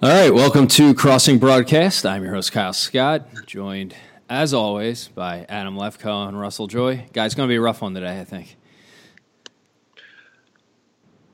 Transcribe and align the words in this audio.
All 0.00 0.08
right, 0.08 0.32
welcome 0.32 0.68
to 0.68 0.94
Crossing 0.94 1.40
Broadcast. 1.40 2.06
I'm 2.06 2.22
your 2.22 2.32
host, 2.32 2.52
Kyle 2.52 2.72
Scott, 2.72 3.26
joined 3.46 3.96
as 4.30 4.54
always 4.54 5.08
by 5.08 5.44
Adam 5.48 5.76
Lefkoe 5.76 6.28
and 6.28 6.38
Russell 6.38 6.68
Joy. 6.68 7.06
Guys, 7.12 7.34
going 7.34 7.48
to 7.48 7.52
be 7.52 7.56
a 7.56 7.60
rough 7.60 7.82
one 7.82 7.94
today, 7.94 8.20
I 8.20 8.22
think. 8.22 8.56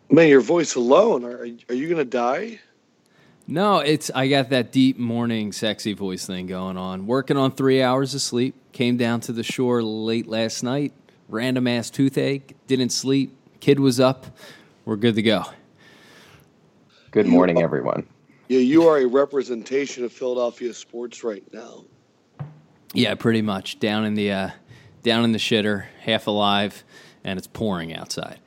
Man, 0.08 0.30
your 0.30 0.40
voice 0.40 0.76
alone. 0.76 1.26
Are, 1.26 1.40
are 1.40 1.74
you 1.74 1.88
going 1.88 1.98
to 1.98 2.06
die? 2.06 2.58
No, 3.46 3.80
it's 3.80 4.10
I 4.14 4.28
got 4.28 4.48
that 4.48 4.72
deep 4.72 4.98
morning 4.98 5.52
sexy 5.52 5.92
voice 5.92 6.26
thing 6.26 6.46
going 6.46 6.78
on. 6.78 7.06
Working 7.06 7.36
on 7.36 7.52
three 7.52 7.82
hours 7.82 8.14
of 8.14 8.22
sleep. 8.22 8.54
Came 8.72 8.96
down 8.96 9.20
to 9.20 9.32
the 9.32 9.42
shore 9.42 9.82
late 9.82 10.26
last 10.26 10.62
night. 10.62 10.94
Random 11.28 11.66
ass 11.66 11.90
toothache. 11.90 12.56
Didn't 12.66 12.92
sleep. 12.92 13.36
Kid 13.60 13.78
was 13.78 14.00
up. 14.00 14.24
We're 14.86 14.96
good 14.96 15.16
to 15.16 15.22
go. 15.22 15.44
Good 17.10 17.26
morning, 17.26 17.60
everyone. 17.60 18.06
Yeah, 18.48 18.58
you 18.60 18.88
are 18.88 18.98
a 18.98 19.06
representation 19.06 20.04
of 20.04 20.12
Philadelphia 20.12 20.74
sports 20.74 21.24
right 21.24 21.44
now. 21.52 21.84
Yeah, 22.92 23.14
pretty 23.14 23.42
much 23.42 23.80
down 23.80 24.04
in 24.04 24.14
the 24.14 24.30
uh, 24.30 24.50
down 25.02 25.24
in 25.24 25.32
the 25.32 25.38
shitter, 25.38 25.84
half 26.00 26.26
alive, 26.26 26.84
and 27.24 27.38
it's 27.38 27.46
pouring 27.48 27.94
outside. 27.94 28.38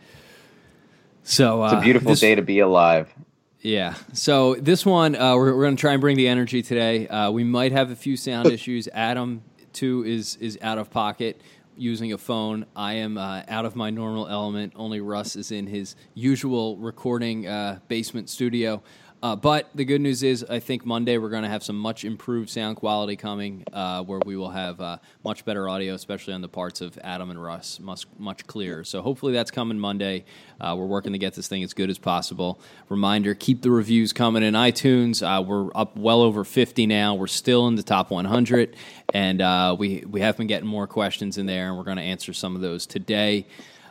So 1.24 1.64
It's 1.66 1.74
a 1.74 1.78
uh, 1.78 1.82
beautiful 1.82 2.10
this- 2.12 2.20
day 2.22 2.36
to 2.36 2.42
be 2.42 2.60
alive. 2.60 3.14
Yeah. 3.60 3.96
So 4.14 4.56
this 4.56 4.86
one, 4.86 5.16
uh, 5.16 5.36
we're, 5.36 5.54
we're 5.56 5.64
going 5.64 5.76
to 5.76 5.82
try 5.82 5.92
and 5.92 6.00
bring 6.00 6.16
the 6.16 6.28
energy 6.28 6.62
today. 6.62 7.08
Uh, 7.08 7.32
we 7.32 7.44
might 7.44 7.72
have 7.74 7.90
a 7.92 7.96
few 7.96 8.16
sound 8.16 8.48
issues. 8.52 8.88
Adam 8.94 9.42
too 9.74 10.04
is 10.06 10.36
is 10.38 10.58
out 10.62 10.78
of 10.78 10.90
pocket 10.92 11.42
using 11.76 12.14
a 12.14 12.18
phone. 12.18 12.66
I 12.76 12.94
am 12.94 13.18
uh, 13.18 13.42
out 13.48 13.66
of 13.66 13.76
my 13.76 13.90
normal 13.90 14.28
element. 14.28 14.74
Only 14.76 15.02
Russ 15.02 15.36
is 15.36 15.52
in 15.52 15.68
his 15.68 15.96
usual 16.14 16.78
recording 16.78 17.48
uh, 17.48 17.80
basement 17.88 18.30
studio. 18.30 18.82
Uh, 19.24 19.36
but 19.36 19.70
the 19.74 19.84
good 19.84 20.00
news 20.00 20.22
is, 20.22 20.46
I 20.48 20.60
think 20.60 20.86
Monday 20.86 21.18
we're 21.18 21.30
going 21.30 21.44
to 21.44 21.50
have 21.50 21.64
some 21.64 21.78
much 21.78 22.06
improved 22.06 22.52
sound 22.52 22.78
quality 22.78 23.16
coming, 23.16 23.64
uh, 23.74 24.04
where 24.04 24.20
we 24.24 24.38
will 24.38 24.52
have 24.52 24.80
uh, 24.80 24.98
much 25.24 25.44
better 25.44 25.68
audio, 25.68 25.96
especially 25.96 26.34
on 26.34 26.42
the 26.42 26.48
parts 26.48 26.82
of 26.82 27.00
Adam 27.04 27.32
and 27.32 27.42
Russ, 27.42 27.80
much 27.80 28.06
much 28.20 28.46
clearer. 28.46 28.84
So 28.84 29.02
hopefully 29.02 29.34
that's 29.34 29.50
coming 29.50 29.80
Monday. 29.80 30.26
Uh, 30.62 30.76
we're 30.78 30.86
working 30.86 31.14
to 31.14 31.18
get 31.18 31.34
this 31.34 31.48
thing 31.48 31.64
as 31.64 31.74
good 31.74 31.90
as 31.90 31.98
possible. 31.98 32.60
Reminder: 32.90 33.34
keep 33.34 33.64
the 33.64 33.72
reviews 33.72 34.14
coming 34.14 34.44
in 34.44 34.54
iTunes. 34.54 35.24
Uh, 35.24 35.42
we're 35.42 35.72
up 35.74 35.98
well 35.98 36.22
over 36.22 36.44
50 36.44 36.86
now. 36.86 37.16
We're 37.16 37.26
still 37.26 37.68
in 37.68 37.76
the 37.76 37.84
top 37.84 38.12
100, 38.12 38.76
and 39.16 39.42
uh, 39.42 39.76
we 39.80 40.04
we 40.08 40.22
have 40.22 40.38
been 40.38 40.48
getting 40.48 40.70
more 40.70 40.86
questions 40.86 41.40
in 41.40 41.48
there, 41.48 41.70
and 41.70 41.78
we're 41.78 41.84
going 41.84 41.98
to 41.98 42.04
answer 42.04 42.34
some 42.34 42.56
of 42.56 42.62
those 42.62 42.86
today 42.86 43.48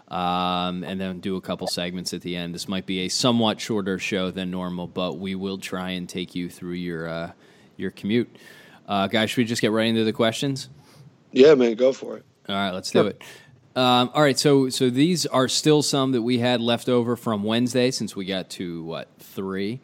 um, 0.09 0.85
and 0.85 1.01
then 1.01 1.21
do 1.21 1.37
a 1.37 1.41
couple 1.41 1.67
segments 1.67 2.13
at 2.15 2.23
the 2.23 2.37
end. 2.37 2.55
This 2.55 2.69
might 2.69 2.87
be 2.87 3.01
a 3.01 3.09
somewhat 3.09 3.61
shorter 3.61 3.99
show 3.99 4.31
than 4.31 4.51
normal, 4.51 4.87
but 4.87 5.19
we 5.19 5.35
will 5.35 5.59
try 5.59 5.91
and 5.91 6.09
take 6.09 6.35
you 6.35 6.49
through 6.49 6.75
your 6.75 7.09
uh, 7.09 7.33
your 7.77 7.91
commute. 7.91 8.35
Uh, 8.89 9.09
guys, 9.09 9.31
should 9.31 9.39
we 9.39 9.45
just 9.45 9.63
get 9.63 9.73
right 9.73 9.89
into 9.89 10.05
the 10.05 10.13
questions? 10.13 10.69
Yeah, 11.33 11.55
man, 11.55 11.75
go 11.75 11.93
for 11.93 12.19
it. 12.19 12.25
All 12.49 12.55
right, 12.55 12.71
let's 12.71 12.91
do 12.91 13.09
it. 13.09 13.21
Um, 13.75 14.11
all 14.15 14.23
right, 14.23 14.39
so 14.39 14.69
so 14.71 14.89
these 14.89 15.27
are 15.27 15.49
still 15.49 15.83
some 15.83 16.13
that 16.13 16.23
we 16.23 16.39
had 16.39 16.61
left 16.61 16.89
over 16.89 17.17
from 17.17 17.43
Wednesday, 17.43 17.91
since 17.91 18.15
we 18.17 18.25
got 18.25 18.49
to 18.51 18.85
what 18.85 19.09
three. 19.19 19.81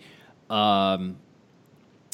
Um, 0.49 1.17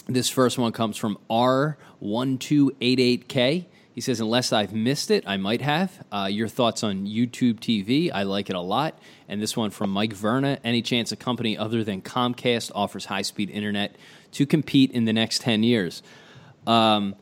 this 0.08 0.30
first 0.30 0.58
one 0.58 0.72
comes 0.72 0.96
from 0.96 1.18
R1288K. 1.30 3.66
He 3.98 4.02
says, 4.02 4.20
unless 4.20 4.52
I've 4.52 4.72
missed 4.72 5.10
it, 5.10 5.24
I 5.26 5.38
might 5.38 5.60
have. 5.60 5.90
Uh, 6.12 6.28
your 6.30 6.46
thoughts 6.46 6.84
on 6.84 7.08
YouTube 7.08 7.54
TV? 7.58 8.12
I 8.14 8.22
like 8.22 8.48
it 8.48 8.54
a 8.54 8.60
lot. 8.60 8.96
And 9.28 9.42
this 9.42 9.56
one 9.56 9.70
from 9.70 9.90
Mike 9.90 10.12
Verna. 10.12 10.60
Any 10.62 10.82
chance 10.82 11.10
a 11.10 11.16
company 11.16 11.58
other 11.58 11.82
than 11.82 12.00
Comcast 12.00 12.70
offers 12.76 13.06
high 13.06 13.22
speed 13.22 13.50
internet 13.50 13.96
to 14.34 14.46
compete 14.46 14.92
in 14.92 15.04
the 15.04 15.12
next 15.12 15.40
10 15.40 15.64
years? 15.64 16.04
Um, 16.64 17.16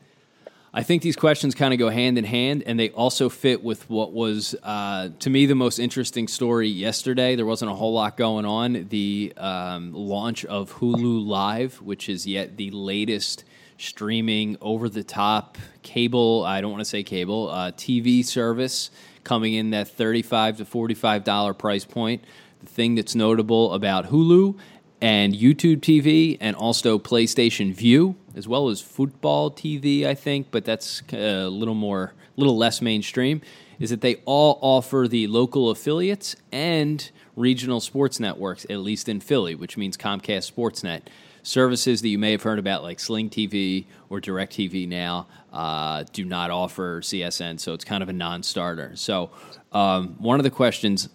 I 0.71 0.83
think 0.83 1.01
these 1.01 1.15
questions 1.15 1.55
kind 1.55 1.73
of 1.73 1.79
go 1.79 1.89
hand 1.89 2.19
in 2.19 2.25
hand, 2.25 2.61
and 2.67 2.79
they 2.79 2.91
also 2.91 3.27
fit 3.27 3.63
with 3.63 3.89
what 3.89 4.13
was, 4.13 4.53
uh, 4.61 5.09
to 5.17 5.31
me, 5.31 5.47
the 5.47 5.55
most 5.55 5.79
interesting 5.79 6.27
story 6.27 6.67
yesterday. 6.67 7.35
There 7.35 7.47
wasn't 7.47 7.71
a 7.71 7.73
whole 7.73 7.93
lot 7.93 8.17
going 8.17 8.45
on. 8.45 8.85
The 8.89 9.33
um, 9.35 9.93
launch 9.95 10.45
of 10.45 10.73
Hulu 10.73 11.25
Live, 11.25 11.81
which 11.81 12.07
is 12.07 12.27
yet 12.27 12.55
the 12.55 12.69
latest 12.69 13.45
streaming 13.77 14.57
over 14.61 14.89
the 14.89 15.03
top 15.03 15.57
cable, 15.83 16.43
I 16.45 16.61
don't 16.61 16.71
want 16.71 16.81
to 16.81 16.85
say 16.85 17.03
cable, 17.03 17.49
uh, 17.49 17.71
TV 17.71 18.25
service 18.25 18.89
coming 19.23 19.53
in 19.53 19.71
that 19.71 19.87
35 19.87 20.57
to 20.57 20.65
$45 20.65 21.57
price 21.57 21.85
point. 21.85 22.23
The 22.61 22.67
thing 22.67 22.95
that's 22.95 23.13
notable 23.13 23.73
about 23.73 24.07
Hulu 24.07 24.57
and 25.01 25.33
YouTube 25.33 25.77
TV 25.81 26.37
and 26.39 26.55
also 26.55 26.97
PlayStation 26.97 27.73
Vue, 27.73 28.15
as 28.35 28.47
well 28.47 28.69
as 28.69 28.81
fuboTV, 28.81 30.05
I 30.05 30.15
think, 30.15 30.47
but 30.49 30.65
that's 30.65 31.03
uh, 31.13 31.17
a 31.17 31.49
little 31.49 31.75
more, 31.75 32.13
a 32.35 32.39
little 32.39 32.57
less 32.57 32.81
mainstream, 32.81 33.41
is 33.79 33.91
that 33.91 34.01
they 34.01 34.15
all 34.25 34.57
offer 34.61 35.07
the 35.07 35.27
local 35.27 35.69
affiliates 35.69 36.35
and 36.51 37.11
regional 37.35 37.79
sports 37.79 38.19
networks, 38.19 38.65
at 38.69 38.79
least 38.79 39.07
in 39.07 39.19
Philly, 39.19 39.53
which 39.53 39.77
means 39.77 39.95
Comcast 39.97 40.51
Sportsnet. 40.51 41.01
Services 41.47 42.01
that 42.01 42.09
you 42.09 42.19
may 42.19 42.31
have 42.31 42.43
heard 42.43 42.59
about, 42.59 42.83
like 42.83 42.99
Sling 42.99 43.29
TV 43.29 43.85
or 44.09 44.19
DirecTV 44.19 44.85
now, 44.85 45.27
uh, 45.53 46.03
do 46.11 46.25
not 46.25 46.51
offer 46.51 46.99
CSN, 46.99 47.57
so 47.57 47.73
it's 47.73 47.85
kind 47.85 48.03
of 48.03 48.09
a 48.09 48.13
non 48.13 48.43
starter. 48.43 48.91
So, 48.95 49.29
um, 49.71 50.15
one 50.19 50.41
of 50.41 50.43
the 50.43 50.49
questions 50.49 51.07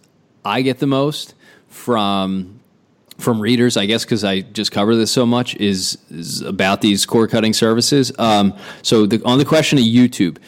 I 0.42 0.62
get 0.62 0.78
the 0.78 0.86
most 0.86 1.34
from 1.68 2.60
from 3.18 3.40
readers, 3.40 3.76
I 3.76 3.84
guess, 3.84 4.06
because 4.06 4.24
I 4.24 4.40
just 4.40 4.72
cover 4.72 4.96
this 4.96 5.12
so 5.12 5.26
much, 5.26 5.54
is, 5.56 5.98
is 6.10 6.40
about 6.40 6.80
these 6.80 7.04
cord 7.04 7.28
cutting 7.28 7.52
services. 7.52 8.10
Um, 8.18 8.56
so 8.80 9.04
the, 9.04 9.22
on 9.26 9.36
the 9.36 9.44
question 9.44 9.78
of 9.78 9.84
YouTube, 9.84 10.38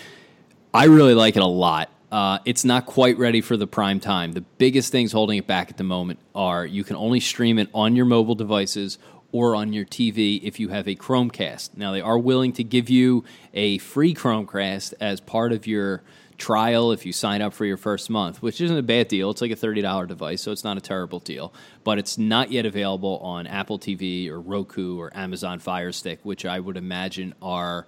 I 0.73 0.87
really 0.87 1.15
like 1.15 1.37
it 1.37 1.43
a 1.43 1.47
lot. 1.47 1.91
Uh, 2.11 2.39
it's 2.45 2.65
not 2.65 2.87
quite 2.87 3.19
ready 3.19 3.41
for 3.41 3.57
the 3.57 3.67
prime 3.67 3.99
time. 3.99 4.33
The 4.33 4.41
biggest 4.41 4.93
things 4.93 5.11
holding 5.11 5.37
it 5.37 5.49
back 5.49 5.69
at 5.69 5.77
the 5.77 5.85
moment 5.85 6.21
are 6.33 6.65
you 6.65 6.85
can 6.85 6.95
only 6.95 7.19
stream 7.19 7.59
it 7.59 7.69
on 7.75 7.97
your 7.97 8.07
mobile 8.07 8.37
devices 8.37 8.99
or 9.35 9.57
on 9.57 9.73
your 9.73 9.85
TV 9.85 10.41
if 10.45 10.61
you 10.61 10.69
have 10.69 10.87
a 10.87 10.95
Chromecast. 10.95 11.77
Now, 11.77 11.91
they 11.91 12.01
are 12.01 12.17
willing 12.17 12.53
to 12.53 12.63
give 12.63 12.89
you 12.89 13.25
a 13.53 13.79
free 13.79 14.15
Chromecast 14.15 14.95
as 15.01 15.21
part 15.21 15.51
of 15.51 15.67
your 15.67 16.05
trial 16.39 16.93
if 16.93 17.05
you 17.05 17.13
sign 17.13 17.43
up 17.43 17.53
for 17.53 17.65
your 17.65 17.77
first 17.77 18.09
month, 18.09 18.43
which 18.43 18.61
isn't 18.61 18.79
a 18.79 18.83
bad 18.83 19.09
deal. 19.09 19.33
It's 19.33 19.41
like 19.41 19.51
a 19.51 19.57
$30 19.57 20.07
device, 20.07 20.41
so 20.41 20.53
it's 20.53 20.63
not 20.63 20.77
a 20.77 20.81
terrible 20.81 21.19
deal. 21.19 21.53
But 21.83 21.99
it's 21.99 22.17
not 22.17 22.53
yet 22.53 22.65
available 22.65 23.19
on 23.19 23.49
Apple 23.49 23.77
TV 23.77 24.29
or 24.29 24.41
Roku 24.41 25.01
or 25.01 25.11
Amazon 25.17 25.59
Fire 25.59 25.91
Stick, 25.91 26.21
which 26.23 26.47
I 26.47 26.61
would 26.61 26.77
imagine 26.77 27.35
are. 27.43 27.87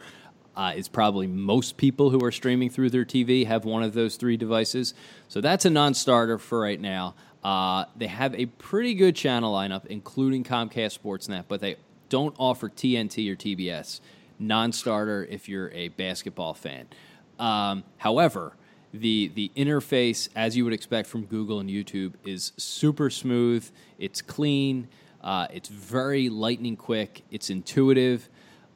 Uh, 0.57 0.73
is 0.75 0.89
probably 0.89 1.27
most 1.27 1.77
people 1.77 2.09
who 2.09 2.25
are 2.25 2.33
streaming 2.33 2.71
through 2.71 2.89
their 2.89 3.05
TV 3.05 3.47
have 3.47 3.67
one 3.67 3.83
of 3.83 3.93
those 3.93 4.17
three 4.17 4.39
devices. 4.39 4.95
So 5.29 5.43
that's 5.43 5.67
a 5.67 5.71
non 5.71 5.93
starter 5.93 6.39
for 6.39 6.59
right 6.61 6.81
now. 6.81 7.15
Uh, 7.47 7.85
they 7.95 8.09
have 8.09 8.35
a 8.35 8.47
pretty 8.47 8.93
good 8.93 9.15
channel 9.15 9.55
lineup, 9.55 9.87
including 9.87 10.43
Comcast 10.43 10.99
Sportsnet, 10.99 11.45
but 11.47 11.61
they 11.61 11.77
don't 12.09 12.35
offer 12.41 12.69
TNT 12.69 13.31
or 13.31 13.37
TBS. 13.37 14.01
Non 14.41 14.73
starter 14.73 15.25
if 15.31 15.49
you're 15.49 15.71
a 15.71 15.87
basketball 15.91 16.55
fan. 16.55 16.89
Um, 17.39 17.85
however, 17.99 18.55
the 18.93 19.29
the 19.29 19.53
interface, 19.57 20.29
as 20.35 20.57
you 20.57 20.65
would 20.65 20.73
expect 20.73 21.09
from 21.09 21.25
Google 21.25 21.61
and 21.61 21.71
YouTube, 21.71 22.15
is 22.25 22.51
super 22.57 23.11
smooth. 23.11 23.71
It's 23.97 24.21
clean. 24.21 24.89
Uh, 25.23 25.47
it's 25.53 25.69
very 25.69 26.29
lightning 26.29 26.77
quick. 26.77 27.23
It's 27.31 27.49
intuitive. 27.49 28.29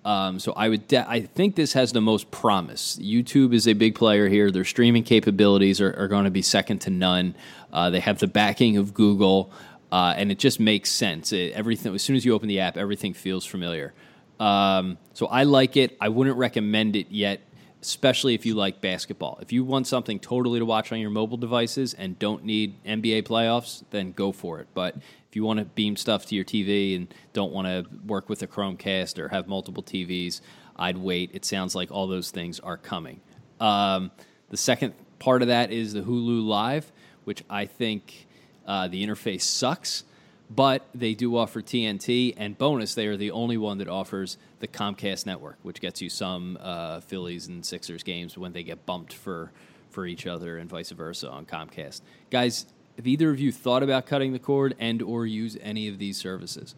Um, 0.05 0.39
so 0.39 0.53
I 0.53 0.69
would, 0.69 0.89
de- 0.89 1.09
I 1.09 1.23
think 1.23 1.57
this 1.57 1.75
has 1.75 1.93
the 1.93 2.01
most 2.01 2.31
promise. 2.31 2.99
YouTube 3.03 3.53
is 3.53 3.69
a 3.69 3.75
big 3.75 3.95
player 3.95 4.29
here. 4.29 4.51
Their 4.51 4.65
streaming 4.65 5.05
capabilities 5.05 5.81
are, 5.81 5.95
are 5.95 6.09
going 6.09 6.25
to 6.25 6.31
be 6.31 6.43
second 6.43 6.79
to 6.81 6.91
none. 6.91 7.35
Uh, 7.73 7.91
they 7.91 8.01
have 8.01 8.19
the 8.19 8.27
backing 8.27 8.79
of 8.79 8.95
Google, 8.95 9.53
uh, 9.93 10.15
and 10.17 10.33
it 10.33 10.39
just 10.39 10.59
makes 10.59 10.91
sense. 10.91 11.33
It, 11.33 11.53
everything 11.53 11.95
as 11.95 12.03
soon 12.03 12.17
as 12.17 12.25
you 12.25 12.35
open 12.35 12.49
the 12.49 12.61
app, 12.61 12.79
everything 12.79 13.13
feels 13.13 13.45
familiar. 13.45 13.93
Um, 14.39 14.97
so 15.13 15.27
I 15.27 15.43
like 15.43 15.77
it. 15.77 15.99
I 16.01 16.09
wouldn't 16.09 16.39
recommend 16.39 16.97
it 16.97 17.09
yet, 17.11 17.43
especially 17.83 18.35
if 18.35 18.45
you 18.45 18.55
like 18.55 18.81
basketball. 18.81 19.39
If 19.41 19.53
you 19.53 19.65
want 19.65 19.87
something 19.87 20.19
totally 20.19 20.59
to 20.59 20.67
watch 20.67 20.93
on 20.93 21.01
your 21.01 21.11
mobile 21.11 21.37
devices 21.37 21.95
and 21.95 22.19
don't 22.19 22.45
need 22.45 22.83
NBA 22.85 23.23
playoffs, 23.23 23.83
then 23.91 24.13
go 24.13 24.33
for 24.33 24.61
it. 24.61 24.69
But 24.75 24.97
if 24.97 25.37
you 25.37 25.45
want 25.45 25.61
to 25.61 25.65
beam 25.65 25.97
stuff 25.97 26.27
to 26.27 26.35
your 26.35 26.45
TV 26.45 26.97
and 26.97 27.13
don't 27.33 27.53
want 27.53 27.69
to 27.69 27.87
work 28.07 28.29
with 28.29 28.43
a 28.43 28.47
Chromecast 28.47 29.19
or 29.19 29.29
have 29.29 29.49
multiple 29.49 29.83
TVs, 29.83 30.41
I'd 30.77 30.99
wait. 30.99 31.31
It 31.33 31.45
sounds 31.45 31.75
like 31.75 31.91
all 31.91 32.07
those 32.07 32.31
things 32.31 32.61
are 32.61 32.77
coming. 32.77 33.21
Um, 33.61 34.11
the 34.49 34.57
second 34.57 34.95
part 35.19 35.43
of 35.43 35.49
that 35.49 35.71
is 35.71 35.93
the 35.93 36.01
Hulu 36.01 36.45
Live, 36.45 36.91
which 37.25 37.45
I 37.49 37.67
think 37.67 38.27
uh, 38.67 38.89
the 38.89 39.07
interface 39.07 39.43
sucks, 39.43 40.05
but 40.51 40.87
they 40.95 41.15
do 41.15 41.37
offer 41.37 41.63
TNT. 41.63 42.35
And 42.37 42.59
bonus, 42.59 42.95
they 42.95 43.07
are 43.07 43.17
the 43.17 43.31
only 43.31 43.57
one 43.57 43.79
that 43.79 43.89
offers 43.89 44.37
the 44.59 44.69
Comcast 44.69 45.25
network, 45.25 45.59
which 45.63 45.81
gets 45.81 46.03
you 46.03 46.11
some 46.11 46.59
uh, 46.61 47.01
Phillies 47.01 47.47
and 47.47 47.65
Sixers 47.65 48.03
games 48.03 48.37
when 48.37 48.53
they 48.53 48.63
get 48.63 48.85
bumped 48.85 49.13
for 49.13 49.53
for 49.91 50.07
each 50.07 50.27
other 50.27 50.57
and 50.57 50.71
vice 50.71 50.91
versa 50.91 51.29
on 51.29 51.45
Comcast. 51.45 52.01
Guys, 52.31 52.67
have 52.97 53.07
either 53.07 53.31
of 53.31 53.41
you 53.41 53.51
thought 53.51 53.83
about 53.83 54.07
cutting 54.07 54.33
the 54.33 54.39
cord 54.39 54.77
and 54.79 55.03
or 55.03 55.27
use 55.27 55.57
any 55.61 55.89
of 55.89 55.99
these 55.99 56.17
services? 56.17 56.75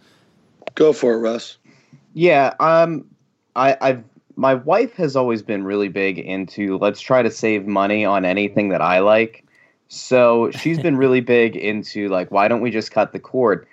Go 0.75 0.93
for 0.93 1.15
it, 1.15 1.19
Russ. 1.19 1.59
Yeah, 2.15 2.55
um, 2.59 3.07
I, 3.55 3.77
I've 3.81 4.05
my 4.37 4.55
wife 4.55 4.95
has 4.95 5.15
always 5.15 5.43
been 5.43 5.65
really 5.65 5.89
big 5.89 6.19
into 6.19 6.79
let's 6.79 7.01
try 7.01 7.23
to 7.23 7.31
save 7.31 7.67
money 7.67 8.05
on 8.05 8.25
anything 8.25 8.71
that 8.71 8.81
I 8.81 9.01
like. 9.01 9.45
So 9.95 10.51
she's 10.53 10.79
been 10.79 10.97
really 10.97 11.21
big 11.21 11.55
into 11.55 12.09
like, 12.09 12.31
why 12.31 12.49
don't 12.49 12.63
we 12.63 12.71
just 12.71 12.93
cut 12.93 13.13
the 13.13 13.19
cord? 13.19 13.67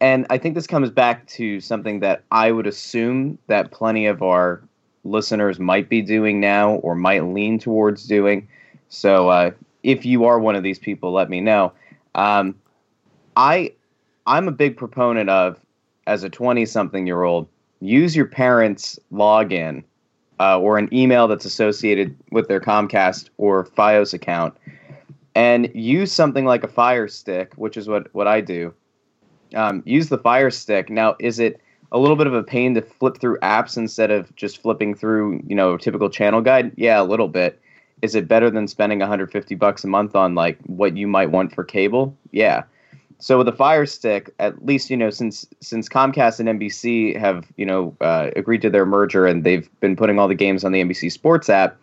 And 0.00 0.24
I 0.30 0.38
think 0.38 0.54
this 0.54 0.68
comes 0.68 0.88
back 0.88 1.26
to 1.30 1.58
something 1.58 1.98
that 1.98 2.22
I 2.30 2.52
would 2.52 2.68
assume 2.68 3.38
that 3.48 3.72
plenty 3.72 4.06
of 4.06 4.22
our 4.22 4.62
listeners 5.02 5.58
might 5.58 5.88
be 5.88 6.00
doing 6.00 6.38
now 6.38 6.74
or 6.74 6.94
might 6.94 7.24
lean 7.24 7.58
towards 7.58 8.04
doing. 8.06 8.46
So 8.88 9.30
uh, 9.30 9.50
if 9.82 10.06
you 10.06 10.24
are 10.24 10.38
one 10.38 10.54
of 10.54 10.62
these 10.62 10.78
people, 10.78 11.10
let 11.10 11.28
me 11.28 11.40
know. 11.40 11.72
Um, 12.14 12.54
I 13.36 13.72
I'm 14.28 14.46
a 14.46 14.52
big 14.52 14.76
proponent 14.76 15.28
of 15.28 15.58
as 16.06 16.22
a 16.22 16.30
20 16.30 16.66
something 16.66 17.04
year 17.04 17.24
old 17.24 17.48
use 17.80 18.14
your 18.14 18.26
parents' 18.26 18.96
login 19.12 19.82
uh, 20.38 20.60
or 20.60 20.78
an 20.78 20.88
email 20.92 21.26
that's 21.26 21.44
associated 21.44 22.16
with 22.30 22.46
their 22.46 22.60
Comcast 22.60 23.28
or 23.38 23.64
FiOS 23.64 24.14
account, 24.14 24.56
and 25.34 25.70
use 25.74 26.12
something 26.12 26.44
like 26.44 26.64
a 26.64 26.68
Fire 26.68 27.08
Stick, 27.08 27.52
which 27.56 27.76
is 27.76 27.88
what 27.88 28.12
what 28.14 28.26
I 28.26 28.40
do. 28.40 28.74
Um, 29.54 29.82
use 29.84 30.08
the 30.08 30.18
Fire 30.18 30.50
Stick. 30.50 30.90
Now, 30.90 31.16
is 31.18 31.38
it 31.38 31.60
a 31.92 31.98
little 31.98 32.16
bit 32.16 32.26
of 32.26 32.34
a 32.34 32.42
pain 32.42 32.74
to 32.74 32.82
flip 32.82 33.18
through 33.18 33.38
apps 33.38 33.76
instead 33.76 34.10
of 34.10 34.34
just 34.36 34.60
flipping 34.60 34.94
through, 34.94 35.42
you 35.46 35.54
know, 35.54 35.76
typical 35.76 36.10
channel 36.10 36.40
guide? 36.40 36.72
Yeah, 36.76 37.00
a 37.00 37.04
little 37.04 37.28
bit. 37.28 37.60
Is 38.02 38.14
it 38.14 38.28
better 38.28 38.50
than 38.50 38.68
spending 38.68 38.98
150 38.98 39.54
bucks 39.54 39.84
a 39.84 39.86
month 39.86 40.16
on 40.16 40.34
like 40.34 40.58
what 40.66 40.96
you 40.96 41.06
might 41.06 41.30
want 41.30 41.54
for 41.54 41.64
cable? 41.64 42.16
Yeah. 42.32 42.64
So 43.18 43.38
with 43.38 43.46
the 43.46 43.52
Fire 43.52 43.86
Stick, 43.86 44.34
at 44.38 44.66
least 44.66 44.90
you 44.90 44.96
know 44.96 45.10
since 45.10 45.46
since 45.60 45.88
Comcast 45.88 46.40
and 46.40 46.60
NBC 46.60 47.18
have 47.18 47.46
you 47.56 47.64
know 47.64 47.96
uh, 48.00 48.30
agreed 48.36 48.62
to 48.62 48.70
their 48.70 48.84
merger 48.84 49.26
and 49.26 49.44
they've 49.44 49.68
been 49.80 49.96
putting 49.96 50.18
all 50.18 50.28
the 50.28 50.34
games 50.34 50.64
on 50.64 50.72
the 50.72 50.82
NBC 50.82 51.10
Sports 51.12 51.48
app, 51.48 51.78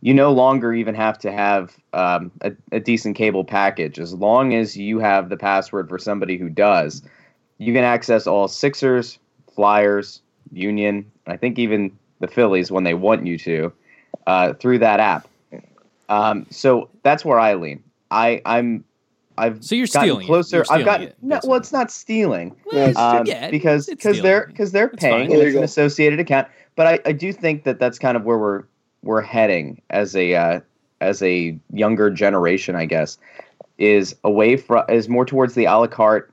you 0.00 0.14
no 0.14 0.32
longer 0.32 0.72
even 0.72 0.94
have 0.94 1.18
to 1.18 1.32
have 1.32 1.76
um, 1.92 2.30
a, 2.42 2.52
a 2.72 2.80
decent 2.80 3.16
cable 3.16 3.44
package. 3.44 3.98
As 3.98 4.14
long 4.14 4.54
as 4.54 4.76
you 4.76 4.98
have 4.98 5.28
the 5.28 5.36
password 5.36 5.88
for 5.88 5.98
somebody 5.98 6.36
who 6.36 6.48
does, 6.48 7.02
you 7.58 7.72
can 7.72 7.84
access 7.84 8.26
all 8.26 8.48
Sixers, 8.48 9.18
Flyers, 9.54 10.20
Union, 10.52 11.10
I 11.26 11.36
think 11.36 11.58
even 11.58 11.96
the 12.20 12.28
Phillies 12.28 12.70
when 12.70 12.84
they 12.84 12.94
want 12.94 13.26
you 13.26 13.36
to 13.38 13.72
uh, 14.26 14.52
through 14.54 14.78
that 14.78 15.00
app. 15.00 15.28
Um, 16.08 16.46
so 16.50 16.88
that's 17.02 17.24
where 17.24 17.40
I 17.40 17.54
lean. 17.54 17.82
I 18.10 18.40
I'm 18.44 18.84
I've 19.38 19.64
so 19.64 19.74
you're 19.74 19.86
gotten 19.86 20.08
stealing 20.08 20.26
closer. 20.26 20.60
It. 20.62 20.68
You're 20.68 20.78
I've 20.78 20.84
gotten 20.84 21.08
it, 21.08 21.16
no. 21.20 21.40
Well, 21.44 21.58
it's 21.58 21.72
not 21.72 21.90
stealing 21.90 22.56
Well, 22.72 22.96
um, 22.96 23.26
yeah, 23.26 23.50
because 23.50 23.86
because 23.86 24.22
they're 24.22 24.46
because 24.46 24.72
they're 24.72 24.86
It's 24.86 25.02
paying 25.02 25.30
fine. 25.30 25.38
and 25.38 25.42
it's 25.48 25.56
an 25.56 25.64
associated 25.64 26.20
account. 26.20 26.48
But 26.76 26.86
I, 26.86 27.00
I 27.06 27.12
do 27.12 27.32
think 27.32 27.64
that 27.64 27.78
that's 27.80 27.98
kind 27.98 28.16
of 28.16 28.24
where 28.24 28.38
we're 28.38 28.64
we're 29.02 29.20
heading 29.20 29.80
as 29.90 30.16
a 30.16 30.34
uh, 30.34 30.60
as 31.00 31.22
a 31.22 31.58
younger 31.72 32.10
generation, 32.10 32.74
I 32.76 32.86
guess, 32.86 33.18
is 33.78 34.16
away 34.24 34.56
from 34.56 34.84
is 34.88 35.08
more 35.08 35.24
towards 35.24 35.54
the 35.54 35.66
a 35.66 35.78
la 35.78 35.86
carte 35.86 36.32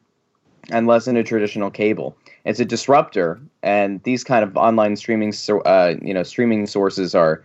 and 0.72 0.88
less 0.88 1.08
into 1.08 1.24
traditional 1.24 1.70
cable. 1.70 2.18
It's 2.46 2.60
a 2.60 2.66
disruptor, 2.66 3.42
and 3.62 4.02
these 4.04 4.24
kind 4.24 4.44
of 4.44 4.56
online 4.58 4.96
streaming 4.96 5.34
uh, 5.66 5.96
you 6.02 6.14
know 6.14 6.24
streaming 6.24 6.66
sources 6.68 7.16
are 7.16 7.44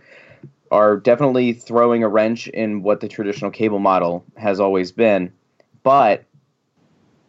are 0.71 0.97
definitely 0.97 1.53
throwing 1.53 2.03
a 2.03 2.09
wrench 2.09 2.47
in 2.49 2.83
what 2.83 2.99
the 2.99 3.07
traditional 3.07 3.51
cable 3.51 3.79
model 3.79 4.23
has 4.37 4.59
always 4.59 4.91
been. 4.91 5.31
But 5.83 6.25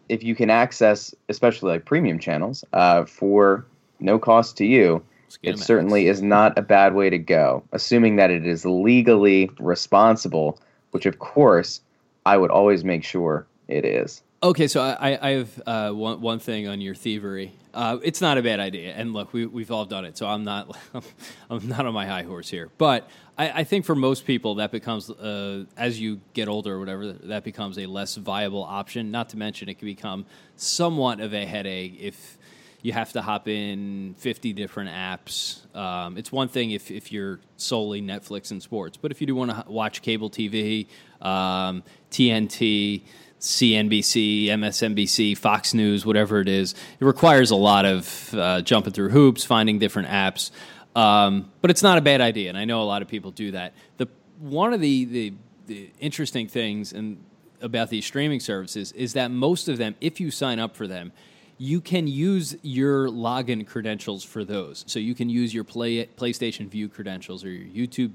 if 0.08 0.22
you 0.22 0.34
can 0.34 0.50
access, 0.50 1.14
especially 1.28 1.72
like 1.72 1.84
premium 1.84 2.18
channels, 2.18 2.64
uh, 2.72 3.04
for 3.04 3.64
no 4.00 4.18
cost 4.18 4.56
to 4.58 4.66
you, 4.66 5.02
it 5.42 5.58
certainly 5.58 6.08
is 6.08 6.22
not 6.22 6.58
a 6.58 6.62
bad 6.62 6.94
way 6.94 7.10
to 7.10 7.18
go, 7.18 7.62
assuming 7.72 8.16
that 8.16 8.30
it 8.30 8.46
is 8.46 8.64
legally 8.64 9.50
responsible, 9.58 10.58
which 10.90 11.06
of 11.06 11.18
course 11.18 11.80
I 12.26 12.36
would 12.36 12.50
always 12.50 12.84
make 12.84 13.04
sure 13.04 13.46
it 13.68 13.84
is. 13.84 14.22
Okay, 14.42 14.68
so 14.68 14.80
I, 14.80 15.18
I 15.20 15.30
have 15.32 15.62
uh, 15.66 15.90
one 15.90 16.20
one 16.22 16.38
thing 16.38 16.66
on 16.66 16.80
your 16.80 16.94
thievery. 16.94 17.52
Uh, 17.74 17.98
it's 18.02 18.22
not 18.22 18.38
a 18.38 18.42
bad 18.42 18.58
idea, 18.58 18.94
and 18.94 19.12
look, 19.12 19.34
we 19.34 19.44
we've 19.44 19.70
all 19.70 19.84
done 19.84 20.06
it, 20.06 20.16
so 20.16 20.26
I'm 20.26 20.44
not 20.44 20.74
I'm 21.50 21.68
not 21.68 21.84
on 21.84 21.92
my 21.92 22.06
high 22.06 22.22
horse 22.22 22.48
here. 22.48 22.70
But 22.78 23.06
I, 23.36 23.50
I 23.60 23.64
think 23.64 23.84
for 23.84 23.94
most 23.94 24.24
people, 24.24 24.54
that 24.56 24.72
becomes 24.72 25.10
uh, 25.10 25.64
as 25.76 26.00
you 26.00 26.22
get 26.32 26.48
older 26.48 26.74
or 26.74 26.78
whatever, 26.78 27.12
that 27.12 27.44
becomes 27.44 27.78
a 27.78 27.84
less 27.84 28.16
viable 28.16 28.62
option. 28.62 29.10
Not 29.10 29.28
to 29.30 29.36
mention, 29.36 29.68
it 29.68 29.78
can 29.78 29.86
become 29.86 30.24
somewhat 30.56 31.20
of 31.20 31.34
a 31.34 31.44
headache 31.44 31.98
if 32.00 32.38
you 32.82 32.92
have 32.92 33.12
to 33.12 33.22
hop 33.22 33.48
in 33.48 34.14
50 34.18 34.52
different 34.52 34.90
apps. 34.90 35.74
Um, 35.76 36.16
it's 36.16 36.32
one 36.32 36.48
thing 36.48 36.70
if, 36.70 36.90
if 36.90 37.12
you're 37.12 37.40
solely 37.56 38.00
Netflix 38.00 38.50
and 38.50 38.62
sports, 38.62 38.96
but 38.96 39.10
if 39.10 39.20
you 39.20 39.26
do 39.26 39.34
want 39.34 39.50
to 39.50 39.64
watch 39.70 40.02
cable 40.02 40.30
TV, 40.30 40.86
um, 41.20 41.82
TNT, 42.10 43.02
CNBC, 43.40 44.46
MSNBC, 44.46 45.36
Fox 45.36 45.74
News, 45.74 46.04
whatever 46.04 46.40
it 46.40 46.48
is, 46.48 46.74
it 46.98 47.04
requires 47.04 47.50
a 47.50 47.56
lot 47.56 47.84
of 47.84 48.34
uh, 48.34 48.62
jumping 48.62 48.92
through 48.92 49.10
hoops, 49.10 49.44
finding 49.44 49.78
different 49.78 50.08
apps. 50.08 50.50
Um, 50.96 51.50
but 51.60 51.70
it's 51.70 51.82
not 51.82 51.98
a 51.98 52.00
bad 52.00 52.20
idea, 52.20 52.48
and 52.48 52.58
I 52.58 52.64
know 52.64 52.82
a 52.82 52.84
lot 52.84 53.02
of 53.02 53.08
people 53.08 53.30
do 53.30 53.52
that. 53.52 53.74
The 53.98 54.08
one 54.38 54.72
of 54.72 54.80
the, 54.80 55.04
the, 55.04 55.32
the 55.66 55.90
interesting 56.00 56.48
things 56.48 56.92
and 56.92 57.22
about 57.60 57.90
these 57.90 58.06
streaming 58.06 58.40
services 58.40 58.90
is 58.92 59.12
that 59.12 59.30
most 59.30 59.68
of 59.68 59.78
them, 59.78 59.94
if 60.00 60.18
you 60.18 60.30
sign 60.30 60.58
up 60.58 60.74
for 60.74 60.86
them, 60.86 61.12
you 61.60 61.78
can 61.82 62.06
use 62.06 62.56
your 62.62 63.08
login 63.08 63.66
credentials 63.66 64.24
for 64.24 64.46
those. 64.46 64.82
So 64.86 64.98
you 64.98 65.14
can 65.14 65.28
use 65.28 65.52
your 65.52 65.62
play, 65.62 66.06
PlayStation 66.06 66.68
Vue 66.68 66.88
credentials 66.88 67.44
or 67.44 67.50
your 67.50 67.86
YouTube 67.86 68.12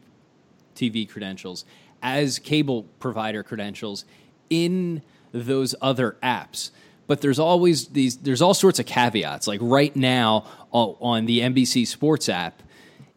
TV 0.75 1.07
credentials 1.07 1.63
as 2.01 2.39
cable 2.39 2.87
provider 2.99 3.43
credentials 3.43 4.03
in 4.49 5.03
those 5.31 5.75
other 5.79 6.17
apps. 6.23 6.71
But 7.05 7.21
there's 7.21 7.37
always 7.37 7.89
these 7.89 8.17
there's 8.17 8.41
all 8.41 8.55
sorts 8.55 8.79
of 8.79 8.87
caveats. 8.87 9.45
Like 9.45 9.59
right 9.61 9.95
now 9.95 10.47
uh, 10.73 10.93
on 10.99 11.27
the 11.27 11.41
NBC 11.41 11.85
Sports 11.85 12.29
app, 12.29 12.63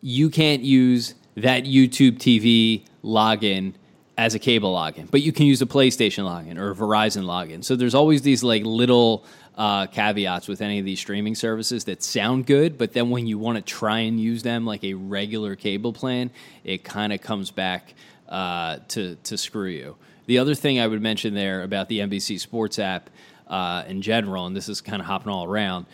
you 0.02 0.28
can't 0.28 0.62
use 0.62 1.14
that 1.36 1.64
YouTube 1.64 2.18
TV 2.18 2.84
login 3.02 3.72
as 4.18 4.34
a 4.34 4.38
cable 4.38 4.74
login, 4.74 5.10
but 5.10 5.22
you 5.22 5.32
can 5.32 5.46
use 5.46 5.62
a 5.62 5.66
PlayStation 5.66 6.24
login 6.24 6.58
or 6.58 6.72
a 6.72 6.74
Verizon 6.74 7.22
login. 7.22 7.64
So 7.64 7.76
there's 7.76 7.94
always 7.94 8.20
these 8.20 8.42
like 8.42 8.64
little 8.64 9.24
uh, 9.58 9.86
caveats 9.86 10.46
with 10.46 10.62
any 10.62 10.78
of 10.78 10.84
these 10.84 11.00
streaming 11.00 11.34
services 11.34 11.84
that 11.84 12.00
sound 12.02 12.46
good, 12.46 12.78
but 12.78 12.92
then 12.92 13.10
when 13.10 13.26
you 13.26 13.38
want 13.38 13.56
to 13.56 13.62
try 13.62 13.98
and 13.98 14.20
use 14.20 14.44
them 14.44 14.64
like 14.64 14.84
a 14.84 14.94
regular 14.94 15.56
cable 15.56 15.92
plan, 15.92 16.30
it 16.62 16.84
kind 16.84 17.12
of 17.12 17.20
comes 17.20 17.50
back 17.50 17.94
uh, 18.28 18.78
to 18.86 19.16
to 19.24 19.36
screw 19.36 19.68
you. 19.68 19.96
The 20.26 20.38
other 20.38 20.54
thing 20.54 20.78
I 20.78 20.86
would 20.86 21.02
mention 21.02 21.34
there 21.34 21.62
about 21.62 21.88
the 21.88 21.98
NBC 21.98 22.38
Sports 22.38 22.78
app 22.78 23.10
uh, 23.48 23.82
in 23.88 24.00
general, 24.00 24.46
and 24.46 24.54
this 24.54 24.68
is 24.68 24.80
kind 24.80 25.00
of 25.00 25.06
hopping 25.06 25.32
all 25.32 25.44
around, 25.44 25.86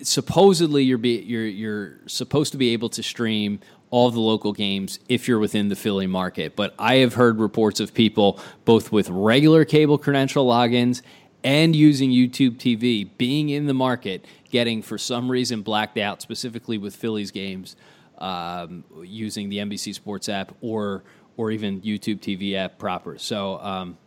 supposedly 0.00 0.84
you're 0.84 0.96
be, 0.96 1.18
you're 1.18 1.46
you're 1.46 1.98
supposed 2.06 2.52
to 2.52 2.58
be 2.58 2.72
able 2.72 2.88
to 2.88 3.02
stream 3.02 3.60
all 3.90 4.10
the 4.10 4.20
local 4.20 4.52
games 4.52 4.98
if 5.10 5.28
you're 5.28 5.38
within 5.38 5.68
the 5.68 5.76
Philly 5.76 6.06
market. 6.06 6.56
But 6.56 6.74
I 6.78 6.96
have 6.96 7.14
heard 7.14 7.38
reports 7.38 7.80
of 7.80 7.92
people 7.92 8.40
both 8.64 8.92
with 8.92 9.10
regular 9.10 9.66
cable 9.66 9.98
credential 9.98 10.46
logins 10.46 11.02
and 11.44 11.74
using 11.74 12.10
YouTube 12.10 12.56
TV 12.56 13.08
being 13.18 13.48
in 13.48 13.66
the 13.66 13.74
market, 13.74 14.24
getting 14.50 14.82
for 14.82 14.98
some 14.98 15.30
reason 15.30 15.62
blacked 15.62 15.98
out, 15.98 16.22
specifically 16.22 16.78
with 16.78 16.96
Phillies 16.96 17.30
games, 17.30 17.76
um, 18.18 18.84
using 19.02 19.48
the 19.48 19.58
NBC 19.58 19.94
Sports 19.94 20.28
app 20.28 20.54
or 20.60 21.04
or 21.36 21.50
even 21.52 21.80
YouTube 21.82 22.20
TV 22.20 22.54
app 22.54 22.78
proper. 22.78 23.18
So. 23.18 23.58
Um, 23.60 23.98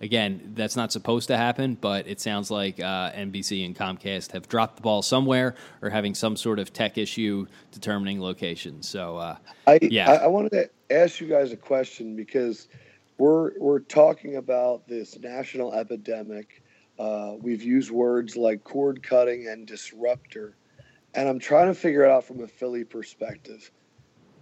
Again, 0.00 0.52
that's 0.54 0.76
not 0.76 0.92
supposed 0.92 1.26
to 1.26 1.36
happen, 1.36 1.76
but 1.80 2.06
it 2.06 2.20
sounds 2.20 2.52
like 2.52 2.78
uh, 2.78 3.10
NBC 3.10 3.66
and 3.66 3.74
Comcast 3.74 4.30
have 4.30 4.48
dropped 4.48 4.76
the 4.76 4.82
ball 4.82 5.02
somewhere 5.02 5.56
or 5.82 5.90
having 5.90 6.14
some 6.14 6.36
sort 6.36 6.60
of 6.60 6.72
tech 6.72 6.98
issue 6.98 7.46
determining 7.72 8.20
location. 8.20 8.80
So, 8.82 9.16
uh, 9.16 9.36
I, 9.66 9.80
Yeah. 9.82 10.12
I, 10.12 10.14
I 10.16 10.26
wanted 10.28 10.52
to 10.52 10.70
ask 10.90 11.20
you 11.20 11.26
guys 11.26 11.50
a 11.50 11.56
question 11.56 12.14
because 12.14 12.68
we're 13.18 13.58
we're 13.58 13.80
talking 13.80 14.36
about 14.36 14.86
this 14.86 15.18
national 15.18 15.74
epidemic. 15.74 16.62
Uh, 16.98 17.34
we've 17.40 17.62
used 17.62 17.90
words 17.90 18.36
like 18.36 18.64
cord 18.64 19.02
cutting 19.02 19.48
and 19.48 19.66
disruptor, 19.66 20.56
and 21.14 21.28
I'm 21.28 21.38
trying 21.38 21.68
to 21.68 21.74
figure 21.74 22.04
it 22.04 22.10
out 22.10 22.24
from 22.24 22.42
a 22.42 22.46
Philly 22.46 22.84
perspective. 22.84 23.70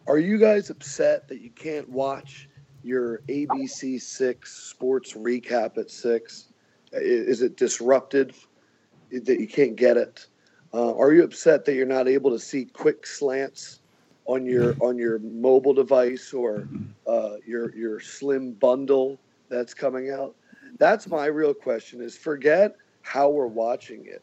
Are 0.07 0.19
you 0.19 0.39
guys 0.39 0.71
upset 0.71 1.29
that 1.29 1.41
you 1.41 1.51
can't 1.51 1.89
watch 1.89 2.49
your 2.83 3.19
ABC 3.29 4.01
six 4.01 4.55
sports 4.55 5.13
recap 5.15 5.77
at 5.77 5.91
six? 5.91 6.47
Is 6.93 7.43
it 7.43 7.57
disrupted 7.57 8.35
that 9.11 9.41
you 9.41 9.49
can't 9.49 9.77
get 9.77 9.97
it? 9.97 10.27
Uh, 10.73 10.95
are 10.97 11.13
you 11.13 11.25
upset 11.25 11.65
that 11.65 11.75
you're 11.75 11.87
not 11.87 12.09
able 12.09 12.31
to 12.31 12.39
see 12.39 12.65
quick 12.65 13.07
slants 13.07 13.81
on 14.27 14.47
your 14.47 14.77
on 14.81 14.99
your 14.99 15.19
mobile 15.19 15.75
device 15.75 16.33
or 16.33 16.69
uh, 17.07 17.37
your 17.47 17.75
your 17.75 18.01
slim 18.01 18.53
bundle 18.53 19.19
that's 19.49 19.75
coming 19.75 20.11
out? 20.11 20.35
That's 20.79 21.09
my 21.09 21.27
real 21.27 21.55
question. 21.55 22.01
Is 22.01 22.17
forget 22.17 22.77
how 23.03 23.31
we're 23.31 23.47
watching 23.47 24.07
it. 24.07 24.23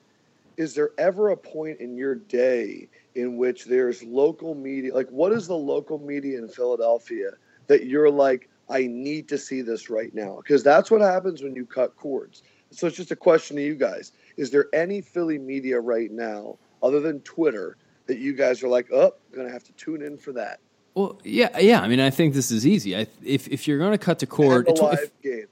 is 0.57 0.75
there 0.75 0.91
ever 0.98 1.29
a 1.29 1.38
point 1.38 1.79
in 1.79 1.95
your 1.95 2.15
day 2.15 2.88
in 3.15 3.38
which 3.38 3.65
there's 3.65 4.03
local 4.03 4.55
media? 4.55 4.93
Like, 4.93 5.10
what 5.10 5.31
is 5.31 5.48
the 5.48 5.55
local 5.55 6.00
media 6.00 6.38
in 6.38 6.48
Philadelphia 6.48 7.31
that 7.67 7.86
you're 7.86 8.10
like, 8.10 8.50
I 8.69 8.88
need 8.88 9.27
to 9.29 9.38
see 9.38 9.62
this 9.62 9.89
right 9.89 10.13
now? 10.13 10.38
Because 10.38 10.63
that's 10.63 10.91
what 10.91 11.01
happens 11.01 11.41
when 11.41 11.55
you 11.55 11.65
cut 11.65 11.95
cords. 11.95 12.43
So 12.72 12.88
it's 12.88 12.98
just 12.98 13.12
a 13.12 13.15
question 13.15 13.55
to 13.57 13.63
you 13.63 13.75
guys. 13.75 14.12
Is 14.38 14.50
there 14.51 14.67
any 14.74 15.01
Philly 15.01 15.38
media 15.38 15.79
right 15.79 16.12
now, 16.12 16.57
other 16.81 17.00
than 17.00 17.19
Twitter, 17.22 17.77
that 18.07 18.17
you 18.17 18.33
guys 18.33 18.63
are 18.63 18.67
like, 18.67 18.88
oh, 18.91 19.13
I'm 19.29 19.36
going 19.36 19.48
to 19.48 19.53
have 19.53 19.63
to 19.65 19.72
tune 19.74 20.01
in 20.01 20.17
for 20.17 20.33
that? 20.33 20.60
Well, 20.95 21.19
yeah, 21.24 21.57
yeah. 21.60 21.81
I 21.81 21.88
mean, 21.88 22.00
I 22.00 22.10
think 22.12 22.33
this 22.33 22.51
is 22.51 22.67
easy. 22.67 22.95
I, 22.95 23.07
if 23.24 23.48
if 23.48 23.67
you're 23.67 23.79
going 23.79 23.93
to 23.93 23.98
cut 23.98 24.19
the 24.19 24.27
cord, 24.27 24.67
and 24.67 24.77
the 24.77 24.83
live 24.83 25.12
if. 25.24 25.50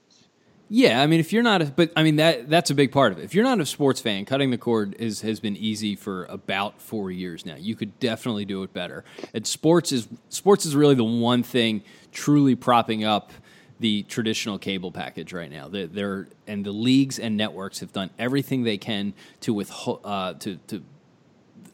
Yeah, 0.74 1.02
I 1.02 1.06
mean, 1.06 1.20
if 1.20 1.34
you're 1.34 1.42
not, 1.42 1.60
a, 1.60 1.66
but 1.66 1.92
I 1.94 2.02
mean 2.02 2.16
that 2.16 2.48
that's 2.48 2.70
a 2.70 2.74
big 2.74 2.92
part 2.92 3.12
of 3.12 3.18
it. 3.18 3.24
If 3.24 3.34
you're 3.34 3.44
not 3.44 3.60
a 3.60 3.66
sports 3.66 4.00
fan, 4.00 4.24
cutting 4.24 4.50
the 4.50 4.56
cord 4.56 4.96
is 4.98 5.20
has 5.20 5.38
been 5.38 5.54
easy 5.54 5.94
for 5.96 6.24
about 6.24 6.80
four 6.80 7.10
years 7.10 7.44
now. 7.44 7.56
You 7.56 7.76
could 7.76 8.00
definitely 8.00 8.46
do 8.46 8.62
it 8.62 8.72
better. 8.72 9.04
And 9.34 9.46
sports 9.46 9.92
is 9.92 10.08
sports 10.30 10.64
is 10.64 10.74
really 10.74 10.94
the 10.94 11.04
one 11.04 11.42
thing 11.42 11.82
truly 12.10 12.54
propping 12.54 13.04
up 13.04 13.32
the 13.80 14.04
traditional 14.04 14.58
cable 14.58 14.90
package 14.90 15.34
right 15.34 15.50
now. 15.50 15.68
They're, 15.68 15.88
they're 15.88 16.28
and 16.46 16.64
the 16.64 16.72
leagues 16.72 17.18
and 17.18 17.36
networks 17.36 17.80
have 17.80 17.92
done 17.92 18.08
everything 18.18 18.62
they 18.62 18.78
can 18.78 19.12
to 19.40 19.52
with 19.52 19.70
uh, 19.86 20.32
to 20.34 20.56
to 20.68 20.82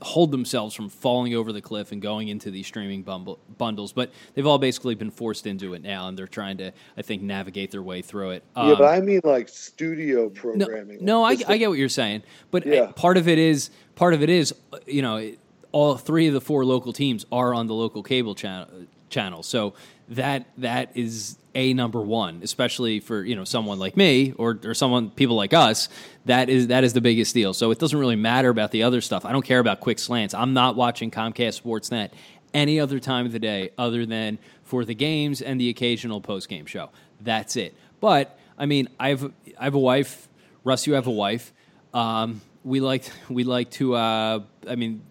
hold 0.00 0.30
themselves 0.30 0.74
from 0.74 0.88
falling 0.88 1.34
over 1.34 1.52
the 1.52 1.60
cliff 1.60 1.92
and 1.92 2.00
going 2.00 2.28
into 2.28 2.50
these 2.50 2.66
streaming 2.66 3.02
bumble, 3.02 3.38
bundles. 3.56 3.92
But 3.92 4.12
they've 4.34 4.46
all 4.46 4.58
basically 4.58 4.94
been 4.94 5.10
forced 5.10 5.46
into 5.46 5.74
it 5.74 5.82
now, 5.82 6.08
and 6.08 6.18
they're 6.18 6.26
trying 6.26 6.58
to, 6.58 6.72
I 6.96 7.02
think, 7.02 7.22
navigate 7.22 7.70
their 7.70 7.82
way 7.82 8.02
through 8.02 8.30
it. 8.30 8.44
Um, 8.54 8.68
yeah, 8.68 8.74
but 8.78 8.84
um, 8.84 8.94
I 8.94 9.00
mean 9.00 9.20
like 9.24 9.48
studio 9.48 10.28
programming. 10.28 10.98
No, 11.00 11.20
no 11.20 11.24
I, 11.24 11.36
I, 11.48 11.56
get 11.56 11.68
what 11.68 11.78
you're 11.78 11.88
saying, 11.88 12.22
but 12.50 12.66
uh, 12.66 12.70
yeah. 12.70 12.92
part 12.94 13.16
of 13.16 13.28
it 13.28 13.38
is 13.38 13.70
part 13.94 14.14
of 14.14 14.22
it 14.22 14.30
is 14.30 14.54
you 14.86 15.02
know 15.02 15.32
all 15.72 15.96
three 15.96 16.28
of 16.28 16.34
the 16.34 16.40
four 16.40 16.64
local 16.64 16.92
teams 16.92 17.26
are 17.32 17.52
on 17.54 17.66
the 17.66 17.74
local 17.74 18.02
cable 18.02 18.34
channel 18.34 18.68
channel, 19.10 19.42
so 19.42 19.74
that 20.08 20.46
that 20.58 20.96
is 20.96 21.36
a 21.54 21.74
number 21.74 22.00
one, 22.00 22.40
especially 22.42 23.00
for 23.00 23.22
you 23.24 23.36
know 23.36 23.44
someone 23.44 23.78
like 23.78 23.96
me 23.96 24.32
or 24.36 24.58
or 24.64 24.74
someone 24.74 25.10
people 25.10 25.36
like 25.36 25.52
us. 25.52 25.88
That 26.24 26.48
is 26.48 26.68
that 26.68 26.84
is 26.84 26.92
the 26.92 27.00
biggest 27.00 27.34
deal. 27.34 27.52
So 27.54 27.70
it 27.70 27.78
doesn't 27.78 27.98
really 27.98 28.16
matter 28.16 28.48
about 28.48 28.70
the 28.70 28.82
other 28.82 29.00
stuff. 29.00 29.24
I 29.24 29.32
don't 29.32 29.44
care 29.44 29.58
about 29.58 29.80
quick 29.80 29.98
slants. 29.98 30.34
I'm 30.34 30.54
not 30.54 30.76
watching 30.76 31.10
Comcast 31.10 31.62
Sportsnet 31.62 32.10
any 32.54 32.80
other 32.80 32.98
time 32.98 33.26
of 33.26 33.32
the 33.32 33.38
day 33.38 33.70
other 33.76 34.06
than 34.06 34.38
for 34.64 34.84
the 34.84 34.94
games 34.94 35.42
and 35.42 35.60
the 35.60 35.68
occasional 35.68 36.20
post 36.20 36.48
game 36.48 36.66
show. 36.66 36.90
That's 37.20 37.56
it. 37.56 37.74
But 38.00 38.38
I 38.56 38.66
mean, 38.66 38.88
I've 38.98 39.24
I 39.58 39.64
have 39.64 39.74
a 39.74 39.78
wife. 39.78 40.28
Russ, 40.64 40.86
you 40.86 40.94
have 40.94 41.06
a 41.06 41.12
wife. 41.12 41.52
Um, 41.92 42.40
we 42.64 42.80
like 42.80 43.04
we 43.28 43.44
like 43.44 43.70
to. 43.72 43.94
Uh, 43.94 44.40
I 44.68 44.76
mean, 44.76 45.02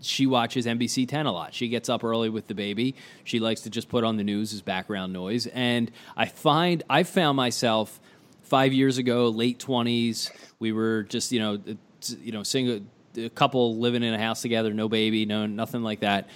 she 0.00 0.26
watches 0.26 0.66
NBC 0.66 1.08
10 1.08 1.26
a 1.26 1.32
lot. 1.32 1.54
She 1.54 1.68
gets 1.68 1.88
up 1.88 2.04
early 2.04 2.28
with 2.28 2.46
the 2.46 2.54
baby. 2.54 2.94
She 3.24 3.40
likes 3.40 3.62
to 3.62 3.70
just 3.70 3.88
put 3.88 4.04
on 4.04 4.16
the 4.16 4.24
news 4.24 4.52
as 4.52 4.62
background 4.62 5.12
noise. 5.12 5.46
And 5.46 5.90
I 6.16 6.26
find 6.26 6.82
I 6.88 7.02
found 7.02 7.36
myself 7.36 8.00
five 8.42 8.72
years 8.72 8.98
ago, 8.98 9.28
late 9.28 9.58
20s. 9.58 10.30
We 10.58 10.72
were 10.72 11.04
just 11.04 11.32
you 11.32 11.40
know 11.40 11.54
uh, 11.54 11.74
you 12.22 12.32
know 12.32 12.42
single 12.42 12.80
a 13.16 13.28
couple 13.28 13.76
living 13.76 14.02
in 14.02 14.14
a 14.14 14.18
house 14.18 14.42
together, 14.42 14.72
no 14.72 14.88
baby, 14.88 15.26
no 15.26 15.46
nothing 15.46 15.82
like 15.82 16.00
that. 16.00 16.28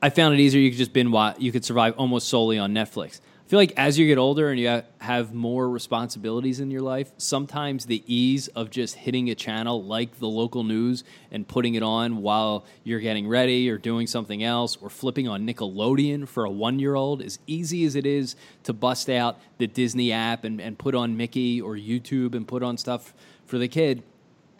I 0.00 0.10
found 0.10 0.34
it 0.34 0.40
easier. 0.40 0.60
You 0.60 0.70
could 0.70 0.78
just 0.78 0.92
binge. 0.92 1.14
You 1.38 1.52
could 1.52 1.64
survive 1.64 1.94
almost 1.98 2.28
solely 2.28 2.58
on 2.58 2.72
Netflix. 2.72 3.20
Feel 3.48 3.58
like 3.58 3.72
as 3.78 3.98
you 3.98 4.06
get 4.06 4.18
older 4.18 4.50
and 4.50 4.60
you 4.60 4.82
have 4.98 5.32
more 5.32 5.70
responsibilities 5.70 6.60
in 6.60 6.70
your 6.70 6.82
life, 6.82 7.10
sometimes 7.16 7.86
the 7.86 8.04
ease 8.06 8.48
of 8.48 8.68
just 8.68 8.94
hitting 8.94 9.30
a 9.30 9.34
channel 9.34 9.82
like 9.82 10.18
the 10.18 10.28
local 10.28 10.64
news 10.64 11.02
and 11.30 11.48
putting 11.48 11.74
it 11.74 11.82
on 11.82 12.18
while 12.18 12.66
you're 12.84 13.00
getting 13.00 13.26
ready 13.26 13.70
or 13.70 13.78
doing 13.78 14.06
something 14.06 14.44
else 14.44 14.76
or 14.76 14.90
flipping 14.90 15.28
on 15.28 15.46
Nickelodeon 15.46 16.28
for 16.28 16.44
a 16.44 16.50
one 16.50 16.78
year 16.78 16.94
old, 16.94 17.22
as 17.22 17.38
easy 17.46 17.86
as 17.86 17.96
it 17.96 18.04
is 18.04 18.36
to 18.64 18.74
bust 18.74 19.08
out 19.08 19.40
the 19.56 19.66
Disney 19.66 20.12
app 20.12 20.44
and, 20.44 20.60
and 20.60 20.78
put 20.78 20.94
on 20.94 21.16
Mickey 21.16 21.58
or 21.58 21.74
YouTube 21.74 22.34
and 22.34 22.46
put 22.46 22.62
on 22.62 22.76
stuff 22.76 23.14
for 23.46 23.56
the 23.56 23.66
kid, 23.66 24.02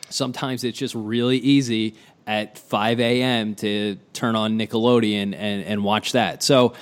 sometimes 0.09 0.65
it's 0.65 0.79
just 0.79 0.95
really 0.95 1.37
easy 1.37 1.95
at 2.27 2.57
5 2.57 3.01
a.m. 3.01 3.55
to 3.57 3.99
turn 4.15 4.35
on 4.35 4.59
Nickelodeon 4.59 5.35
and, 5.35 5.35
and 5.35 5.85
watch 5.85 6.13
that. 6.13 6.43
So, 6.43 6.73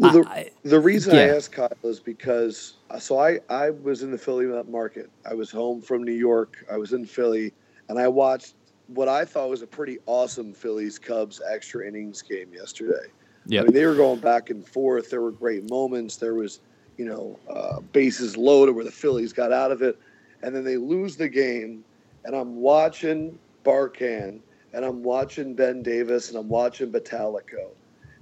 well, 0.00 0.22
the, 0.22 0.28
I, 0.28 0.50
the 0.64 0.80
reason 0.80 1.14
yeah. 1.14 1.22
I 1.22 1.36
asked 1.36 1.52
Kyle 1.52 1.70
is 1.84 2.00
because 2.00 2.74
uh, 2.90 2.98
so 2.98 3.18
I, 3.18 3.38
I 3.50 3.70
was 3.70 4.02
in 4.02 4.10
the 4.10 4.18
Philly 4.18 4.46
market. 4.68 5.10
I 5.28 5.34
was 5.34 5.50
home 5.50 5.82
from 5.82 6.02
New 6.02 6.12
York. 6.12 6.64
I 6.72 6.78
was 6.78 6.92
in 6.92 7.04
Philly, 7.04 7.52
and 7.88 7.98
I 7.98 8.08
watched 8.08 8.54
what 8.88 9.08
I 9.08 9.24
thought 9.24 9.50
was 9.50 9.62
a 9.62 9.66
pretty 9.66 9.98
awesome 10.06 10.52
Phillies 10.52 10.98
Cubs 10.98 11.40
extra 11.48 11.86
innings 11.86 12.22
game 12.22 12.52
yesterday. 12.52 13.06
Yeah, 13.46 13.60
I 13.60 13.64
mean 13.64 13.74
they 13.74 13.84
were 13.84 13.94
going 13.94 14.20
back 14.20 14.50
and 14.50 14.66
forth. 14.66 15.10
There 15.10 15.20
were 15.20 15.32
great 15.32 15.68
moments. 15.68 16.16
There 16.16 16.34
was 16.34 16.60
you 16.96 17.04
know 17.04 17.38
uh, 17.48 17.80
bases 17.92 18.36
loaded 18.36 18.74
where 18.74 18.84
the 18.84 18.90
Phillies 18.90 19.32
got 19.32 19.52
out 19.52 19.70
of 19.70 19.82
it, 19.82 19.98
and 20.42 20.54
then 20.54 20.64
they 20.64 20.76
lose 20.78 21.16
the 21.16 21.28
game, 21.28 21.84
and 22.24 22.34
I'm 22.34 22.56
watching 22.56 23.38
Barkann, 23.64 24.40
and 24.72 24.84
I'm 24.84 25.02
watching 25.02 25.54
Ben 25.54 25.82
Davis, 25.82 26.30
and 26.30 26.38
I'm 26.38 26.48
watching 26.48 26.90
Bottalico, 26.90 27.68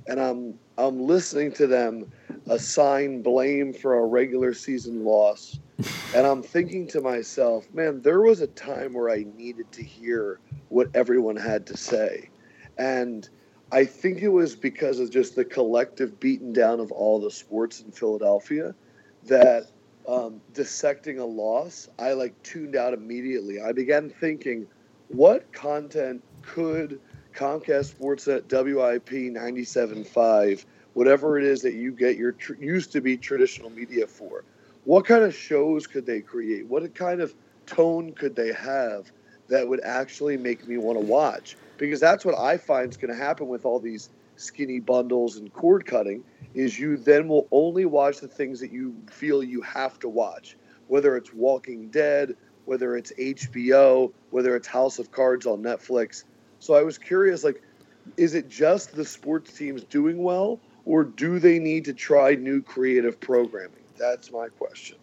and 0.09 0.21
I'm 0.21 0.59
I'm 0.77 1.01
listening 1.01 1.53
to 1.53 1.67
them 1.67 2.11
assign 2.49 3.23
blame 3.23 3.73
for 3.73 3.99
a 3.99 4.07
regular 4.07 4.55
season 4.55 5.05
loss, 5.05 5.59
and 6.15 6.27
I'm 6.27 6.43
thinking 6.43 6.87
to 6.89 7.01
myself, 7.01 7.73
man, 7.73 8.01
there 8.03 8.23
was 8.23 8.41
a 8.41 8.47
time 8.49 8.95
where 8.95 9.11
I 9.11 9.27
needed 9.37 9.71
to 9.73 9.83
hear 9.83 10.41
what 10.71 10.89
everyone 10.95 11.37
had 11.37 11.67
to 11.69 11.77
say, 11.77 12.31
and 12.79 13.29
I 13.71 13.85
think 13.85 14.23
it 14.23 14.29
was 14.29 14.57
because 14.57 14.99
of 14.99 15.11
just 15.11 15.37
the 15.37 15.45
collective 15.45 16.19
beaten 16.19 16.53
down 16.53 16.81
of 16.81 16.91
all 16.91 17.21
the 17.21 17.31
sports 17.31 17.81
in 17.81 17.93
Philadelphia 17.93 18.75
that 19.27 19.71
um, 20.09 20.41
dissecting 20.55 21.19
a 21.19 21.25
loss, 21.27 21.89
I 21.99 22.15
like 22.15 22.43
tuned 22.43 22.77
out 22.77 22.95
immediately. 22.95 23.61
I 23.61 23.73
began 23.73 24.09
thinking, 24.09 24.67
what 25.09 25.53
content 25.53 26.23
could 26.41 26.99
Comcast 27.39 27.95
Sportsnet 27.95 28.51
WIP 28.51 29.11
97.5, 29.33 30.65
whatever 30.95 31.39
it 31.39 31.45
is 31.45 31.63
that 31.63 31.75
you 31.75 31.93
get 31.93 32.17
your 32.17 32.33
tr- 32.33 32.55
used 32.55 32.91
to 32.91 33.01
be 33.01 33.17
traditional 33.17 33.71
media 33.71 34.09
for. 34.09 34.43
What 34.83 35.07
kind 35.07 35.23
of 35.23 35.33
shows 35.33 35.87
could 35.87 36.05
they 36.05 36.21
create? 36.21 36.67
What 36.67 36.93
kind 36.97 37.21
of 37.21 37.33
tone 37.65 38.13
could 38.13 38.35
they 38.35 38.53
have 38.55 39.13
that 39.47 39.69
would 39.69 39.81
actually 39.85 40.37
make 40.37 40.67
me 40.67 40.79
want 40.79 40.99
to 40.99 41.07
watch? 41.07 41.57
Because 41.77 42.01
that's 42.01 42.25
what 42.25 42.37
I 42.37 42.57
find 42.57 42.91
is 42.91 42.97
going 42.97 43.17
to 43.17 43.23
happen 43.23 43.47
with 43.47 43.65
all 43.65 43.79
these 43.79 44.11
skinny 44.35 44.81
bundles 44.81 45.37
and 45.37 45.53
cord 45.53 45.87
cutting 45.87 46.25
is 46.55 46.77
you 46.77 46.97
then 46.97 47.29
will 47.29 47.47
only 47.53 47.85
watch 47.85 48.19
the 48.19 48.27
things 48.27 48.59
that 48.59 48.73
you 48.73 48.97
feel 49.13 49.45
you 49.45 49.61
have 49.63 49.97
to 50.01 50.09
watch, 50.09 50.57
whether 50.89 51.17
it's 51.17 51.33
Walking 51.33 51.89
Dead, 51.91 52.35
whether 52.65 52.97
it's 52.97 53.13
HBO, 53.13 54.13
whether 54.31 54.57
it's 54.57 54.67
House 54.67 54.99
of 54.99 55.13
Cards 55.13 55.47
on 55.47 55.63
Netflix. 55.63 56.25
So 56.59 56.75
I 56.75 56.83
was 56.83 56.99
curious, 56.99 57.45
like, 57.45 57.63
is 58.17 58.35
it 58.35 58.49
just 58.49 58.95
the 58.95 59.05
sports 59.05 59.53
teams 59.53 59.85
doing 59.85 60.23
well, 60.23 60.61
or 60.85 61.05
do 61.05 61.39
they 61.39 61.59
need 61.59 61.85
to 61.85 61.93
try 61.93 62.35
new 62.35 62.63
creative 62.63 63.21
programming? 63.21 63.85
That's 63.99 64.33
my 64.33 64.49
question. 64.49 64.97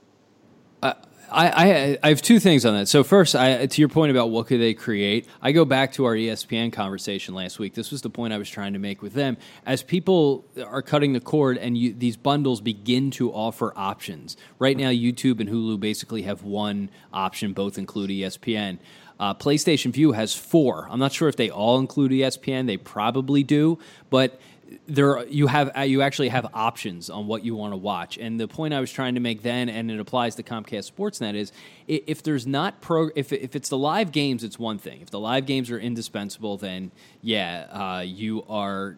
Uh, 0.82 0.94
I, 1.32 1.48
I, 1.50 1.98
I 2.04 2.10
have 2.10 2.22
two 2.22 2.40
things 2.40 2.66
on 2.66 2.76
that. 2.76 2.88
So 2.88 3.04
first, 3.04 3.36
I, 3.36 3.66
to 3.66 3.82
your 3.82 3.90
point 3.90 4.12
about 4.12 4.30
what 4.30 4.48
could 4.48 4.60
they 4.60 4.74
create, 4.74 5.28
I 5.42 5.52
go 5.52 5.66
back 5.66 5.94
to 5.94 6.06
our 6.06 6.16
ESPN 6.16 6.72
conversation 6.72 7.34
last 7.34 7.60
week. 7.60 7.74
This 7.74 7.92
was 7.92 8.02
the 8.02 8.10
point 8.10 8.34
I 8.34 8.38
was 8.38 8.50
trying 8.50 8.74
to 8.74 8.80
make 8.80 9.02
with 9.02 9.14
them. 9.14 9.38
As 9.66 9.82
people 9.82 10.46
are 10.64 10.82
cutting 10.82 11.14
the 11.14 11.20
cord 11.20 11.58
and 11.58 11.78
you, 11.78 11.94
these 11.94 12.18
bundles 12.18 12.62
begin 12.62 13.12
to 13.12 13.32
offer 13.32 13.74
options. 13.76 14.38
Right 14.60 14.78
now, 14.78 14.90
YouTube 14.90 15.40
and 15.40 15.50
Hulu 15.50 15.80
basically 15.80 16.24
have 16.24 16.44
one 16.44 16.90
option, 17.12 17.54
both 17.54 17.78
include 17.78 18.12
ESPN. 18.12 18.78
Uh, 19.20 19.34
PlayStation 19.34 19.92
Vue 19.92 20.12
has 20.12 20.36
four. 20.36 20.88
I'm 20.90 21.00
not 21.00 21.12
sure 21.12 21.30
if 21.30 21.36
they 21.36 21.50
all 21.50 21.80
include 21.80 22.12
ESPN. 22.12 22.68
They 22.68 22.78
probably 22.78 23.44
do, 23.44 23.80
but 24.10 24.40
there 24.88 25.26
you 25.28 25.48
have 25.48 25.72
uh, 25.78 25.82
you 25.82 26.02
actually 26.02 26.30
have 26.30 26.48
options 26.54 27.10
on 27.10 27.28
what 27.28 27.44
you 27.46 27.56
want 27.56 27.74
to 27.74 27.78
watch. 27.78 28.18
And 28.18 28.40
the 28.40 28.48
point 28.48 28.74
I 28.74 28.80
was 28.80 28.92
trying 28.92 29.16
to 29.16 29.20
make 29.20 29.42
then, 29.42 29.70
and 29.70 29.92
it 29.92 30.00
applies 30.00 30.36
to 30.36 30.44
Comcast 30.44 30.92
Sportsnet, 30.92 31.36
is 31.36 31.52
if 31.88 32.24
there's 32.24 32.48
not 32.48 32.82
pro, 32.82 33.10
if 33.16 33.32
if 33.32 33.56
it's 33.56 33.70
the 33.70 33.78
live 33.78 34.12
games, 34.12 34.44
it's 34.44 34.60
one 34.60 34.78
thing. 34.78 35.02
If 35.02 35.12
the 35.12 35.20
live 35.20 35.46
games 35.46 35.72
are 35.72 35.80
indispensable, 35.80 36.58
then 36.58 36.92
yeah, 37.22 37.68
uh, 37.72 38.02
you 38.02 38.44
are 38.50 38.98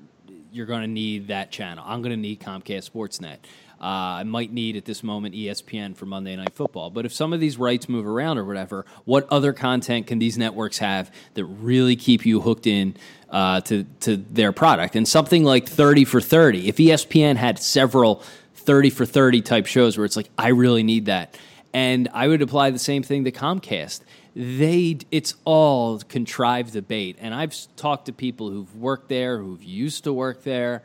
you're 0.57 0.65
going 0.65 0.81
to 0.81 0.87
need 0.87 1.27
that 1.27 1.51
channel. 1.51 1.83
I'm 1.87 2.01
going 2.01 2.11
to 2.11 2.17
need 2.17 2.41
Comcast 2.41 2.89
Sportsnet. 2.89 3.37
Uh, 3.79 4.17
I 4.19 4.23
might 4.23 4.51
need 4.51 4.75
at 4.75 4.85
this 4.85 5.03
moment 5.03 5.35
ESPN 5.35 5.95
for 5.95 6.07
Monday 6.07 6.35
Night 6.35 6.55
Football. 6.55 6.89
But 6.89 7.05
if 7.05 7.13
some 7.13 7.31
of 7.31 7.39
these 7.39 7.57
rights 7.57 7.87
move 7.87 8.07
around 8.07 8.39
or 8.39 8.43
whatever, 8.43 8.87
what 9.05 9.27
other 9.29 9.53
content 9.53 10.07
can 10.07 10.17
these 10.17 10.35
networks 10.35 10.79
have 10.79 11.13
that 11.35 11.45
really 11.45 11.95
keep 11.95 12.25
you 12.25 12.41
hooked 12.41 12.65
in 12.65 12.95
uh, 13.29 13.61
to 13.61 13.85
to 13.99 14.17
their 14.17 14.51
product? 14.51 14.95
And 14.95 15.07
something 15.07 15.43
like 15.43 15.69
thirty 15.69 16.05
for 16.05 16.19
thirty. 16.19 16.67
If 16.67 16.77
ESPN 16.77 17.35
had 17.35 17.59
several 17.59 18.23
thirty 18.55 18.89
for 18.89 19.05
thirty 19.05 19.43
type 19.43 19.67
shows 19.67 19.95
where 19.95 20.05
it's 20.05 20.17
like 20.17 20.29
I 20.39 20.47
really 20.47 20.81
need 20.81 21.05
that, 21.05 21.37
and 21.71 22.09
I 22.13 22.27
would 22.27 22.41
apply 22.41 22.71
the 22.71 22.79
same 22.79 23.03
thing 23.03 23.25
to 23.25 23.31
Comcast 23.31 24.01
they 24.39 24.95
it's 25.09 25.33
all 25.45 25.97
contrived 25.97 26.73
debate 26.73 27.17
and 27.19 27.33
i've 27.33 27.55
talked 27.75 28.05
to 28.05 28.13
people 28.13 28.51
who've 28.51 28.75
worked 28.75 29.09
there 29.09 29.39
who've 29.39 29.63
used 29.63 30.03
to 30.03 30.13
work 30.13 30.43
there. 30.43 30.83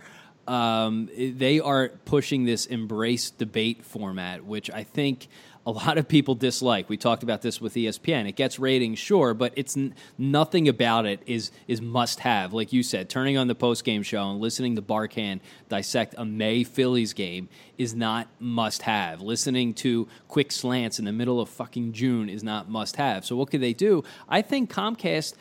Um, 0.48 1.08
they 1.14 1.60
are 1.60 1.90
pushing 2.04 2.46
this 2.46 2.66
embrace 2.66 3.30
debate 3.30 3.84
format 3.84 4.44
which 4.44 4.70
i 4.70 4.84
think 4.84 5.28
a 5.64 5.70
lot 5.70 5.96
of 5.96 6.08
people 6.08 6.34
dislike. 6.34 6.88
We 6.88 6.96
talked 6.96 7.22
about 7.22 7.42
this 7.42 7.60
with 7.60 7.74
ESPN. 7.74 8.28
It 8.28 8.36
gets 8.36 8.58
ratings, 8.58 8.98
sure, 8.98 9.32
but 9.32 9.52
it's 9.56 9.76
n- 9.76 9.94
nothing 10.18 10.68
about 10.68 11.06
it 11.06 11.22
is 11.26 11.50
is 11.68 11.80
must 11.80 12.20
have. 12.20 12.52
Like 12.52 12.72
you 12.72 12.82
said, 12.82 13.08
turning 13.08 13.38
on 13.38 13.46
the 13.46 13.54
post 13.54 13.84
game 13.84 14.02
show 14.02 14.30
and 14.30 14.40
listening 14.40 14.74
to 14.76 14.82
Barkann 14.82 15.40
dissect 15.68 16.14
a 16.18 16.24
May 16.24 16.64
Phillies 16.64 17.12
game 17.12 17.48
is 17.78 17.94
not 17.94 18.28
must 18.40 18.82
have. 18.82 19.20
Listening 19.20 19.72
to 19.74 20.08
quick 20.26 20.50
slants 20.50 20.98
in 20.98 21.04
the 21.04 21.12
middle 21.12 21.40
of 21.40 21.48
fucking 21.48 21.92
June 21.92 22.28
is 22.28 22.42
not 22.42 22.68
must 22.68 22.96
have. 22.96 23.24
So 23.24 23.36
what 23.36 23.50
could 23.50 23.60
they 23.60 23.72
do? 23.72 24.02
I 24.28 24.42
think 24.42 24.70
Comcast 24.72 25.34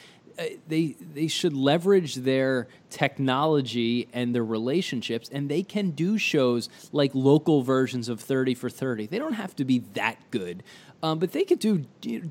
they 0.67 0.95
they 1.13 1.27
should 1.27 1.53
leverage 1.53 2.15
their 2.15 2.67
technology 2.89 4.07
and 4.13 4.35
their 4.35 4.43
relationships 4.43 5.29
and 5.31 5.49
they 5.49 5.63
can 5.63 5.91
do 5.91 6.17
shows 6.17 6.69
like 6.91 7.11
local 7.13 7.61
versions 7.61 8.09
of 8.09 8.19
30 8.19 8.53
for 8.55 8.69
30 8.69 9.07
they 9.07 9.19
don't 9.19 9.33
have 9.33 9.55
to 9.55 9.65
be 9.65 9.79
that 9.93 10.17
good 10.31 10.63
um, 11.03 11.19
but 11.19 11.31
they 11.31 11.43
could 11.43 11.59
do 11.59 11.85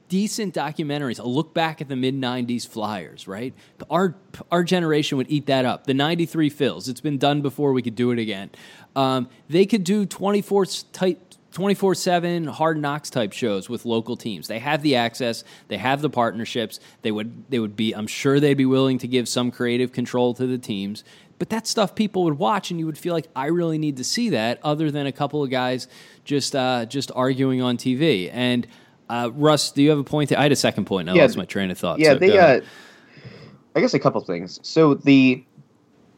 decent 0.08 0.54
documentaries. 0.54 1.18
A 1.18 1.26
look 1.26 1.52
back 1.52 1.80
at 1.80 1.88
the 1.88 1.96
mid 1.96 2.14
90s 2.14 2.66
flyers 2.66 3.26
right? 3.26 3.54
Our 3.90 4.14
our 4.50 4.62
generation 4.62 5.18
would 5.18 5.30
eat 5.30 5.46
that 5.46 5.64
up. 5.64 5.86
The 5.86 5.94
93 5.94 6.50
Phils. 6.50 6.88
It's 6.88 7.00
been 7.00 7.18
done 7.18 7.42
before. 7.42 7.72
We 7.72 7.82
could 7.82 7.96
do 7.96 8.10
it 8.10 8.18
again. 8.18 8.50
Um, 8.94 9.28
they 9.48 9.66
could 9.66 9.84
do 9.84 10.06
24 10.06 10.66
type 10.92 11.29
24 11.52 11.94
7 11.94 12.44
hard 12.44 12.78
knocks 12.78 13.10
type 13.10 13.32
shows 13.32 13.68
with 13.68 13.84
local 13.84 14.16
teams. 14.16 14.48
They 14.48 14.58
have 14.58 14.82
the 14.82 14.96
access, 14.96 15.44
they 15.68 15.78
have 15.78 16.00
the 16.00 16.10
partnerships. 16.10 16.80
They 17.02 17.10
would 17.10 17.50
they 17.50 17.58
would 17.58 17.76
be 17.76 17.92
I'm 17.92 18.06
sure 18.06 18.40
they'd 18.40 18.54
be 18.54 18.66
willing 18.66 18.98
to 18.98 19.08
give 19.08 19.28
some 19.28 19.50
creative 19.50 19.92
control 19.92 20.34
to 20.34 20.46
the 20.46 20.58
teams. 20.58 21.04
But 21.38 21.48
that's 21.48 21.70
stuff 21.70 21.94
people 21.94 22.24
would 22.24 22.38
watch 22.38 22.70
and 22.70 22.78
you 22.78 22.86
would 22.86 22.98
feel 22.98 23.14
like 23.14 23.28
I 23.34 23.46
really 23.46 23.78
need 23.78 23.96
to 23.96 24.04
see 24.04 24.28
that 24.30 24.60
other 24.62 24.90
than 24.90 25.06
a 25.06 25.12
couple 25.12 25.42
of 25.42 25.50
guys 25.50 25.88
just 26.24 26.54
uh, 26.54 26.84
just 26.84 27.10
arguing 27.14 27.62
on 27.62 27.78
TV. 27.78 28.30
And 28.32 28.66
uh, 29.08 29.30
Russ, 29.34 29.72
do 29.72 29.82
you 29.82 29.90
have 29.90 29.98
a 29.98 30.04
point? 30.04 30.32
I 30.32 30.42
had 30.42 30.52
a 30.52 30.56
second 30.56 30.84
point. 30.84 31.06
Now 31.06 31.14
yeah, 31.14 31.22
lost 31.22 31.36
my 31.36 31.46
train 31.46 31.70
of 31.70 31.78
thought. 31.78 31.98
Yeah, 31.98 32.12
so 32.12 32.18
they 32.18 32.38
uh, 32.38 32.60
I 33.74 33.80
guess 33.80 33.94
a 33.94 33.98
couple 33.98 34.20
things. 34.20 34.60
So 34.62 34.94
the 34.94 35.44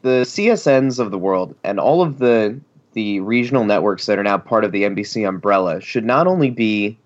the 0.01 0.23
CSNs 0.25 0.99
of 0.99 1.09
the 1.11 1.17
world 1.17 1.55
and 1.63 1.79
all 1.79 2.01
of 2.01 2.19
the 2.19 2.59
the 2.93 3.19
regional 3.21 3.65
networks 3.65 4.05
that 4.05 4.17
are 4.17 4.23
now 4.23 4.37
part 4.37 4.63
of 4.63 4.71
the 4.71 4.83
NBC 4.83 5.27
umbrella 5.27 5.81
should 5.81 6.05
not 6.05 6.27
only 6.27 6.49
be 6.49 6.97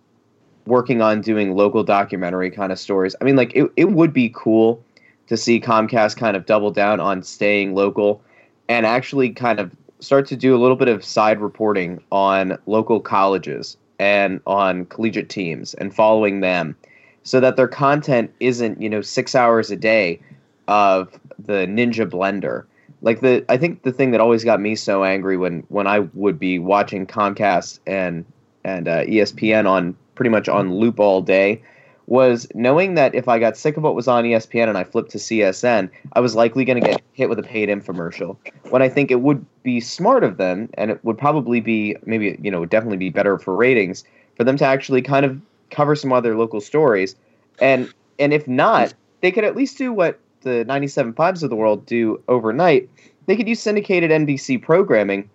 working 0.65 1.01
on 1.01 1.21
doing 1.21 1.55
local 1.55 1.83
documentary 1.83 2.51
kind 2.51 2.71
of 2.71 2.79
stories. 2.79 3.15
I 3.19 3.23
mean, 3.23 3.35
like 3.35 3.55
it, 3.55 3.71
it 3.75 3.91
would 3.91 4.13
be 4.13 4.31
cool 4.35 4.83
to 5.27 5.37
see 5.37 5.59
Comcast 5.59 6.17
kind 6.17 6.37
of 6.37 6.45
double 6.45 6.71
down 6.71 6.99
on 6.99 7.23
staying 7.23 7.73
local 7.73 8.21
and 8.69 8.85
actually 8.85 9.29
kind 9.29 9.59
of 9.59 9.71
start 9.99 10.27
to 10.27 10.35
do 10.35 10.55
a 10.55 10.59
little 10.59 10.75
bit 10.75 10.87
of 10.87 11.03
side 11.03 11.39
reporting 11.39 12.01
on 12.11 12.57
local 12.65 12.99
colleges 12.99 13.77
and 13.99 14.39
on 14.45 14.85
collegiate 14.85 15.29
teams 15.29 15.73
and 15.75 15.95
following 15.95 16.41
them 16.41 16.75
so 17.23 17.39
that 17.39 17.55
their 17.55 17.67
content 17.67 18.31
isn't, 18.39 18.79
you 18.81 18.89
know, 18.89 19.01
six 19.01 19.35
hours 19.35 19.71
a 19.71 19.75
day 19.75 20.19
of 20.67 21.19
the 21.39 21.65
Ninja 21.65 22.09
Blender 22.09 22.65
like 23.01 23.21
the 23.21 23.45
I 23.49 23.57
think 23.57 23.83
the 23.83 23.91
thing 23.91 24.11
that 24.11 24.21
always 24.21 24.43
got 24.43 24.59
me 24.59 24.75
so 24.75 25.03
angry 25.03 25.37
when 25.37 25.63
when 25.69 25.87
I 25.87 25.99
would 26.13 26.39
be 26.39 26.59
watching 26.59 27.05
Comcast 27.05 27.79
and 27.85 28.25
and 28.63 28.87
uh, 28.87 29.03
ESPN 29.05 29.67
on 29.67 29.95
pretty 30.15 30.29
much 30.29 30.49
on 30.49 30.75
loop 30.75 30.99
all 30.99 31.21
day 31.21 31.61
was 32.07 32.47
knowing 32.55 32.95
that 32.95 33.13
if 33.13 33.27
I 33.27 33.37
got 33.37 33.57
sick 33.57 33.75
of 33.75 33.83
what 33.83 33.93
was 33.93 34.07
on 34.07 34.23
ESPN 34.23 34.69
and 34.69 34.77
I 34.77 34.85
flipped 34.85 35.11
to 35.11 35.17
CSN, 35.17 35.89
I 36.13 36.21
was 36.21 36.35
likely 36.35 36.63
going 36.63 36.81
to 36.81 36.89
get 36.89 37.01
hit 37.11 37.27
with 37.27 37.37
a 37.37 37.43
paid 37.43 37.67
infomercial. 37.67 38.37
When 38.69 38.81
I 38.81 38.87
think 38.87 39.11
it 39.11 39.21
would 39.21 39.45
be 39.61 39.81
smart 39.81 40.23
of 40.23 40.37
them, 40.37 40.69
and 40.75 40.89
it 40.89 41.03
would 41.03 41.17
probably 41.17 41.59
be 41.59 41.97
maybe 42.05 42.37
you 42.41 42.51
know 42.51 42.65
definitely 42.65 42.97
be 42.97 43.09
better 43.09 43.37
for 43.37 43.55
ratings 43.55 44.03
for 44.35 44.43
them 44.43 44.57
to 44.57 44.65
actually 44.65 45.01
kind 45.01 45.25
of 45.25 45.39
cover 45.69 45.95
some 45.95 46.13
other 46.13 46.37
local 46.37 46.61
stories, 46.61 47.15
and 47.59 47.93
and 48.19 48.33
if 48.33 48.47
not, 48.47 48.93
they 49.21 49.31
could 49.31 49.43
at 49.43 49.55
least 49.55 49.77
do 49.77 49.91
what 49.91 50.19
the 50.41 50.65
97.5s 50.67 51.43
of 51.43 51.49
the 51.49 51.55
world 51.55 51.85
do 51.85 52.21
overnight, 52.27 52.89
they 53.25 53.35
could 53.35 53.47
use 53.47 53.59
syndicated 53.59 54.11
NBC 54.11 54.61
programming. 54.61 55.29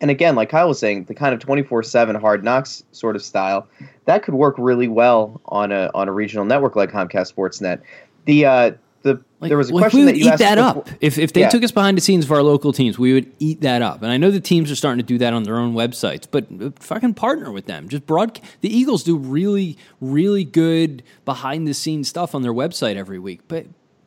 And 0.00 0.10
again, 0.10 0.34
like 0.36 0.50
Kyle 0.50 0.68
was 0.68 0.78
saying, 0.78 1.04
the 1.04 1.14
kind 1.14 1.32
of 1.34 1.40
24/7 1.40 2.20
hard 2.20 2.44
knocks 2.44 2.84
sort 2.92 3.16
of 3.16 3.22
style 3.22 3.66
that 4.04 4.22
could 4.22 4.34
work 4.34 4.54
really 4.58 4.88
well 4.88 5.40
on 5.46 5.72
a 5.72 5.90
on 5.94 6.08
a 6.08 6.12
regional 6.12 6.44
network 6.44 6.76
like 6.76 6.90
Comcast 6.90 7.34
Sportsnet. 7.34 7.80
The 8.26 8.44
uh, 8.44 8.70
the 9.02 9.20
like, 9.40 9.48
there 9.48 9.56
was 9.56 9.70
a 9.70 9.74
like 9.74 9.82
question 9.84 10.00
we 10.00 10.04
would 10.06 10.14
that 10.16 10.18
you 10.18 10.32
eat 10.34 10.38
that 10.38 10.56
before. 10.56 10.82
up 10.82 10.88
if 11.00 11.16
if 11.18 11.32
they 11.32 11.40
Yeah. 11.42 11.48
took 11.48 11.62
us 11.62 11.70
behind 11.72 11.96
the 11.96 12.02
scenes 12.02 12.26
of 12.26 12.32
our 12.32 12.42
local 12.42 12.74
teams. 12.74 12.98
We 12.98 13.14
would 13.14 13.32
eat 13.38 13.62
that 13.62 13.80
up, 13.80 14.02
and 14.02 14.10
I 14.12 14.18
know 14.18 14.30
the 14.30 14.40
teams 14.40 14.70
are 14.70 14.76
starting 14.76 14.98
to 14.98 15.06
do 15.06 15.16
that 15.16 15.32
on 15.32 15.44
their 15.44 15.56
own 15.56 15.72
websites. 15.74 16.26
But 16.30 16.46
uh, 16.60 16.70
fucking 16.78 17.14
partner 17.14 17.50
with 17.50 17.64
them. 17.64 17.88
Just 17.88 18.04
broad. 18.06 18.38
The 18.60 18.74
Eagles 18.76 19.02
do 19.02 19.16
really 19.16 19.78
really 20.02 20.44
good 20.44 21.02
behind 21.24 21.66
the 21.66 21.72
scenes 21.74 22.08
stuff 22.08 22.34
on 22.34 22.42
their 22.42 22.52
website 22.52 22.96
every 22.96 23.18
week. 23.18 23.40
But 23.48 23.64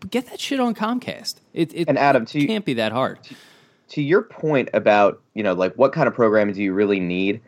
get 0.09 0.27
that 0.27 0.39
shit 0.39 0.59
on 0.59 0.73
Comcast. 0.75 1.35
It, 1.53 1.73
it 1.73 1.87
And 1.87 1.97
Adam, 1.97 2.25
to- 2.27 2.45
can't 2.47 2.65
be 2.65 2.73
that 2.75 2.91
hard. 2.91 3.19
to 3.89 4.01
your 4.01 4.21
point 4.21 4.69
about 4.73 5.21
you 5.33 5.43
know 5.43 5.53
like 5.53 5.73
what 5.75 5.93
kind 5.93 6.07
of 6.07 6.13
programming 6.13 6.53
do 6.55 6.61
you 6.63 6.73
really 6.73 6.99
need 6.99 7.41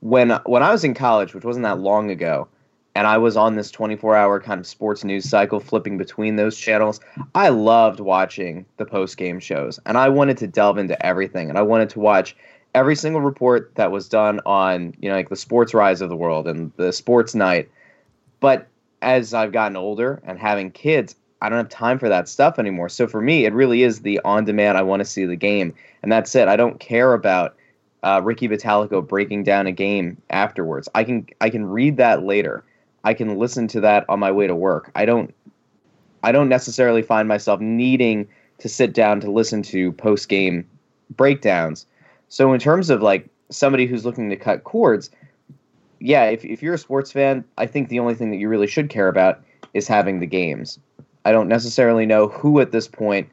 when 0.00 0.30
when 0.44 0.62
i 0.62 0.70
was 0.72 0.82
in 0.84 0.92
college 0.92 1.34
which 1.34 1.44
wasn't 1.44 1.62
that 1.62 1.78
long 1.78 2.10
ago 2.10 2.48
and 2.96 3.06
i 3.06 3.16
was 3.16 3.36
on 3.36 3.54
this 3.54 3.70
24 3.70 4.16
hour 4.16 4.40
kind 4.40 4.58
of 4.60 4.66
sports 4.66 5.04
news 5.04 5.28
cycle 5.28 5.60
flipping 5.60 5.96
between 5.96 6.34
those 6.36 6.56
channels 6.58 7.00
i 7.36 7.48
loved 7.48 8.00
watching 8.00 8.66
the 8.76 8.84
post 8.84 9.16
game 9.16 9.38
shows 9.38 9.78
and 9.86 9.96
i 9.96 10.08
wanted 10.08 10.36
to 10.36 10.46
delve 10.48 10.78
into 10.78 11.06
everything 11.06 11.48
and 11.48 11.56
i 11.58 11.62
wanted 11.62 11.88
to 11.88 12.00
watch 12.00 12.36
every 12.74 12.96
single 12.96 13.20
report 13.20 13.70
that 13.76 13.92
was 13.92 14.08
done 14.08 14.40
on 14.46 14.92
you 15.00 15.08
know 15.08 15.14
like 15.14 15.28
the 15.28 15.36
sports 15.36 15.72
rise 15.72 16.00
of 16.00 16.08
the 16.10 16.16
world 16.16 16.48
and 16.48 16.72
the 16.76 16.92
sports 16.92 17.34
night 17.36 17.70
but 18.40 18.66
as 19.00 19.32
i've 19.32 19.52
gotten 19.52 19.76
older 19.76 20.20
and 20.26 20.38
having 20.40 20.70
kids 20.72 21.14
I 21.44 21.50
don't 21.50 21.58
have 21.58 21.68
time 21.68 21.98
for 21.98 22.08
that 22.08 22.26
stuff 22.26 22.58
anymore. 22.58 22.88
So 22.88 23.06
for 23.06 23.20
me, 23.20 23.44
it 23.44 23.52
really 23.52 23.82
is 23.82 24.00
the 24.00 24.18
on 24.24 24.46
demand. 24.46 24.78
I 24.78 24.82
want 24.82 25.00
to 25.00 25.04
see 25.04 25.26
the 25.26 25.36
game, 25.36 25.74
and 26.02 26.10
that's 26.10 26.34
it. 26.34 26.48
I 26.48 26.56
don't 26.56 26.80
care 26.80 27.12
about 27.12 27.54
uh, 28.02 28.22
Ricky 28.24 28.48
Bottalico 28.48 29.06
breaking 29.06 29.44
down 29.44 29.66
a 29.66 29.72
game 29.72 30.16
afterwards. 30.30 30.88
I 30.94 31.04
can 31.04 31.26
I 31.42 31.50
can 31.50 31.66
read 31.66 31.98
that 31.98 32.22
later. 32.22 32.64
I 33.04 33.12
can 33.12 33.36
listen 33.36 33.68
to 33.68 33.80
that 33.82 34.06
on 34.08 34.20
my 34.20 34.32
way 34.32 34.46
to 34.46 34.54
work. 34.54 34.90
I 34.94 35.04
don't 35.04 35.34
I 36.22 36.32
don't 36.32 36.48
necessarily 36.48 37.02
find 37.02 37.28
myself 37.28 37.60
needing 37.60 38.26
to 38.56 38.68
sit 38.70 38.94
down 38.94 39.20
to 39.20 39.30
listen 39.30 39.60
to 39.64 39.92
post 39.92 40.30
game 40.30 40.66
breakdowns. 41.14 41.84
So 42.30 42.54
in 42.54 42.58
terms 42.58 42.88
of 42.88 43.02
like 43.02 43.28
somebody 43.50 43.84
who's 43.84 44.06
looking 44.06 44.30
to 44.30 44.36
cut 44.36 44.64
cords, 44.64 45.10
yeah, 46.00 46.24
if 46.24 46.42
if 46.42 46.62
you're 46.62 46.72
a 46.72 46.78
sports 46.78 47.12
fan, 47.12 47.44
I 47.58 47.66
think 47.66 47.90
the 47.90 47.98
only 47.98 48.14
thing 48.14 48.30
that 48.30 48.38
you 48.38 48.48
really 48.48 48.66
should 48.66 48.88
care 48.88 49.08
about 49.08 49.42
is 49.74 49.86
having 49.86 50.20
the 50.20 50.26
games. 50.26 50.78
I 51.24 51.32
don't 51.32 51.48
necessarily 51.48 52.06
know 52.06 52.28
who 52.28 52.60
at 52.60 52.72
this 52.72 52.88
point 52.88 53.28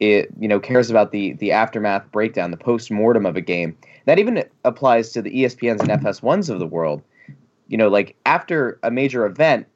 it 0.00 0.30
you 0.38 0.48
know 0.48 0.60
cares 0.60 0.90
about 0.90 1.12
the 1.12 1.34
the 1.34 1.52
aftermath 1.52 2.10
breakdown, 2.10 2.50
the 2.50 2.56
post 2.56 2.90
mortem 2.90 3.26
of 3.26 3.36
a 3.36 3.40
game. 3.40 3.76
That 4.06 4.18
even 4.18 4.44
applies 4.64 5.12
to 5.12 5.22
the 5.22 5.30
ESPNs 5.30 5.80
and 5.80 5.90
FS1s 5.90 6.50
of 6.50 6.58
the 6.58 6.66
world. 6.66 7.02
You 7.68 7.76
know, 7.76 7.88
like 7.88 8.16
after 8.26 8.78
a 8.82 8.90
major 8.90 9.24
event, 9.24 9.66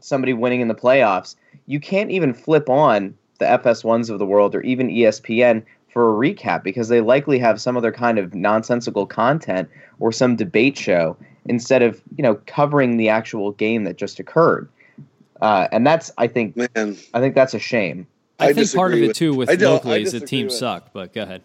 somebody 0.00 0.32
winning 0.32 0.60
in 0.60 0.68
the 0.68 0.74
playoffs, 0.74 1.36
you 1.66 1.78
can't 1.78 2.10
even 2.10 2.34
flip 2.34 2.68
on 2.68 3.14
the 3.38 3.46
FS1s 3.46 4.10
of 4.10 4.18
the 4.18 4.26
world 4.26 4.54
or 4.54 4.60
even 4.62 4.88
ESPN 4.88 5.64
for 5.88 6.10
a 6.10 6.12
recap 6.12 6.64
because 6.64 6.88
they 6.88 7.00
likely 7.00 7.38
have 7.38 7.60
some 7.60 7.76
other 7.76 7.92
kind 7.92 8.18
of 8.18 8.34
nonsensical 8.34 9.06
content 9.06 9.68
or 10.00 10.10
some 10.10 10.34
debate 10.34 10.76
show 10.76 11.16
instead 11.46 11.82
of 11.82 12.02
you 12.16 12.22
know 12.22 12.34
covering 12.46 12.96
the 12.96 13.08
actual 13.08 13.52
game 13.52 13.84
that 13.84 13.96
just 13.96 14.18
occurred. 14.18 14.68
Uh, 15.40 15.68
and 15.72 15.86
that's 15.86 16.10
I 16.18 16.26
think 16.26 16.56
Man, 16.56 16.96
I 17.12 17.20
think 17.20 17.34
that's 17.34 17.54
a 17.54 17.58
shame. 17.58 18.06
I, 18.38 18.48
I 18.48 18.52
think 18.52 18.72
part 18.74 18.92
of 18.92 18.98
disagree 18.98 19.10
it 19.10 19.16
too 19.16 19.34
with 19.34 19.50
I 19.50 19.54
locally 19.54 20.02
is 20.02 20.12
the 20.12 20.20
team 20.20 20.26
teams 20.26 20.52
with- 20.52 20.58
suck. 20.58 20.92
But 20.92 21.12
go 21.12 21.22
ahead. 21.22 21.42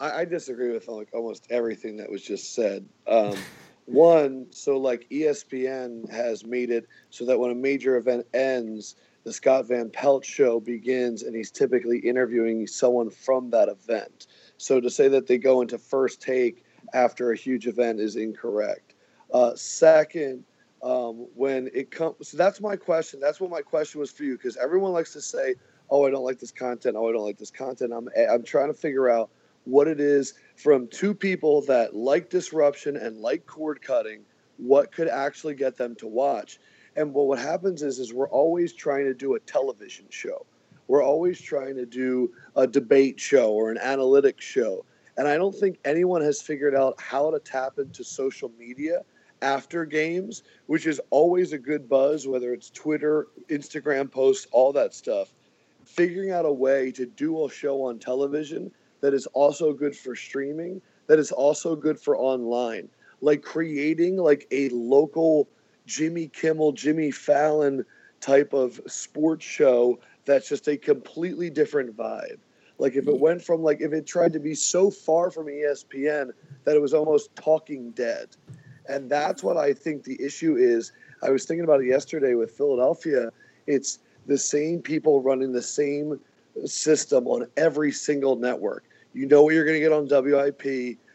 I, 0.00 0.20
I 0.20 0.24
disagree 0.24 0.72
with 0.72 0.88
like 0.88 1.08
almost 1.12 1.46
everything 1.50 1.96
that 1.98 2.10
was 2.10 2.22
just 2.22 2.54
said. 2.54 2.86
Um, 3.06 3.36
one, 3.86 4.46
so 4.50 4.76
like 4.78 5.06
ESPN 5.10 6.10
has 6.10 6.44
made 6.44 6.70
it 6.70 6.86
so 7.10 7.24
that 7.26 7.38
when 7.38 7.50
a 7.50 7.54
major 7.54 7.96
event 7.96 8.26
ends, 8.34 8.96
the 9.24 9.32
Scott 9.32 9.66
Van 9.66 9.90
Pelt 9.90 10.24
show 10.24 10.60
begins, 10.60 11.22
and 11.22 11.34
he's 11.34 11.50
typically 11.50 11.98
interviewing 11.98 12.66
someone 12.66 13.10
from 13.10 13.50
that 13.50 13.68
event. 13.68 14.26
So 14.58 14.80
to 14.80 14.90
say 14.90 15.08
that 15.08 15.26
they 15.26 15.38
go 15.38 15.62
into 15.62 15.78
first 15.78 16.20
take 16.20 16.64
after 16.92 17.32
a 17.32 17.36
huge 17.36 17.66
event 17.66 18.00
is 18.00 18.16
incorrect. 18.16 18.94
Uh, 19.32 19.54
second, 19.54 20.44
um, 20.84 21.26
when 21.34 21.70
it 21.72 21.90
comes, 21.90 22.28
so 22.28 22.36
that's 22.36 22.60
my 22.60 22.76
question. 22.76 23.18
That's 23.18 23.40
what 23.40 23.50
my 23.50 23.62
question 23.62 24.00
was 24.00 24.10
for 24.10 24.22
you, 24.22 24.36
because 24.36 24.58
everyone 24.58 24.92
likes 24.92 25.14
to 25.14 25.20
say, 25.20 25.54
"Oh, 25.88 26.06
I 26.06 26.10
don't 26.10 26.24
like 26.24 26.38
this 26.38 26.52
content. 26.52 26.94
Oh, 26.96 27.08
I 27.08 27.12
don't 27.12 27.24
like 27.24 27.38
this 27.38 27.50
content." 27.50 27.92
I'm 27.92 28.08
I'm 28.30 28.42
trying 28.42 28.68
to 28.68 28.74
figure 28.74 29.08
out 29.08 29.30
what 29.64 29.88
it 29.88 29.98
is 29.98 30.34
from 30.56 30.86
two 30.88 31.14
people 31.14 31.62
that 31.62 31.96
like 31.96 32.28
disruption 32.28 32.98
and 32.98 33.16
like 33.16 33.46
cord 33.46 33.80
cutting, 33.80 34.20
what 34.58 34.92
could 34.92 35.08
actually 35.08 35.54
get 35.54 35.76
them 35.78 35.94
to 35.96 36.06
watch. 36.06 36.60
And 36.96 37.14
what 37.14 37.28
what 37.28 37.38
happens 37.38 37.82
is 37.82 37.98
is 37.98 38.12
we're 38.12 38.28
always 38.28 38.74
trying 38.74 39.06
to 39.06 39.14
do 39.14 39.36
a 39.36 39.40
television 39.40 40.04
show. 40.10 40.44
We're 40.86 41.02
always 41.02 41.40
trying 41.40 41.76
to 41.76 41.86
do 41.86 42.30
a 42.56 42.66
debate 42.66 43.18
show 43.18 43.52
or 43.52 43.70
an 43.70 43.78
analytics 43.78 44.42
show. 44.42 44.84
And 45.16 45.26
I 45.26 45.38
don't 45.38 45.54
think 45.54 45.78
anyone 45.86 46.20
has 46.20 46.42
figured 46.42 46.74
out 46.74 47.00
how 47.00 47.30
to 47.30 47.38
tap 47.38 47.78
into 47.78 48.04
social 48.04 48.52
media 48.58 49.02
after 49.44 49.84
games, 49.84 50.42
which 50.66 50.86
is 50.86 51.00
always 51.10 51.52
a 51.52 51.58
good 51.58 51.88
buzz, 51.88 52.26
whether 52.26 52.52
it's 52.52 52.70
Twitter, 52.70 53.28
Instagram 53.48 54.10
posts, 54.10 54.46
all 54.50 54.72
that 54.72 54.94
stuff. 54.94 55.32
Figuring 55.84 56.30
out 56.30 56.46
a 56.46 56.52
way 56.52 56.90
to 56.92 57.04
do 57.04 57.44
a 57.44 57.50
show 57.50 57.82
on 57.82 57.98
television 57.98 58.70
that 59.02 59.12
is 59.12 59.26
also 59.26 59.72
good 59.72 59.94
for 59.94 60.16
streaming, 60.16 60.80
that 61.06 61.18
is 61.18 61.30
also 61.30 61.76
good 61.76 62.00
for 62.00 62.16
online. 62.16 62.88
Like 63.20 63.42
creating 63.42 64.16
like 64.16 64.46
a 64.50 64.70
local 64.70 65.46
Jimmy 65.86 66.28
Kimmel, 66.28 66.72
Jimmy 66.72 67.10
Fallon 67.10 67.84
type 68.20 68.54
of 68.54 68.80
sports 68.86 69.44
show 69.44 69.98
that's 70.24 70.48
just 70.48 70.68
a 70.68 70.76
completely 70.78 71.50
different 71.50 71.94
vibe. 71.94 72.38
Like 72.78 72.94
if 72.94 73.06
it 73.06 73.20
went 73.20 73.42
from 73.42 73.62
like 73.62 73.80
if 73.80 73.92
it 73.92 74.06
tried 74.06 74.32
to 74.32 74.40
be 74.40 74.54
so 74.54 74.90
far 74.90 75.30
from 75.30 75.46
ESPN 75.46 76.30
that 76.64 76.74
it 76.74 76.80
was 76.80 76.94
almost 76.94 77.34
talking 77.36 77.90
dead. 77.90 78.28
And 78.88 79.10
that's 79.10 79.42
what 79.42 79.56
I 79.56 79.72
think 79.72 80.04
the 80.04 80.20
issue 80.22 80.56
is. 80.56 80.92
I 81.22 81.30
was 81.30 81.44
thinking 81.44 81.64
about 81.64 81.80
it 81.80 81.86
yesterday 81.86 82.34
with 82.34 82.50
Philadelphia. 82.50 83.30
It's 83.66 83.98
the 84.26 84.38
same 84.38 84.80
people 84.80 85.22
running 85.22 85.52
the 85.52 85.62
same 85.62 86.20
system 86.64 87.26
on 87.26 87.46
every 87.56 87.92
single 87.92 88.36
network. 88.36 88.84
You 89.12 89.26
know 89.26 89.42
what 89.42 89.54
you're 89.54 89.64
going 89.64 89.76
to 89.76 89.80
get 89.80 89.92
on 89.92 90.08
WIP. 90.08 90.64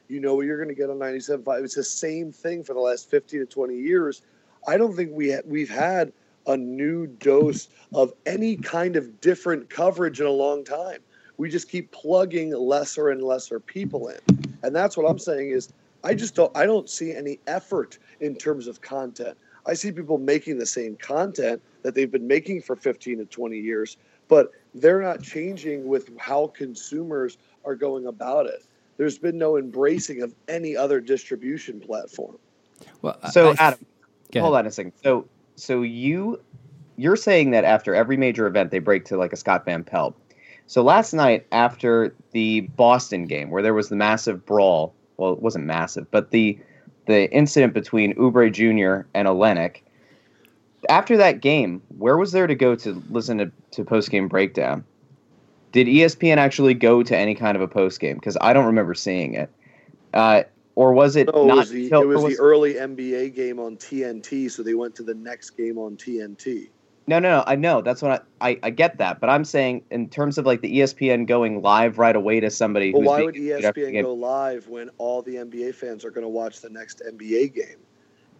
You 0.07 0.19
know 0.19 0.35
what 0.35 0.45
you're 0.45 0.57
going 0.57 0.69
to 0.69 0.75
get 0.75 0.89
on 0.89 0.97
97.5. 0.97 1.63
It's 1.63 1.75
the 1.75 1.83
same 1.83 2.31
thing 2.31 2.63
for 2.63 2.73
the 2.73 2.79
last 2.79 3.09
15 3.09 3.41
to 3.41 3.45
20 3.45 3.75
years. 3.75 4.21
I 4.67 4.77
don't 4.77 4.95
think 4.95 5.11
we 5.13 5.31
ha- 5.31 5.41
we've 5.45 5.69
had 5.69 6.11
a 6.47 6.57
new 6.57 7.05
dose 7.07 7.67
of 7.93 8.13
any 8.25 8.55
kind 8.55 8.95
of 8.95 9.21
different 9.21 9.69
coverage 9.69 10.19
in 10.19 10.25
a 10.25 10.31
long 10.31 10.63
time. 10.63 10.99
We 11.37 11.49
just 11.49 11.69
keep 11.69 11.91
plugging 11.91 12.51
lesser 12.51 13.09
and 13.09 13.21
lesser 13.21 13.59
people 13.59 14.09
in. 14.09 14.19
And 14.63 14.75
that's 14.75 14.97
what 14.97 15.09
I'm 15.09 15.19
saying 15.19 15.51
is 15.51 15.71
I 16.03 16.13
just 16.13 16.35
don't 16.35 16.55
I 16.55 16.65
don't 16.65 16.89
see 16.89 17.13
any 17.13 17.39
effort 17.47 17.97
in 18.19 18.35
terms 18.35 18.67
of 18.67 18.81
content. 18.81 19.37
I 19.65 19.73
see 19.73 19.91
people 19.91 20.17
making 20.17 20.57
the 20.57 20.65
same 20.65 20.95
content 20.95 21.61
that 21.83 21.95
they've 21.95 22.11
been 22.11 22.27
making 22.27 22.61
for 22.61 22.75
15 22.75 23.19
to 23.19 23.25
20 23.25 23.57
years, 23.57 23.97
but 24.27 24.51
they're 24.73 25.01
not 25.01 25.21
changing 25.21 25.87
with 25.87 26.09
how 26.17 26.47
consumers 26.47 27.37
are 27.65 27.75
going 27.75 28.07
about 28.07 28.45
it. 28.45 28.63
There's 28.97 29.17
been 29.17 29.37
no 29.37 29.57
embracing 29.57 30.21
of 30.21 30.33
any 30.47 30.75
other 30.75 30.99
distribution 30.99 31.79
platform. 31.79 32.37
Well, 33.01 33.17
so 33.31 33.51
I, 33.51 33.55
Adam, 33.59 33.85
hold 34.35 34.55
on 34.55 34.65
a 34.65 34.71
second. 34.71 34.93
So 35.03 35.27
so 35.55 35.81
you 35.81 36.41
you're 36.95 37.15
saying 37.15 37.51
that 37.51 37.63
after 37.63 37.95
every 37.95 38.17
major 38.17 38.47
event 38.47 38.71
they 38.71 38.79
break 38.79 39.05
to 39.05 39.17
like 39.17 39.33
a 39.33 39.37
Scott 39.37 39.65
Van 39.65 39.83
Pelt. 39.83 40.15
So 40.67 40.83
last 40.83 41.13
night 41.13 41.47
after 41.51 42.13
the 42.31 42.61
Boston 42.61 43.25
game 43.25 43.49
where 43.49 43.63
there 43.63 43.73
was 43.73 43.89
the 43.89 43.95
massive 43.95 44.45
brawl, 44.45 44.93
well 45.19 45.33
it 45.33 45.41
wasn't 45.41 45.65
massive, 45.65 46.09
but 46.11 46.31
the 46.31 46.57
the 47.05 47.31
incident 47.31 47.73
between 47.73 48.13
Oubre 48.15 48.51
Jr. 48.51 49.07
and 49.15 49.27
Olynyk, 49.27 49.81
after 50.87 51.17
that 51.17 51.41
game, 51.41 51.81
where 51.97 52.17
was 52.17 52.31
there 52.31 52.47
to 52.47 52.55
go 52.55 52.75
to 52.75 53.03
listen 53.09 53.39
to, 53.39 53.51
to 53.71 53.83
post 53.83 54.11
game 54.11 54.27
breakdown? 54.27 54.83
Did 55.71 55.87
ESPN 55.87 56.37
actually 56.37 56.73
go 56.73 57.03
to 57.03 57.17
any 57.17 57.35
kind 57.35 57.55
of 57.55 57.61
a 57.61 57.67
post 57.67 57.99
game? 57.99 58.15
Because 58.15 58.37
I 58.41 58.53
don't 58.53 58.65
remember 58.65 58.93
seeing 58.93 59.33
it. 59.33 59.49
Uh, 60.13 60.43
or 60.75 60.93
was 60.93 61.15
it 61.15 61.29
no, 61.33 61.45
not? 61.45 61.53
It 61.53 61.59
was, 61.59 61.69
the, 61.69 61.87
it 61.87 62.07
was, 62.07 62.23
was 62.23 62.37
the 62.37 62.41
early 62.41 62.75
NBA 62.75 63.35
game 63.35 63.59
on 63.59 63.75
TNT, 63.75 64.49
so 64.49 64.63
they 64.63 64.73
went 64.73 64.95
to 64.95 65.03
the 65.03 65.13
next 65.13 65.51
game 65.51 65.77
on 65.77 65.97
TNT. 65.97 66.69
No, 67.09 67.17
no, 67.17 67.37
no. 67.37 67.43
I 67.47 67.55
know 67.55 67.81
that's 67.81 68.03
what 68.03 68.23
I, 68.39 68.49
I, 68.51 68.59
I 68.61 68.69
get 68.69 68.99
that, 68.99 69.19
but 69.19 69.31
I'm 69.31 69.43
saying 69.43 69.83
in 69.89 70.09
terms 70.09 70.37
of 70.37 70.45
like 70.45 70.61
the 70.61 70.77
ESPN 70.77 71.25
going 71.25 71.63
live 71.63 71.97
right 71.97 72.15
away 72.15 72.39
to 72.39 72.51
somebody. 72.51 72.93
Well, 72.93 73.01
why 73.01 73.23
would 73.23 73.33
ESPN 73.33 73.99
go 74.03 74.13
live 74.13 74.67
when 74.67 74.91
all 74.99 75.23
the 75.23 75.37
NBA 75.37 75.73
fans 75.73 76.05
are 76.05 76.11
going 76.11 76.21
to 76.21 76.29
watch 76.29 76.61
the 76.61 76.69
next 76.69 77.01
NBA 77.03 77.55
game? 77.55 77.79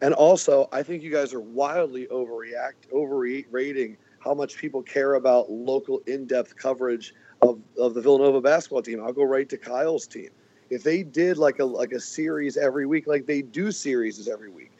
And 0.03 0.13
also, 0.13 0.69
I 0.71 0.83
think 0.83 1.01
you 1.01 1.11
guys 1.11 1.33
are 1.33 1.39
wildly 1.39 2.05
overreact 2.11 2.93
overrating 2.93 3.97
how 4.19 4.35
much 4.35 4.55
people 4.55 4.83
care 4.83 5.15
about 5.15 5.49
local 5.49 6.03
in-depth 6.05 6.55
coverage 6.55 7.15
of, 7.41 7.59
of 7.79 7.95
the 7.95 8.01
Villanova 8.01 8.39
basketball 8.39 8.83
team. 8.83 9.03
I'll 9.03 9.13
go 9.13 9.23
right 9.23 9.49
to 9.49 9.57
Kyle's 9.57 10.05
team 10.05 10.29
if 10.69 10.83
they 10.83 11.01
did 11.01 11.39
like 11.39 11.57
a 11.57 11.65
like 11.65 11.91
a 11.91 11.99
series 11.99 12.55
every 12.55 12.85
week, 12.85 13.07
like 13.07 13.25
they 13.25 13.41
do 13.41 13.71
series 13.71 14.27
every 14.27 14.51
week, 14.51 14.71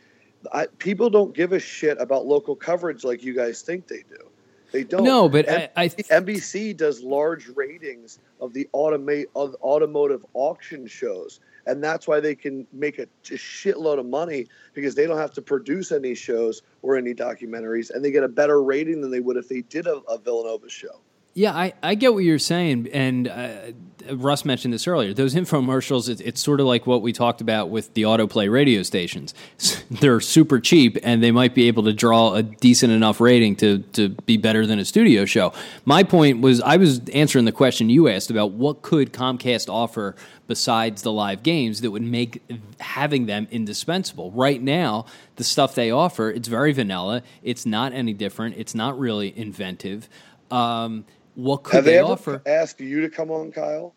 I, 0.52 0.68
people 0.78 1.10
don't 1.10 1.34
give 1.34 1.52
a 1.54 1.60
shit 1.60 2.00
about 2.00 2.26
local 2.26 2.56
coverage 2.56 3.04
like 3.04 3.24
you 3.24 3.34
guys 3.34 3.62
think 3.62 3.88
they 3.88 4.04
do. 4.10 4.30
They 4.72 4.84
don't. 4.84 5.04
No, 5.04 5.28
but 5.28 5.50
I, 5.50 5.70
I 5.76 5.88
th- 5.88 6.08
NBC 6.10 6.78
does 6.78 7.02
large 7.02 7.48
ratings 7.50 8.20
of 8.40 8.54
the 8.54 8.70
automate 8.74 9.26
of 9.36 9.56
automotive 9.62 10.26
auction 10.34 10.86
shows, 10.86 11.40
and 11.66 11.84
that's 11.84 12.08
why 12.08 12.20
they 12.20 12.36
can 12.36 12.68
make 12.72 13.00
a, 13.00 13.04
a 13.04 13.36
shitload 13.36 14.00
of 14.00 14.06
money 14.06 14.46
because 14.74 14.94
they 14.94 15.08
don't 15.08 15.18
have 15.18 15.34
to 15.34 15.42
produce 15.42 15.92
any 15.92 16.14
shows 16.14 16.62
or 16.84 16.98
any 16.98 17.14
documentaries, 17.14 17.90
and 17.90 18.06
they 18.06 18.12
get 18.12 18.24
a 18.24 18.28
better 18.28 18.62
rating 18.62 19.02
than 19.02 19.10
they 19.10 19.20
would 19.20 19.38
if 19.38 19.50
they 19.50 19.62
did 19.62 19.88
a, 19.88 19.96
a 20.08 20.18
Villanova 20.20 20.70
show. 20.70 21.00
Yeah, 21.40 21.54
I, 21.54 21.74
I 21.82 21.96
get 21.96 22.14
what 22.14 22.26
you're 22.26 22.38
saying, 22.38 22.90
and 22.92 23.26
uh, 23.30 23.72
Russ 24.12 24.44
mentioned 24.44 24.74
this 24.74 24.90
earlier. 24.90 25.14
Those 25.14 25.36
infomercials, 25.36 26.10
it, 26.10 26.20
it's 26.20 26.42
sort 26.42 26.60
of 26.60 26.66
like 26.66 26.86
what 26.86 27.02
we 27.02 27.14
talked 27.14 27.40
about 27.40 27.70
with 27.70 27.94
the 27.94 28.02
autoplay 28.02 28.52
radio 28.52 28.84
stations. 28.84 29.34
They're 29.90 30.20
super 30.20 30.60
cheap, 30.60 30.98
and 31.02 31.24
they 31.24 31.32
might 31.32 31.56
be 31.56 31.70
able 31.70 31.84
to 31.84 31.94
draw 31.94 32.34
a 32.34 32.44
decent 32.44 32.92
enough 32.92 33.22
rating 33.22 33.56
to 33.56 33.78
to 33.94 34.10
be 34.10 34.36
better 34.36 34.66
than 34.66 34.80
a 34.80 34.86
studio 34.86 35.24
show. 35.24 35.54
My 35.86 36.04
point 36.04 36.42
was, 36.42 36.60
I 36.60 36.76
was 36.76 37.08
answering 37.12 37.46
the 37.46 37.54
question 37.54 37.90
you 37.90 38.10
asked 38.10 38.30
about 38.30 38.52
what 38.52 38.82
could 38.82 39.14
Comcast 39.14 39.70
offer 39.70 40.18
besides 40.46 41.04
the 41.04 41.12
live 41.14 41.42
games 41.42 41.80
that 41.80 41.92
would 41.92 42.04
make 42.04 42.44
having 42.82 43.28
them 43.28 43.48
indispensable. 43.50 44.30
Right 44.32 44.62
now, 44.62 45.06
the 45.38 45.46
stuff 45.46 45.74
they 45.74 45.90
offer, 45.90 46.30
it's 46.32 46.50
very 46.50 46.74
vanilla. 46.74 47.24
It's 47.44 47.66
not 47.66 47.94
any 47.94 48.12
different. 48.12 48.58
It's 48.58 48.76
not 48.76 49.00
really 49.00 49.34
inventive. 49.38 50.10
Um, 50.52 51.06
what 51.40 51.64
could 51.64 51.76
Have 51.76 51.86
they, 51.86 51.94
they 51.94 52.00
offer? 52.00 52.42
Ask 52.46 52.80
you 52.80 53.02
to 53.02 53.10
come 53.10 53.32
on, 53.32 53.52
Kyle. 53.52 53.96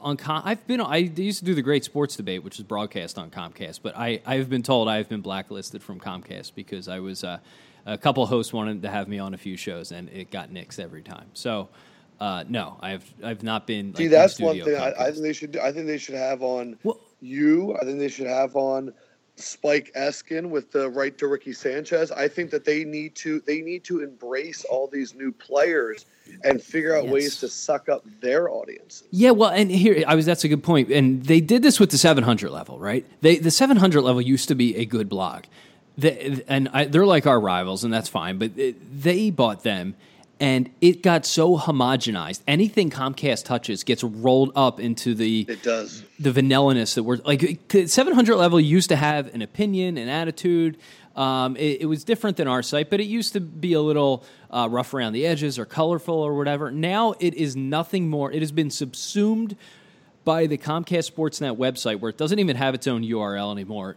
On 0.00 0.16
Com- 0.16 0.42
I've 0.44 0.66
been 0.66 0.80
I 0.80 0.96
used 0.96 1.38
to 1.40 1.44
do 1.44 1.54
the 1.54 1.62
Great 1.62 1.84
Sports 1.84 2.16
Debate, 2.16 2.42
which 2.42 2.58
is 2.58 2.64
broadcast 2.64 3.18
on 3.18 3.30
Comcast, 3.30 3.80
but 3.82 3.96
I 3.96 4.20
I've 4.26 4.48
been 4.48 4.62
told 4.62 4.88
I've 4.88 5.08
been 5.08 5.20
blacklisted 5.20 5.82
from 5.82 6.00
Comcast 6.00 6.54
because 6.54 6.88
I 6.88 6.98
was 6.98 7.22
uh, 7.22 7.38
a 7.86 7.98
couple 7.98 8.24
hosts 8.26 8.52
wanted 8.52 8.82
to 8.82 8.90
have 8.90 9.06
me 9.06 9.18
on 9.18 9.34
a 9.34 9.38
few 9.38 9.56
shows 9.56 9.92
and 9.92 10.08
it 10.08 10.30
got 10.30 10.50
nixed 10.50 10.78
every 10.78 11.02
time. 11.02 11.26
So. 11.34 11.68
Uh, 12.20 12.44
no, 12.48 12.78
I've 12.80 13.12
I've 13.24 13.42
not 13.42 13.66
been. 13.66 13.88
Like, 13.88 13.96
See, 13.96 14.06
that's 14.06 14.38
one 14.38 14.62
thing 14.62 14.76
I, 14.76 14.92
I, 14.92 15.10
think 15.10 15.24
they 15.24 15.32
should. 15.32 15.56
I 15.56 15.72
think 15.72 15.88
they 15.88 15.98
should 15.98 16.14
have 16.14 16.40
on 16.40 16.78
well, 16.84 17.00
you. 17.20 17.74
I 17.74 17.84
think 17.84 17.98
they 17.98 18.06
should 18.06 18.28
have 18.28 18.54
on 18.54 18.94
Spike 19.36 19.90
Eskin 19.96 20.50
with 20.50 20.70
the 20.72 20.90
right 20.90 21.16
to 21.18 21.26
Ricky 21.26 21.52
Sanchez. 21.52 22.12
I 22.12 22.28
think 22.28 22.50
that 22.50 22.64
they 22.64 22.84
need 22.84 23.14
to 23.16 23.40
they 23.40 23.60
need 23.60 23.82
to 23.84 24.02
embrace 24.02 24.64
all 24.64 24.86
these 24.86 25.14
new 25.14 25.32
players 25.32 26.04
and 26.44 26.62
figure 26.62 26.96
out 26.96 27.04
yes. 27.04 27.12
ways 27.12 27.40
to 27.40 27.48
suck 27.48 27.88
up 27.88 28.04
their 28.20 28.50
audiences. 28.50 29.08
Yeah, 29.10 29.30
well, 29.30 29.50
and 29.50 29.70
here 29.70 30.04
I 30.06 30.14
was. 30.14 30.26
That's 30.26 30.44
a 30.44 30.48
good 30.48 30.62
point. 30.62 30.90
And 30.90 31.24
they 31.24 31.40
did 31.40 31.62
this 31.62 31.80
with 31.80 31.90
the 31.90 31.98
700 31.98 32.50
level, 32.50 32.78
right? 32.78 33.06
They 33.22 33.38
the 33.38 33.50
700 33.50 34.02
level 34.02 34.20
used 34.20 34.48
to 34.48 34.54
be 34.54 34.76
a 34.76 34.84
good 34.84 35.08
blog, 35.08 35.44
they, 35.96 36.42
and 36.46 36.68
I, 36.72 36.84
they're 36.84 37.06
like 37.06 37.26
our 37.26 37.40
rivals, 37.40 37.84
and 37.84 37.92
that's 37.92 38.08
fine. 38.08 38.38
But 38.38 38.52
they 38.56 39.30
bought 39.30 39.62
them 39.62 39.94
and 40.42 40.68
it 40.80 41.04
got 41.04 41.24
so 41.24 41.56
homogenized. 41.56 42.42
Anything 42.48 42.90
Comcast 42.90 43.44
touches 43.44 43.84
gets 43.84 44.02
rolled 44.02 44.50
up 44.56 44.80
into 44.80 45.14
the 45.14 45.46
it 45.48 45.62
does 45.62 46.02
the 46.18 46.32
vanillaness 46.32 46.96
that 46.96 47.04
we're 47.04 47.18
like. 47.18 47.60
700 47.86 48.34
level 48.34 48.60
used 48.60 48.88
to 48.88 48.96
have 48.96 49.32
an 49.34 49.40
opinion, 49.40 49.96
an 49.96 50.08
attitude. 50.08 50.78
Um, 51.14 51.56
it, 51.56 51.82
it, 51.82 51.86
was 51.86 52.02
different 52.04 52.38
than 52.38 52.48
our 52.48 52.62
site, 52.62 52.90
but 52.90 52.98
it 52.98 53.04
used 53.04 53.34
to 53.34 53.40
be 53.40 53.74
a 53.74 53.80
little 53.80 54.24
uh, 54.50 54.66
rough 54.68 54.94
around 54.94 55.12
the 55.12 55.26
edges 55.26 55.58
or 55.58 55.64
colorful 55.64 56.14
or 56.14 56.34
whatever. 56.34 56.70
Now 56.70 57.14
it 57.20 57.34
is 57.34 57.54
nothing 57.54 58.08
more. 58.08 58.32
It 58.32 58.40
has 58.40 58.50
been 58.50 58.70
subsumed 58.70 59.56
by 60.24 60.46
the 60.46 60.58
Comcast 60.58 61.12
Sportsnet 61.12 61.56
website, 61.56 62.00
where 62.00 62.08
it 62.08 62.16
doesn't 62.16 62.38
even 62.38 62.56
have 62.56 62.74
its 62.74 62.88
own 62.88 63.04
URL 63.04 63.52
anymore 63.52 63.96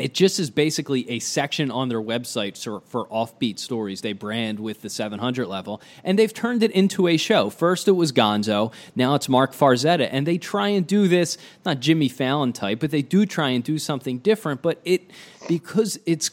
it 0.00 0.14
just 0.14 0.38
is 0.38 0.50
basically 0.50 1.08
a 1.10 1.18
section 1.18 1.70
on 1.70 1.88
their 1.88 2.00
website 2.00 2.62
for, 2.62 2.80
for, 2.80 3.06
offbeat 3.08 3.58
stories. 3.58 4.02
They 4.02 4.12
brand 4.12 4.60
with 4.60 4.82
the 4.82 4.90
700 4.90 5.46
level 5.46 5.80
and 6.04 6.18
they've 6.18 6.32
turned 6.32 6.62
it 6.62 6.70
into 6.72 7.08
a 7.08 7.16
show. 7.16 7.50
First 7.50 7.88
it 7.88 7.92
was 7.92 8.12
gonzo 8.12 8.72
now 8.94 9.14
it's 9.14 9.28
Marc 9.28 9.52
Farzetta 9.52 10.08
and 10.10 10.26
they 10.26 10.38
try 10.38 10.68
and 10.68 10.86
do 10.86 11.08
this 11.08 11.38
not 11.64 11.80
jimmy 11.80 12.08
fallon 12.08 12.52
type 12.52 12.80
but 12.80 12.90
they 12.90 13.02
do 13.02 13.24
try 13.24 13.50
and 13.50 13.64
do 13.64 13.78
something 13.78 14.18
different 14.18 14.62
but 14.62 14.80
it 14.84 15.10
because 15.48 15.98
it's 16.06 16.30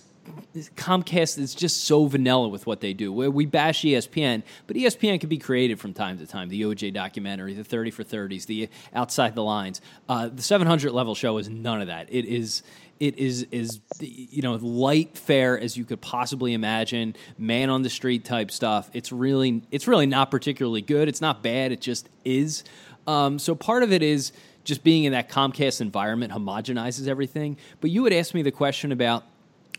Comcast 0.55 1.37
is 1.37 1.53
just 1.53 1.83
so 1.83 2.05
vanilla 2.05 2.47
with 2.47 2.65
what 2.65 2.81
they 2.81 2.93
do. 2.93 3.11
We 3.11 3.45
bash 3.45 3.81
ESPN, 3.81 4.43
but 4.67 4.75
ESPN 4.75 5.19
can 5.19 5.29
be 5.29 5.37
creative 5.37 5.79
from 5.79 5.93
time 5.93 6.17
to 6.19 6.25
time. 6.25 6.49
The 6.49 6.61
OJ 6.61 6.93
documentary, 6.93 7.53
the 7.53 7.63
30 7.63 7.91
for 7.91 8.03
30s, 8.03 8.45
the 8.45 8.69
Outside 8.93 9.35
the 9.35 9.43
Lines. 9.43 9.81
Uh, 10.07 10.29
the 10.29 10.41
700 10.41 10.91
level 10.91 11.15
show 11.15 11.37
is 11.37 11.49
none 11.49 11.81
of 11.81 11.87
that. 11.87 12.07
It 12.09 12.25
is 12.25 12.63
It 12.99 13.17
is 13.17 13.45
is 13.51 13.81
you 13.99 14.41
know 14.41 14.53
light 14.55 15.17
fare 15.17 15.59
as 15.59 15.75
you 15.75 15.83
could 15.83 15.99
possibly 15.99 16.53
imagine, 16.53 17.15
man 17.37 17.69
on 17.69 17.81
the 17.81 17.89
street 17.89 18.23
type 18.23 18.51
stuff. 18.51 18.89
It's 18.93 19.11
really 19.11 19.63
it's 19.71 19.87
really 19.87 20.05
not 20.05 20.31
particularly 20.31 20.81
good. 20.81 21.09
It's 21.09 21.21
not 21.21 21.43
bad. 21.43 21.73
It 21.73 21.81
just 21.81 22.07
is. 22.23 22.63
Um, 23.07 23.37
so 23.37 23.53
part 23.53 23.83
of 23.83 23.91
it 23.91 24.01
is 24.01 24.31
just 24.63 24.83
being 24.83 25.03
in 25.03 25.11
that 25.11 25.29
Comcast 25.29 25.81
environment 25.81 26.33
homogenizes 26.33 27.07
everything. 27.07 27.57
But 27.81 27.91
you 27.91 28.01
would 28.01 28.13
ask 28.13 28.33
me 28.33 28.41
the 28.41 28.51
question 28.51 28.91
about 28.91 29.23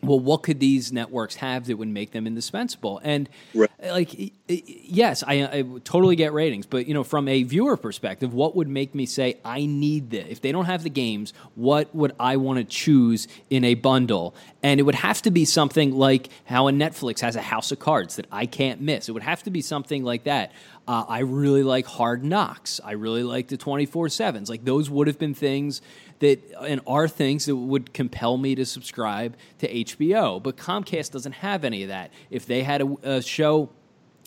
well, 0.03 0.21
what 0.21 0.43
could 0.43 0.61
these 0.61 0.93
networks 0.93 1.37
have 1.37 1.67
that 1.67 1.77
would 1.77 1.89
make 1.89 2.13
them 2.13 2.27
indispensable? 2.27 3.01
And 3.03 3.29
right. 3.55 3.71
like, 3.83 4.33
yes, 4.49 5.23
I, 5.27 5.35
I, 5.45 5.65
totally 5.85 6.17
get 6.17 6.33
ratings, 6.33 6.67
but 6.67 6.87
you 6.87 6.95
know, 6.95 7.05
from 7.05 7.29
a 7.29 7.43
viewer 7.43 7.77
perspective, 7.77 8.35
what 8.35 8.55
would 8.57 8.69
make 8.69 8.95
me 8.95 9.07
say 9.07 9.39
I 9.45 9.67
need 9.67 10.11
this? 10.11 10.27
If 10.29 10.41
they 10.41 10.53
don't 10.53 10.67
have 10.67 10.83
the 10.83 10.91
games, 10.91 11.33
what 11.55 11.95
would 11.95 12.13
I 12.21 12.37
want 12.37 12.59
to 12.59 12.65
choose 12.65 13.27
in 13.51 13.65
a 13.65 13.75
bundle? 13.75 14.35
And 14.63 14.81
it 14.81 14.83
would 14.83 14.95
have 14.97 15.23
to 15.23 15.31
be 15.31 15.45
something 15.45 15.93
like 15.93 16.29
how 16.45 16.69
a 16.69 16.73
Netflix 16.73 17.21
has 17.21 17.37
a 17.37 17.43
House 17.43 17.73
of 17.73 17.79
Cards 17.79 18.17
that 18.17 18.27
I 18.31 18.47
can't 18.47 18.81
miss. 18.81 19.09
It 19.09 19.13
would 19.13 19.23
have 19.23 19.43
to 19.45 19.51
be 19.51 19.63
something 19.63 20.05
like 20.05 20.25
that. 20.25 20.53
Uh, 20.88 21.05
I 21.09 21.20
really 21.20 21.64
like 21.64 21.87
Hard 21.87 22.25
Knocks. 22.25 22.81
I 22.85 22.92
really 22.92 23.25
like 23.25 23.49
the 23.49 23.57
24 23.57 24.07
7s. 24.07 24.49
Like, 24.49 24.64
those 24.64 24.88
would 24.88 25.09
have 25.09 25.18
been 25.18 25.35
things 25.35 25.83
that 26.20 26.40
and 26.61 26.81
are 26.87 27.09
things 27.09 27.46
that 27.46 27.57
would 27.57 27.92
compel 27.92 28.37
me 28.37 28.55
to 28.55 28.64
subscribe 28.64 29.37
to 29.59 29.68
HBO. 29.68 30.42
But 30.42 30.57
Comcast 30.57 31.11
doesn't 31.11 31.33
have 31.33 31.64
any 31.64 31.83
of 31.83 31.88
that. 31.88 32.12
If 32.31 32.46
they 32.46 32.62
had 32.62 32.83
a, 32.83 32.96
a 33.03 33.22
show, 33.22 33.70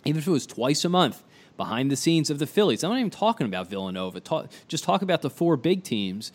even 0.06 0.20
if 0.20 0.28
it 0.28 0.32
was 0.32 0.46
twice 0.46 0.84
a 0.84 0.90
month, 0.90 1.24
behind 1.58 1.92
the 1.92 1.96
scenes 1.96 2.30
of 2.30 2.40
the 2.40 2.48
Phillies, 2.48 2.84
I'm 2.84 2.92
not 2.92 3.00
even 3.00 3.10
talking 3.10 3.48
about 3.48 3.70
Villanova. 3.70 4.20
Talk, 4.20 4.52
just 4.68 4.84
talk 4.84 5.02
about 5.02 5.22
the 5.22 5.30
four 5.30 5.58
big 5.58 5.84
teams. 5.84 6.32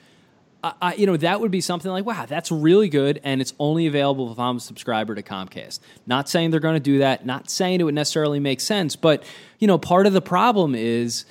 I, 0.80 0.94
you 0.94 1.06
know, 1.06 1.16
that 1.18 1.40
would 1.40 1.50
be 1.50 1.60
something 1.60 1.90
like, 1.90 2.06
wow, 2.06 2.24
that's 2.26 2.50
really 2.50 2.88
good, 2.88 3.20
and 3.22 3.40
it's 3.40 3.52
only 3.58 3.86
available 3.86 4.32
if 4.32 4.38
I'm 4.38 4.56
a 4.56 4.60
subscriber 4.60 5.14
to 5.14 5.22
Comcast. 5.22 5.80
Not 6.06 6.28
saying 6.28 6.50
they're 6.50 6.60
going 6.60 6.74
to 6.74 6.80
do 6.80 6.98
that, 6.98 7.26
not 7.26 7.50
saying 7.50 7.80
it 7.80 7.84
would 7.84 7.94
necessarily 7.94 8.40
make 8.40 8.60
sense, 8.60 8.96
but, 8.96 9.22
you 9.58 9.66
know, 9.66 9.76
part 9.76 10.06
of 10.06 10.14
the 10.14 10.22
problem 10.22 10.74
is, 10.74 11.26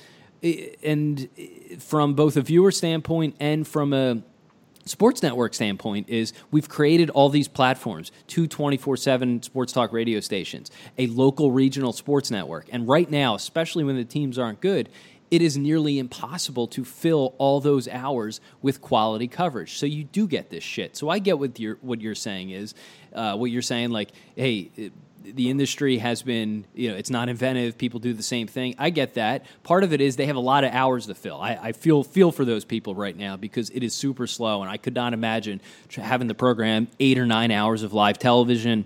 and 0.84 1.28
from 1.78 2.14
both 2.14 2.36
a 2.36 2.42
viewer 2.42 2.70
standpoint 2.70 3.34
and 3.40 3.66
from 3.66 3.92
a 3.92 4.22
sports 4.84 5.22
network 5.22 5.54
standpoint 5.54 6.08
is 6.08 6.32
we've 6.50 6.68
created 6.68 7.08
all 7.10 7.30
these 7.30 7.48
platforms 7.48 8.12
two 8.26 8.46
24-7 8.46 9.42
sports 9.42 9.72
talk 9.72 9.92
radio 9.94 10.20
stations 10.20 10.70
a 10.98 11.06
local 11.06 11.50
regional 11.50 11.92
sports 11.92 12.30
network 12.30 12.66
and 12.70 12.86
right 12.86 13.10
now 13.10 13.34
especially 13.34 13.82
when 13.82 13.96
the 13.96 14.04
teams 14.04 14.38
aren't 14.38 14.60
good 14.60 14.88
it 15.30 15.42
is 15.42 15.56
nearly 15.56 15.98
impossible 15.98 16.66
to 16.68 16.84
fill 16.84 17.34
all 17.38 17.60
those 17.60 17.88
hours 17.88 18.40
with 18.62 18.80
quality 18.80 19.28
coverage 19.28 19.76
so 19.76 19.86
you 19.86 20.04
do 20.04 20.26
get 20.26 20.50
this 20.50 20.64
shit 20.64 20.96
so 20.96 21.08
i 21.08 21.18
get 21.18 21.38
what 21.38 21.58
you're 21.58 21.78
what 21.80 22.00
you're 22.00 22.14
saying 22.14 22.50
is 22.50 22.74
uh, 23.14 23.36
what 23.36 23.50
you're 23.50 23.62
saying 23.62 23.90
like 23.90 24.10
hey 24.36 24.70
the 25.24 25.50
industry 25.50 25.98
has 25.98 26.22
been, 26.22 26.66
you 26.74 26.90
know, 26.90 26.96
it's 26.96 27.10
not 27.10 27.28
inventive. 27.28 27.78
People 27.78 27.98
do 27.98 28.12
the 28.12 28.22
same 28.22 28.46
thing. 28.46 28.74
I 28.78 28.90
get 28.90 29.14
that. 29.14 29.44
Part 29.62 29.82
of 29.82 29.92
it 29.92 30.00
is 30.00 30.16
they 30.16 30.26
have 30.26 30.36
a 30.36 30.40
lot 30.40 30.64
of 30.64 30.72
hours 30.72 31.06
to 31.06 31.14
fill. 31.14 31.40
I, 31.40 31.58
I 31.60 31.72
feel 31.72 32.04
feel 32.04 32.30
for 32.30 32.44
those 32.44 32.64
people 32.64 32.94
right 32.94 33.16
now 33.16 33.36
because 33.36 33.70
it 33.70 33.82
is 33.82 33.94
super 33.94 34.26
slow, 34.26 34.60
and 34.60 34.70
I 34.70 34.76
could 34.76 34.94
not 34.94 35.14
imagine 35.14 35.60
having 35.88 36.28
the 36.28 36.34
program 36.34 36.88
eight 37.00 37.18
or 37.18 37.26
nine 37.26 37.50
hours 37.50 37.82
of 37.82 37.92
live 37.92 38.18
television 38.18 38.84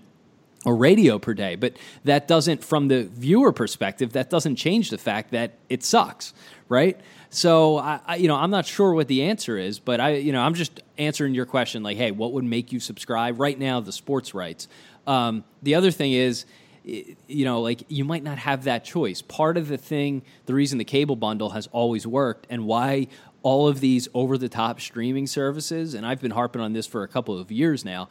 or 0.68 0.76
radio 0.76 1.18
per 1.18 1.32
day. 1.32 1.56
But 1.56 1.78
that 2.04 2.28
doesn't, 2.28 2.62
from 2.62 2.88
the 2.88 3.04
viewer 3.04 3.52
perspective, 3.52 4.12
that 4.12 4.28
doesn't 4.28 4.56
change 4.56 4.90
the 4.90 4.98
fact 4.98 5.30
that 5.30 5.54
it 5.70 5.82
sucks, 5.82 6.34
right? 6.68 7.00
So 7.30 7.78
I, 7.78 8.00
I, 8.06 8.16
you 8.16 8.28
know, 8.28 8.36
I'm 8.36 8.50
not 8.50 8.66
sure 8.66 8.92
what 8.92 9.08
the 9.08 9.22
answer 9.22 9.56
is, 9.56 9.78
but 9.78 9.98
I, 9.98 10.16
you 10.16 10.32
know, 10.32 10.42
I'm 10.42 10.52
just 10.52 10.82
answering 10.98 11.34
your 11.34 11.46
question. 11.46 11.82
Like, 11.82 11.96
hey, 11.96 12.10
what 12.10 12.32
would 12.34 12.44
make 12.44 12.70
you 12.70 12.80
subscribe 12.80 13.40
right 13.40 13.58
now? 13.58 13.80
The 13.80 13.92
sports 13.92 14.34
rights. 14.34 14.68
Um, 15.06 15.44
the 15.62 15.74
other 15.74 15.90
thing 15.90 16.12
is, 16.12 16.44
you 16.84 17.44
know, 17.44 17.62
like 17.62 17.84
you 17.88 18.04
might 18.04 18.22
not 18.22 18.36
have 18.38 18.64
that 18.64 18.84
choice. 18.84 19.22
Part 19.22 19.56
of 19.56 19.68
the 19.68 19.78
thing, 19.78 20.22
the 20.44 20.54
reason 20.54 20.76
the 20.76 20.84
cable 20.84 21.16
bundle 21.16 21.50
has 21.50 21.66
always 21.68 22.06
worked 22.06 22.46
and 22.50 22.66
why 22.66 23.08
all 23.42 23.68
of 23.68 23.80
these 23.80 24.08
over 24.12 24.36
the 24.36 24.48
top 24.48 24.80
streaming 24.80 25.26
services, 25.26 25.94
and 25.94 26.04
I've 26.04 26.20
been 26.20 26.32
harping 26.32 26.60
on 26.60 26.72
this 26.74 26.86
for 26.86 27.02
a 27.04 27.08
couple 27.08 27.38
of 27.38 27.50
years 27.50 27.84
now, 27.84 28.08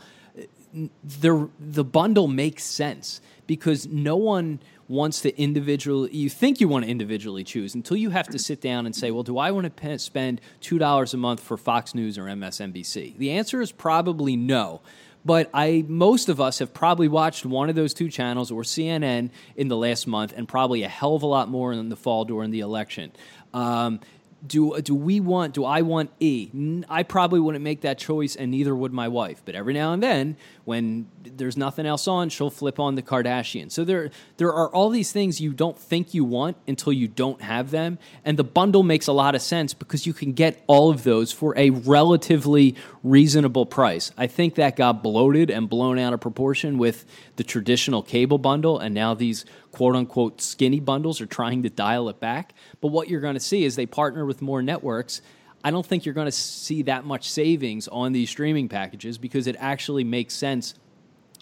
the, 1.04 1.50
the 1.60 1.84
bundle 1.84 2.28
makes 2.28 2.64
sense 2.64 3.22
because 3.46 3.88
no 3.88 4.16
one 4.16 4.60
wants 4.88 5.22
to 5.22 5.42
individually, 5.42 6.10
you 6.16 6.30
think 6.30 6.62
you 6.62 6.68
want 6.68 6.86
to 6.86 6.92
individually 6.92 7.44
choose 7.44 7.76
until 7.76 7.98
you 7.98 8.10
have 8.10 8.28
to 8.30 8.40
sit 8.40 8.62
down 8.62 8.86
and 8.86 8.96
say, 8.96 9.12
well, 9.12 9.24
do 9.24 9.38
I 9.38 9.52
want 9.52 9.76
to 9.76 10.00
spend 10.00 10.42
$2 10.62 11.14
a 11.14 11.18
month 11.18 11.42
for 11.42 11.58
Fox 11.58 11.94
News 11.94 12.18
or 12.18 12.24
MSNBC? 12.24 13.18
The 13.18 13.32
answer 13.32 13.62
is 13.62 13.72
probably 13.72 14.36
no 14.36 14.82
but 15.28 15.50
I 15.54 15.84
most 15.90 16.30
of 16.30 16.40
us 16.40 16.60
have 16.60 16.74
probably 16.74 17.10
watched 17.10 17.46
one 17.46 17.68
of 17.70 17.76
those 17.76 17.94
two 17.94 18.08
channels 18.08 18.50
or 18.50 18.62
CNN 18.62 19.30
in 19.58 19.68
the 19.68 19.76
last 19.76 20.08
month, 20.08 20.34
and 20.34 20.48
probably 20.48 20.84
a 20.84 20.88
hell 20.88 21.16
of 21.16 21.22
a 21.22 21.26
lot 21.26 21.50
more 21.50 21.74
in 21.74 21.90
the 21.90 21.98
fall 21.98 22.24
during 22.24 22.50
the 22.50 22.62
election. 22.62 23.12
Um, 23.54 24.00
do 24.46 24.80
do 24.82 24.94
we 24.94 25.20
want 25.20 25.54
do 25.54 25.66
I 25.66 25.82
want 25.82 26.12
E? 26.20 26.84
I 26.90 27.04
probably 27.04 27.40
wouldn't 27.40 27.64
make 27.64 27.82
that 27.82 27.98
choice, 27.98 28.36
and 28.36 28.52
neither 28.52 28.76
would 28.76 28.94
my 28.94 29.08
wife. 29.08 29.42
But 29.44 29.56
every 29.56 29.74
now 29.74 29.94
and 29.94 30.04
then, 30.04 30.38
when 30.64 31.08
there's 31.24 31.58
nothing 31.58 31.86
else 31.86 32.08
on, 32.08 32.30
she'll 32.30 32.52
flip 32.52 32.80
on 32.80 32.96
the 32.96 33.02
Kardashian. 33.02 33.72
So 33.72 33.84
there 33.84 34.12
there 34.38 34.54
are 34.54 34.70
all 34.70 34.90
these 34.90 35.12
things 35.12 35.42
you 35.42 35.54
don't 35.54 35.78
think 35.78 36.14
you 36.14 36.24
want 36.24 36.58
until 36.68 36.94
you 36.94 37.08
don't 37.08 37.42
have 37.42 37.72
them, 37.72 37.98
and 38.24 38.38
the 38.38 38.44
bundle 38.44 38.84
makes 38.84 39.08
a 39.08 39.14
lot 39.14 39.34
of 39.34 39.42
sense 39.42 39.74
because 39.74 40.06
you 40.06 40.14
can 40.14 40.34
get 40.34 40.64
all 40.68 40.92
of 40.92 41.04
those 41.04 41.32
for 41.32 41.58
a 41.58 41.72
relatively 41.72 42.76
reasonable 43.04 43.66
price. 43.66 44.12
I 44.18 44.28
think 44.28 44.56
that 44.56 44.76
got 44.76 45.02
bloated 45.02 45.50
and 45.50 45.68
blown 45.68 45.98
out 45.98 46.14
of 46.14 46.22
proportion 46.22 46.78
with 46.78 47.06
the 47.38 47.44
traditional 47.44 48.04
cable 48.04 48.38
bundle, 48.38 48.78
and 48.78 48.94
now 48.94 49.16
these 49.16 49.46
quote 49.72 49.96
unquote 49.96 50.42
skinny 50.42 50.80
bundles 50.80 51.22
are 51.22 51.26
trying 51.26 51.64
to 51.64 51.70
dial 51.70 52.10
it 52.10 52.20
back. 52.20 52.54
But 52.82 52.88
what 52.90 53.10
you're 53.10 53.22
going 53.22 53.36
to 53.36 53.40
see 53.40 53.64
is 53.64 53.76
they 53.76 53.86
partner 53.86 54.26
with 54.28 54.42
more 54.42 54.62
networks. 54.62 55.22
I 55.64 55.72
don't 55.72 55.86
think 55.86 56.06
you're 56.06 56.14
going 56.14 56.28
to 56.28 56.32
see 56.32 56.84
that 56.84 57.06
much 57.06 57.30
savings 57.30 57.88
on 57.88 58.14
these 58.14 58.30
streaming 58.30 58.70
packages 58.70 59.18
because 59.18 59.48
it 59.48 59.56
actually 59.60 60.04
makes 60.04 60.34
sense 60.34 60.76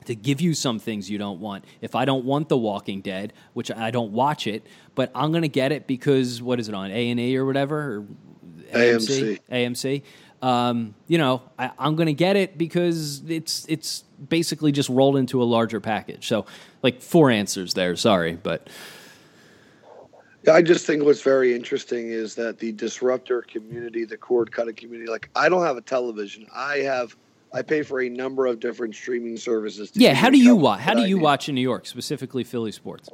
to 0.06 0.16
give 0.16 0.40
you 0.40 0.54
some 0.54 0.80
things 0.80 1.10
you 1.10 1.18
don't 1.18 1.40
want. 1.40 1.66
If 1.82 1.96
I 1.96 2.06
don't 2.06 2.26
want 2.26 2.48
The 2.48 2.58
Walking 2.58 3.02
Dead, 3.02 3.34
which 3.54 3.72
I 3.72 3.92
don't 3.92 4.14
watch 4.14 4.48
it, 4.48 4.66
but 4.94 5.12
I'm 5.14 5.32
going 5.32 5.42
to 5.42 5.50
get 5.50 5.72
it 5.72 5.88
because 5.88 6.42
what 6.42 6.60
is 6.60 6.70
it 6.70 6.76
on 6.76 6.92
A 6.92 7.10
and 7.10 7.20
E 7.20 7.36
or 7.38 7.46
whatever 7.46 7.78
or 7.80 8.06
AMC 8.72 9.40
AMC. 9.52 10.04
Um, 10.42 10.94
you 11.08 11.18
know, 11.18 11.42
I, 11.58 11.72
I'm 11.80 11.96
going 11.96 12.08
to 12.08 12.14
get 12.14 12.36
it 12.36 12.58
because 12.58 13.24
it's 13.28 13.66
it's 13.68 14.04
basically 14.30 14.72
just 14.72 14.90
rolled 14.90 15.18
into 15.18 15.42
a 15.42 15.46
larger 15.46 15.80
package. 15.80 16.28
So, 16.28 16.46
like 16.84 17.02
four 17.02 17.32
answers 17.32 17.74
there. 17.74 17.96
Sorry, 17.96 18.34
but 18.36 18.70
I 20.48 20.62
just 20.62 20.86
think 20.86 21.04
what's 21.04 21.22
very 21.22 21.56
interesting 21.56 22.10
is 22.10 22.36
that 22.36 22.60
the 22.60 22.72
disruptor 22.72 23.42
community, 23.42 24.06
the 24.06 24.18
cord 24.18 24.52
cutting 24.52 24.76
community, 24.76 25.10
like 25.10 25.30
I 25.36 25.50
don't 25.50 25.64
have 25.64 25.78
a 25.78 25.82
television. 25.82 26.48
I 26.54 26.78
have 26.78 27.16
I 27.54 27.62
pay 27.62 27.84
for 27.84 28.02
a 28.02 28.10
number 28.10 28.46
of 28.46 28.60
different 28.60 28.96
streaming 28.96 29.38
services. 29.38 29.92
yeah, 29.94 30.14
how 30.14 30.30
do 30.30 30.38
you 30.38 30.56
watch? 30.56 30.82
How 30.82 30.94
do 30.94 31.06
you 31.06 31.18
watch 31.18 31.48
in 31.48 31.56
New 31.56 31.62
York, 31.62 31.86
specifically 31.86 32.44
Philly 32.44 32.72
sports? 32.72 33.10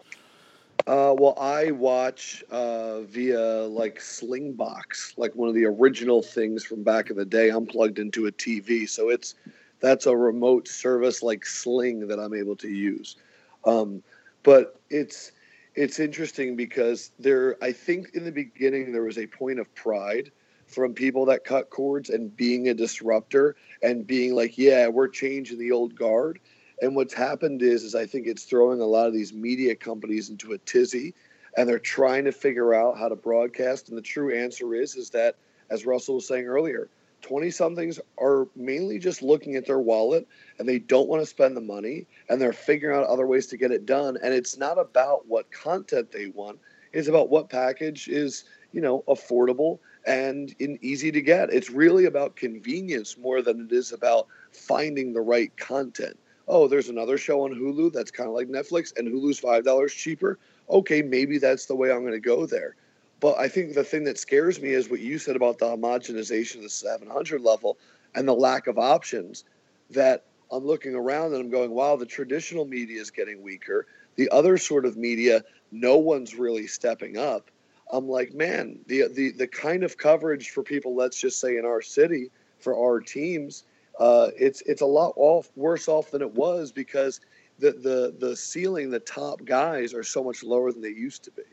Uh, 0.88 1.14
well, 1.16 1.38
I 1.40 1.70
watch 1.72 2.44
uh, 2.50 3.02
via 3.02 3.40
like 3.40 4.00
Slingbox, 4.00 5.16
like 5.16 5.36
one 5.36 5.48
of 5.48 5.54
the 5.54 5.66
original 5.66 6.24
things 6.24 6.64
from 6.64 6.82
back 6.82 7.12
in 7.12 7.18
the 7.18 7.26
day. 7.26 7.50
I'm 7.50 7.68
plugged 7.68 8.00
into 8.00 8.26
a 8.26 8.32
TV, 8.32 8.90
so 8.90 9.10
it's 9.10 9.36
that's 9.80 10.08
a 10.08 10.16
remote 10.16 10.68
service 10.68 11.22
like 11.22 11.46
Sling 11.46 12.08
that 12.08 12.20
I'm 12.20 12.34
able 12.34 12.56
to 12.58 12.68
use. 12.68 13.18
Um, 13.66 14.02
but 14.42 14.80
it's 14.90 15.34
it's 15.76 16.00
interesting 16.00 16.56
because 16.56 17.12
there, 17.20 17.58
I 17.62 17.72
think 17.72 18.12
in 18.14 18.24
the 18.26 18.32
beginning 18.32 18.92
there 18.92 19.04
was 19.04 19.18
a 19.18 19.28
point 19.28 19.60
of 19.60 19.74
pride 19.76 20.32
from 20.68 20.94
people 20.94 21.26
that 21.26 21.44
cut 21.44 21.70
cords 21.70 22.10
and 22.10 22.36
being 22.36 22.70
a 22.70 22.74
disruptor 22.74 23.56
and 23.82 24.08
being 24.08 24.34
like, 24.36 24.58
yeah, 24.58 24.88
we're 24.88 25.08
changing 25.08 25.60
the 25.60 25.72
old 25.72 25.96
guard. 25.96 26.40
And 26.82 26.96
what's 26.96 27.14
happened 27.14 27.62
is, 27.62 27.84
is 27.84 27.96
I 27.96 28.06
think 28.06 28.28
it's 28.28 28.44
throwing 28.44 28.82
a 28.82 28.86
lot 28.86 29.08
of 29.08 29.14
these 29.14 29.34
media 29.34 29.76
companies 29.76 30.30
into 30.30 30.54
a 30.54 30.58
tizzy, 30.60 31.14
and 31.56 31.68
they're 31.68 31.80
trying 31.80 32.26
to 32.26 32.32
figure 32.32 32.74
out 32.74 32.98
how 32.98 33.10
to 33.10 33.16
broadcast. 33.16 33.90
And 33.90 33.98
the 33.98 34.02
true 34.02 34.36
answer 34.36 34.74
is, 34.74 34.96
is 34.96 35.10
that 35.12 35.36
as 35.70 35.86
Russell 35.86 36.16
was 36.16 36.28
saying 36.28 36.48
earlier, 36.48 36.90
20 37.22 37.52
somethings 37.52 38.00
are 38.20 38.48
mainly 38.56 39.00
just 39.00 39.22
looking 39.22 39.56
at 39.56 39.66
their 39.66 39.80
wallet 39.80 40.28
and 40.58 40.68
they 40.68 40.80
don't 40.80 41.08
want 41.08 41.22
to 41.22 41.26
spend 41.26 41.56
the 41.56 41.62
money 41.62 42.06
and 42.30 42.42
they're 42.42 42.54
figuring 42.54 42.98
out 42.98 43.06
other 43.06 43.28
ways 43.28 43.48
to 43.48 43.58
get 43.58 43.72
it 43.72 43.86
done 43.86 44.18
and 44.24 44.34
it's 44.34 44.58
not 44.58 44.80
about 44.80 45.28
what 45.28 45.52
content 45.52 46.12
they 46.12 46.28
want. 46.28 46.60
It's 46.94 47.08
about 47.08 47.30
what 47.30 47.50
package 47.50 48.08
is 48.08 48.44
you 48.72 48.82
know 48.82 49.04
affordable 49.08 49.80
and 50.06 50.54
in 50.60 50.78
easy 50.82 51.12
to 51.12 51.22
get. 51.22 51.54
It's 51.54 51.70
really 51.70 52.06
about 52.06 52.36
convenience 52.36 53.18
more 53.18 53.42
than 53.42 53.68
it 53.70 53.72
is 53.72 53.92
about 53.92 54.28
finding 54.52 55.14
the 55.14 55.22
right 55.22 55.56
content. 55.58 56.18
Oh 56.48 56.68
there's 56.68 56.90
another 56.90 57.18
show 57.18 57.44
on 57.44 57.52
hulu 57.54 57.94
that's 57.94 58.12
kind 58.12 58.28
of 58.30 58.36
like 58.36 58.48
netflix 58.48 58.98
and 58.98 59.08
hulu's 59.08 59.40
five 59.40 59.64
dollars 59.64 59.94
cheaper? 59.94 60.40
Okay 60.70 61.02
maybe 61.02 61.38
that's 61.38 61.66
the 61.66 61.76
way 61.76 61.92
i'm 61.92 62.02
going 62.02 62.14
to 62.14 62.20
go 62.20 62.46
there 62.46 62.76
but 63.22 63.38
I 63.38 63.48
think 63.48 63.76
the 63.76 63.84
thing 63.84 64.04
that 64.06 64.18
scares 64.18 64.60
me 64.60 64.70
is 64.70 64.90
what 64.90 65.00
you 65.00 65.20
said 65.20 65.38
about 65.38 65.60
the 65.60 65.68
homogenization 65.68 66.58
of 66.58 66.64
the 66.64 66.70
700 66.70 67.42
level 67.42 67.78
and 68.16 68.28
the 68.28 68.34
lack 68.34 68.68
of 68.68 68.78
options. 68.78 69.46
that 69.92 70.26
I'm 70.52 70.66
looking 70.66 70.96
around 70.96 71.34
and 71.34 71.42
I'm 71.44 71.50
going, 71.50 71.72
wow, 71.72 71.96
the 71.96 72.06
traditional 72.06 72.66
media 72.66 73.00
is 73.00 73.12
getting 73.12 73.42
weaker. 73.42 73.88
The 74.16 74.30
other 74.32 74.58
sort 74.58 74.86
of 74.86 74.98
media, 74.98 75.44
no 75.72 75.98
one's 75.98 76.36
really 76.36 76.68
stepping 76.68 77.18
up. 77.18 77.50
I'm 77.92 78.10
like, 78.10 78.34
man, 78.34 78.80
the 78.88 79.08
the 79.14 79.32
the 79.32 79.48
kind 79.48 79.84
of 79.84 79.98
coverage 79.98 80.50
for 80.50 80.64
people, 80.64 80.96
let's 80.96 81.20
just 81.20 81.40
say 81.40 81.58
in 81.58 81.66
our 81.66 81.82
city, 81.82 82.32
for 82.60 82.76
our 82.76 83.00
teams, 83.00 83.64
uh, 84.00 84.30
it's 84.38 84.62
it's 84.66 84.82
a 84.82 84.86
lot 84.86 85.14
off 85.16 85.50
worse 85.56 85.88
off 85.88 86.12
than 86.12 86.22
it 86.22 86.34
was 86.34 86.72
because 86.72 87.22
the 87.60 87.72
the 87.72 88.16
the 88.20 88.36
ceiling, 88.36 88.90
the 88.90 89.00
top 89.00 89.44
guys 89.46 89.94
are 89.94 90.04
so 90.04 90.24
much 90.24 90.44
lower 90.44 90.72
than 90.72 90.82
they 90.82 90.90
used 90.90 91.24
to 91.26 91.32
be. 91.32 91.44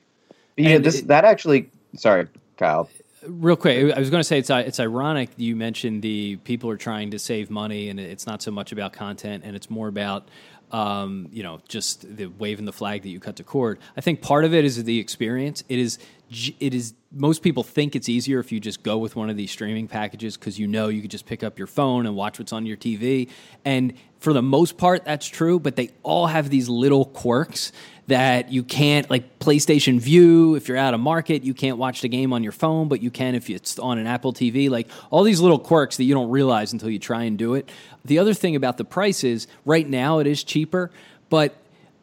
Yeah, 0.59 0.79
this 0.79 1.01
it, 1.01 1.09
that 1.09 1.25
actually. 1.25 1.71
Sorry, 1.95 2.27
Kyle. 2.57 2.91
Real 3.27 3.57
quick, 3.57 3.93
I 3.95 3.99
was 3.99 4.11
going 4.11 4.21
to 4.21 4.25
say 4.25 4.39
it's 4.39 4.51
it's 4.51 4.81
ironic 4.81 5.31
you 5.37 5.57
mentioned 5.57 6.03
the 6.03 6.37
people 6.37 6.71
are 6.71 6.77
trying 6.77 7.11
to 7.13 7.19
save 7.19 7.51
money, 7.51 7.89
and 7.89 7.99
it's 7.99 8.27
not 8.27 8.43
so 8.43 8.51
much 8.51 8.73
about 8.73 8.93
content, 8.93 9.45
and 9.45 9.57
it's 9.57 9.71
more 9.71 9.89
about 9.89 10.29
um, 10.73 11.29
you 11.33 11.43
know 11.43 11.61
just 11.69 12.17
the 12.17 12.27
waving 12.27 12.65
the 12.65 12.73
flag 12.73 13.03
that 13.03 13.09
you 13.09 13.21
cut 13.21 13.37
the 13.37 13.45
cord. 13.45 13.79
I 13.97 14.01
think 14.01 14.21
part 14.21 14.45
of 14.45 14.55
it 14.55 14.65
is 14.65 14.83
the 14.83 14.99
experience. 14.99 15.65
It 15.69 15.79
is 15.79 15.99
it 16.31 16.75
is 16.75 16.95
most 17.11 17.43
people 17.43 17.63
think 17.63 17.97
it's 17.97 18.09
easier 18.09 18.39
if 18.39 18.53
you 18.53 18.61
just 18.61 18.83
go 18.83 18.99
with 18.99 19.17
one 19.17 19.31
of 19.31 19.37
these 19.37 19.51
streaming 19.51 19.89
packages 19.89 20.37
because 20.37 20.59
you 20.59 20.67
know 20.67 20.89
you 20.89 21.01
could 21.01 21.11
just 21.11 21.25
pick 21.25 21.43
up 21.43 21.59
your 21.59 21.67
phone 21.67 22.05
and 22.05 22.15
watch 22.15 22.39
what's 22.39 22.53
on 22.53 22.67
your 22.67 22.77
TV. 22.77 23.31
And 23.65 23.95
for 24.19 24.35
the 24.35 24.43
most 24.43 24.77
part, 24.77 25.07
that's 25.07 25.27
true, 25.27 25.59
but 25.59 25.77
they 25.77 25.91
all 26.03 26.27
have 26.27 26.51
these 26.51 26.69
little 26.69 27.07
quirks 27.07 27.73
that 28.09 28.53
you 28.53 28.63
can't, 28.63 29.09
like 29.09 29.39
PlayStation 29.39 30.01
Vue, 30.01 30.55
if 30.55 30.69
you're 30.69 30.77
out 30.77 30.93
of 30.93 31.01
market, 31.01 31.45
you 31.45 31.55
can't 31.55 31.79
watch 31.79 32.03
the 32.03 32.09
game 32.09 32.33
on 32.33 32.43
your 32.43 32.53
phone, 32.53 32.89
but 32.89 33.03
you 33.03 33.11
can 33.11 33.35
if 33.35 33.49
it's 33.49 33.79
on 33.79 33.97
an 33.99 34.07
Apple 34.07 34.35
TV. 34.35 34.69
Like 34.69 34.89
all 35.11 35.23
these 35.23 35.41
little 35.41 35.59
quirks 35.59 35.97
that 35.97 36.05
you 36.05 36.13
don't 36.13 36.31
realize 36.31 36.75
until 36.75 36.91
you 36.91 36.99
try 36.99 37.25
and 37.25 37.39
do 37.39 37.55
it. 37.55 37.71
The 38.05 38.19
other 38.19 38.35
thing 38.35 38.55
about 38.55 38.77
the 38.77 38.85
price 38.85 39.25
is 39.25 39.47
right 39.65 39.89
now 39.89 40.19
it 40.19 40.27
is 40.27 40.45
cheaper, 40.45 40.91
but 41.31 41.57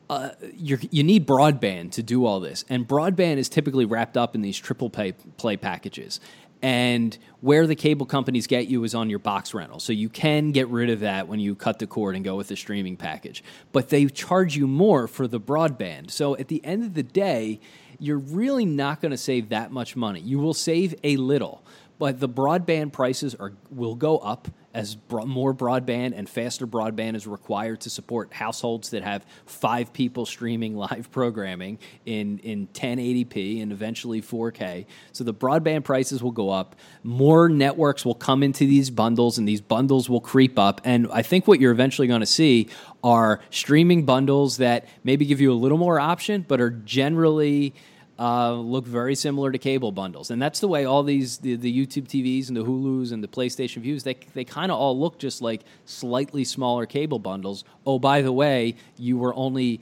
uh, 0.10 0.30
you 0.54 1.04
need 1.04 1.28
broadband 1.28 1.92
to 1.94 2.04
do 2.04 2.26
all 2.26 2.40
this, 2.40 2.66
and 2.70 2.88
broadband 2.88 3.38
is 3.38 3.50
typically 3.50 3.86
wrapped 3.86 4.18
up 4.18 4.36
in 4.36 4.42
these 4.42 4.58
triple 4.58 4.90
pay 4.90 5.14
play 5.38 5.58
packages. 5.58 6.20
And 6.62 7.16
where 7.42 7.68
the 7.68 7.76
cable 7.76 8.08
companies 8.08 8.48
get 8.48 8.68
you 8.68 8.84
is 8.86 8.96
on 8.96 9.10
your 9.10 9.20
box 9.20 9.54
rental. 9.54 9.80
So 9.80 9.94
you 9.94 10.10
can 10.10 10.52
get 10.52 10.68
rid 10.70 10.90
of 10.90 11.02
that 11.02 11.28
when 11.28 11.40
you 11.40 11.54
cut 11.54 11.78
the 11.78 11.86
cord 11.86 12.16
and 12.16 12.26
go 12.26 12.36
with 12.36 12.48
the 12.48 12.56
streaming 12.56 12.98
package. 12.98 13.44
But 13.72 13.90
they 13.90 14.08
charge 14.08 14.56
you 14.56 14.66
more 14.66 15.08
for 15.08 15.28
the 15.28 15.40
broadband. 15.40 16.10
So 16.10 16.36
at 16.38 16.48
the 16.48 16.64
end 16.66 16.84
of 16.84 16.96
the 16.96 17.04
day, 17.04 17.60
you're 18.00 18.18
really 18.18 18.66
not 18.66 19.00
going 19.00 19.12
to 19.12 19.18
save 19.18 19.50
that 19.50 19.72
much 19.72 19.96
money. 19.96 20.22
You 20.22 20.40
will 20.40 20.56
save 20.56 20.96
a 21.04 21.18
little, 21.18 21.64
but 22.00 22.20
the 22.20 22.30
broadband 22.30 22.94
prices 22.94 23.36
are 23.36 23.54
will 23.70 23.96
go 23.96 24.18
up 24.20 24.48
as 24.76 24.94
bro- 24.94 25.26
more 25.26 25.54
broadband 25.54 26.14
and 26.16 26.30
faster 26.30 26.68
broadband 26.68 27.16
is 27.16 27.26
required 27.26 27.80
to 27.80 27.90
support 27.90 28.34
households 28.34 28.90
that 28.90 29.04
have 29.04 29.26
five 29.46 29.94
people 29.94 30.26
streaming 30.26 30.76
live 30.86 31.10
programming 31.12 31.80
in, 32.06 32.40
in 32.40 32.68
1080p 32.68 33.64
and 33.64 33.72
eventually 33.72 34.22
4K. 34.22 34.86
So 35.14 35.24
the 35.24 35.34
broadband 35.34 35.86
prices 35.86 36.22
will 36.22 36.32
go 36.32 36.50
up. 36.50 36.76
More 37.04 37.48
networks 37.48 38.04
will 38.04 38.16
come 38.16 38.44
into 38.44 38.66
these 38.66 38.90
bundles, 38.90 39.38
and 39.38 39.48
these 39.48 39.62
bundles 39.62 40.10
will 40.10 40.22
creep 40.22 40.60
up. 40.60 40.82
And 40.84 41.08
I 41.12 41.22
think 41.22 41.48
what 41.48 41.62
you're 41.62 41.72
eventually 41.72 42.08
going 42.08 42.20
to 42.20 42.26
see 42.26 42.68
are 43.02 43.40
streaming 43.52 44.04
bundles 44.04 44.58
that 44.58 44.88
maybe 45.06 45.26
give 45.26 45.40
you 45.40 45.54
a 45.54 45.56
little 45.56 45.78
more 45.78 46.00
option, 46.02 46.44
but 46.46 46.60
are 46.60 46.72
generally 46.72 47.74
uh, 48.18 48.54
look 48.54 48.86
very 48.86 49.16
similar 49.16 49.52
to 49.52 49.58
cable 49.58 49.92
bundles, 49.92 50.32
and 50.32 50.42
that's 50.42 50.60
the 50.62 50.68
way 50.68 50.86
all 50.86 51.04
these 51.04 51.40
the, 51.40 51.56
the 51.56 51.72
YouTube 51.72 52.08
TVs 52.08 52.48
and 52.48 52.56
the 52.56 52.64
Hulu's 52.64 53.12
and 53.12 53.24
the 53.24 53.28
PlayStation 53.28 53.82
Vues 53.82 54.04
they 54.04 54.16
they 54.34 54.46
kind 54.46 54.72
of 54.72 54.80
all 54.80 54.98
look 54.98 55.18
just 55.18 55.42
like 55.42 55.62
slightly 55.86 56.44
smaller 56.44 56.86
cable 56.86 57.20
bundles. 57.20 57.66
Oh, 57.86 58.00
by 58.00 58.22
the 58.22 58.32
way, 58.32 58.76
you 58.98 59.18
were 59.18 59.34
only 59.36 59.82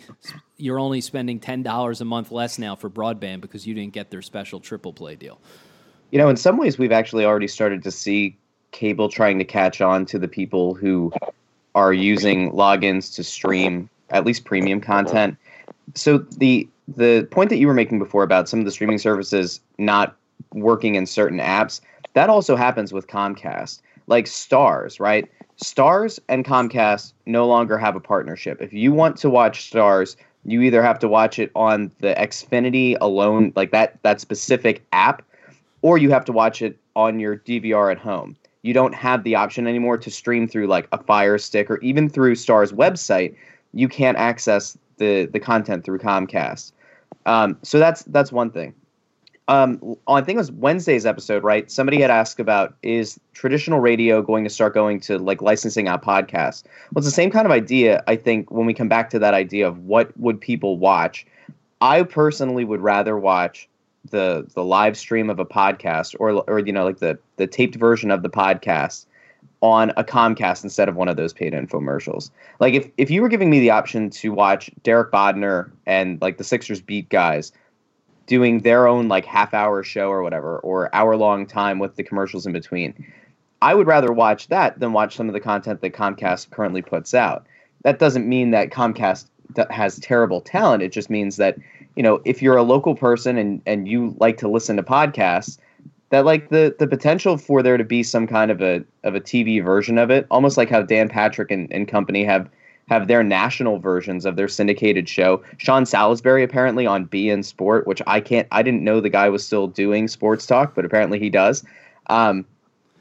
you're 0.58 0.80
only 0.80 1.02
spending 1.02 1.40
ten 1.40 1.62
dollars 1.62 2.02
a 2.02 2.06
month 2.06 2.32
less 2.32 2.58
now 2.58 2.76
for 2.76 2.90
broadband 2.90 3.42
because 3.42 3.68
you 3.68 3.76
didn't 3.76 3.94
get 3.94 4.10
their 4.10 4.24
special 4.24 4.60
triple 4.60 4.94
play 4.94 5.16
deal. 5.16 5.40
You 6.10 6.20
know, 6.20 6.30
in 6.30 6.38
some 6.38 6.58
ways, 6.58 6.78
we've 6.78 6.92
actually 6.92 7.26
already 7.26 7.48
started 7.48 7.84
to 7.84 7.92
see 7.92 8.36
cable 8.72 9.10
trying 9.10 9.38
to 9.38 9.46
catch 9.46 9.82
on 9.82 10.06
to 10.08 10.18
the 10.18 10.28
people 10.28 10.74
who 10.74 11.14
are 11.76 11.94
using 11.94 12.52
logins 12.52 13.14
to 13.16 13.24
stream 13.24 13.90
at 14.10 14.26
least 14.26 14.46
premium 14.46 14.82
content. 14.82 15.38
So 15.96 16.18
the 16.18 16.68
the 16.96 17.28
point 17.32 17.50
that 17.50 17.58
you 17.58 17.68
were 17.68 17.74
making 17.74 18.00
before 18.00 18.24
about 18.24 18.50
some 18.50 18.60
of 18.60 18.66
the 18.66 18.72
streaming 18.72 18.98
services 18.98 19.60
not 19.78 20.16
working 20.54 20.96
in 20.96 21.06
certain 21.06 21.40
apps, 21.40 21.82
that 22.14 22.30
also 22.30 22.56
happens 22.56 22.94
with 22.94 23.08
Comcast. 23.08 23.82
Like 24.08 24.26
Starz, 24.26 25.00
right? 25.00 25.30
Starz 25.64 26.20
and 26.28 26.44
Comcast 26.44 27.14
no 27.26 27.48
longer 27.48 27.78
have 27.78 27.96
a 27.96 28.00
partnership. 28.00 28.62
If 28.62 28.74
you 28.74 28.92
want 28.92 29.18
to 29.18 29.30
watch 29.30 29.72
Starz, 29.72 30.18
you 30.46 30.62
either 30.62 30.84
have 30.84 31.00
to 31.00 31.08
watch 31.08 31.40
it 31.40 31.52
on 31.56 31.92
the 32.00 32.14
Xfinity 32.16 32.98
alone, 33.00 33.54
like 33.56 33.72
that 33.72 34.02
that 34.04 34.20
specific 34.20 34.84
app, 34.92 35.24
or 35.82 35.98
you 35.98 36.10
have 36.10 36.26
to 36.26 36.32
watch 36.32 36.62
it 36.62 36.78
on 36.96 37.20
your 37.20 37.38
DVR 37.38 37.92
at 37.92 37.98
home. 37.98 38.36
You 38.62 38.74
don't 38.74 38.96
have 38.96 39.24
the 39.24 39.36
option 39.36 39.68
anymore 39.68 39.98
to 39.98 40.12
stream 40.12 40.48
through 40.48 40.68
like 40.68 40.88
a 40.92 41.02
Fire 41.02 41.38
Stick 41.38 41.70
or 41.70 41.78
even 41.80 42.10
through 42.10 42.36
Star's 42.36 42.72
website. 42.72 43.36
You 43.74 43.88
can't 43.88 44.18
access 44.18 44.78
the 44.98 45.26
the 45.26 45.40
content 45.40 45.86
through 45.86 46.00
Comcast. 46.00 46.72
Um, 47.26 47.58
so 47.64 47.80
that's 47.80 48.04
that's 48.04 48.32
one 48.32 48.52
thing. 48.52 48.74
Um, 49.50 49.98
I 50.08 50.22
think 50.22 50.38
it 50.38 50.40
was 50.40 50.52
Wednesday's 50.54 51.06
episode, 51.06 51.44
right? 51.44 51.70
Somebody 51.70 52.00
had 52.00 52.10
asked 52.10 52.40
about 52.40 52.76
is 52.82 53.20
traditional 53.34 53.80
radio 53.80 54.22
going 54.22 54.46
to 54.46 54.50
start 54.50 54.74
going 54.74 55.02
to 55.02 55.18
like 55.18 55.42
licensing 55.42 55.90
out 55.90 56.02
podcasts? 56.02 56.64
Well, 56.92 57.00
it's 57.00 57.08
the 57.08 57.12
same 57.12 57.30
kind 57.30 57.46
of 57.46 57.52
idea. 57.52 58.04
I 58.08 58.16
think 58.16 58.52
when 58.52 58.66
we 58.66 58.74
come 58.74 58.88
back 58.88 59.10
to 59.10 59.20
that 59.20 59.34
idea 59.34 59.68
of 59.68 59.80
what 59.80 60.18
would 60.18 60.40
people 60.40 60.78
watch, 60.78 61.26
I 61.82 62.04
personally 62.04 62.64
would 62.64 62.80
rather 62.80 63.18
watch 63.18 63.68
the 64.10 64.48
the 64.54 64.64
live 64.64 64.98
stream 64.98 65.30
of 65.30 65.40
a 65.40 65.46
podcast 65.46 66.16
or 66.20 66.32
or 66.50 66.60
you 66.60 66.72
know 66.72 66.86
like 66.86 67.00
the 67.00 67.18
the 67.38 67.48
taped 67.48 67.76
version 67.76 68.12
of 68.12 68.22
the 68.22 68.30
podcast 68.30 69.06
on 69.64 69.94
a 69.96 70.04
Comcast 70.04 70.66
instead 70.66 70.90
of 70.90 70.98
one 70.98 71.08
of 71.08 71.16
those 71.16 71.32
paid 71.32 71.54
infomercials. 71.54 72.30
Like 72.60 72.74
if 72.74 72.92
if 72.98 73.10
you 73.10 73.22
were 73.22 73.30
giving 73.30 73.50
me 73.50 73.62
the 73.62 73.72
option 73.72 74.10
to 74.10 74.34
watch 74.34 74.70
Derek 74.84 75.10
Bodner 75.10 75.72
and 75.86 76.22
like 76.22 76.38
the 76.38 76.44
Sixers 76.44 76.82
beat 76.82 77.08
guys 77.08 77.54
doing 78.28 78.60
their 78.60 78.88
own 78.88 79.08
like 79.08 79.26
half 79.26 79.54
hour 79.54 79.82
show 79.82 80.10
or 80.10 80.22
whatever 80.22 80.60
or 80.60 80.94
hour 80.94 81.16
long 81.16 81.48
time 81.48 81.80
with 81.80 81.96
the 81.96 82.04
commercials 82.04 82.46
in 82.46 82.52
between, 82.52 82.94
I 83.62 83.74
would 83.74 83.88
rather 83.88 84.12
watch 84.12 84.50
that 84.50 84.82
than 84.82 84.92
watch 84.92 85.16
some 85.16 85.30
of 85.30 85.34
the 85.34 85.40
content 85.40 85.80
that 85.80 85.94
Comcast 85.94 86.50
currently 86.50 86.82
puts 86.82 87.14
out. 87.14 87.46
That 87.84 88.00
doesn't 88.00 88.28
mean 88.28 88.52
that 88.52 88.70
Comcast 88.70 89.28
has 89.70 89.98
terrible 90.00 90.42
talent. 90.42 90.84
It 90.84 90.92
just 90.92 91.10
means 91.10 91.38
that 91.38 91.58
you 91.96 92.04
know 92.04 92.22
if 92.26 92.42
you're 92.42 92.58
a 92.58 92.64
local 92.64 92.96
person 92.96 93.38
and 93.38 93.62
and 93.66 93.88
you 93.88 94.14
like 94.20 94.38
to 94.40 94.50
listen 94.50 94.76
to 94.76 94.84
podcasts 94.84 95.58
that 96.14 96.26
like 96.26 96.50
the 96.50 96.76
the 96.78 96.86
potential 96.86 97.38
for 97.40 97.64
there 97.64 97.76
to 97.76 97.84
be 97.84 98.04
some 98.04 98.28
kind 98.28 98.52
of 98.52 98.62
a 98.62 98.86
of 99.04 99.16
a 99.16 99.20
TV 99.20 99.66
version 99.66 99.98
of 99.98 100.12
it, 100.12 100.28
almost 100.30 100.58
like 100.58 100.70
how 100.70 100.84
Dan 100.84 101.10
Patrick 101.10 101.50
and, 101.50 101.74
and 101.74 101.88
company 101.88 102.24
have 102.24 102.48
have 102.88 103.08
their 103.08 103.24
national 103.24 103.80
versions 103.80 104.24
of 104.24 104.36
their 104.36 104.48
syndicated 104.48 105.10
show. 105.10 105.42
Sean 105.58 105.88
Salisbury 105.88 106.44
apparently 106.44 106.86
on 106.86 107.08
beIN 107.08 107.44
Sport, 107.44 107.88
which 107.88 108.00
I 108.06 108.20
can't 108.20 108.48
I 108.52 108.62
didn't 108.62 108.84
know 108.84 109.02
the 109.02 109.10
guy 109.10 109.28
was 109.28 109.44
still 109.44 109.66
doing 109.66 110.08
sports 110.08 110.46
talk, 110.46 110.76
but 110.76 110.86
apparently 110.86 111.18
he 111.18 111.32
does. 111.32 111.66
Um, 112.12 112.46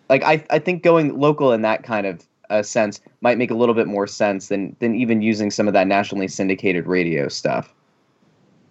like 0.09 0.23
I 0.23 0.43
I 0.49 0.59
think 0.59 0.83
going 0.83 1.19
local 1.21 1.53
in 1.53 1.61
that 1.61 1.83
kind 1.83 2.07
of 2.07 2.27
uh, 2.49 2.63
sense 2.63 2.99
might 3.21 3.37
make 3.37 3.51
a 3.51 3.55
little 3.55 3.75
bit 3.75 3.89
more 3.89 4.07
sense 4.07 4.49
than 4.49 4.75
than 4.79 4.95
even 4.95 5.21
using 5.21 5.51
some 5.51 5.69
of 5.69 5.75
that 5.75 5.87
nationally 5.87 6.29
syndicated 6.29 6.87
radio 6.87 7.29
stuff. 7.29 7.75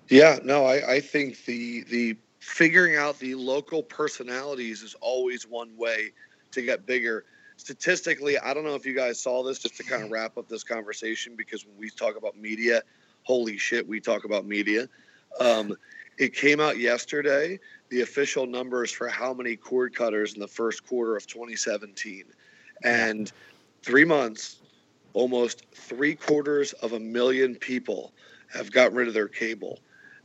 Yeah, 0.10 0.40
no, 0.44 0.66
I, 0.66 0.94
I 0.94 1.00
think 1.00 1.46
the 1.46 1.84
the 1.84 2.18
figuring 2.42 2.96
out 2.96 3.20
the 3.20 3.36
local 3.36 3.84
personalities 3.84 4.82
is 4.82 4.96
always 5.00 5.48
one 5.48 5.78
way 5.78 6.12
to 6.52 6.62
get 6.62 6.86
bigger. 6.88 7.24
Statistically, 7.56 8.38
I 8.40 8.54
don't 8.54 8.66
know 8.66 8.74
if 8.74 8.86
you 8.86 8.96
guys 8.96 9.22
saw 9.22 9.44
this 9.44 9.60
just 9.60 9.78
to 9.78 9.84
kind 9.84 10.04
of 10.04 10.10
wrap 10.10 10.38
up 10.38 10.50
this 10.50 10.64
conversation 10.64 11.36
because 11.38 11.66
when 11.66 11.78
we 11.78 11.92
talk 11.92 12.18
about 12.18 12.36
media, 12.36 12.82
holy 13.24 13.58
shit, 13.58 13.88
we 13.88 14.02
talk 14.02 14.26
about 14.26 14.48
media. 14.48 14.90
Um, 15.40 15.76
it 16.18 16.34
came 16.34 16.60
out 16.60 16.80
yesterday, 16.80 17.60
the 17.90 18.02
official 18.02 18.48
numbers 18.48 18.92
for 18.92 19.08
how 19.08 19.34
many 19.36 19.56
cord 19.56 19.96
cutters 19.96 20.34
in 20.34 20.40
the 20.40 20.48
first 20.48 20.86
quarter 20.86 21.16
of 21.16 21.28
2017. 21.28 22.24
And 22.84 23.32
three 23.84 24.06
months, 24.06 24.58
almost 25.14 25.66
three 25.76 26.16
quarters 26.16 26.74
of 26.74 26.94
a 26.94 27.00
million 27.00 27.54
people 27.56 28.14
have 28.52 28.72
gotten 28.72 28.98
rid 28.98 29.08
of 29.08 29.14
their 29.14 29.28
cable 29.28 29.80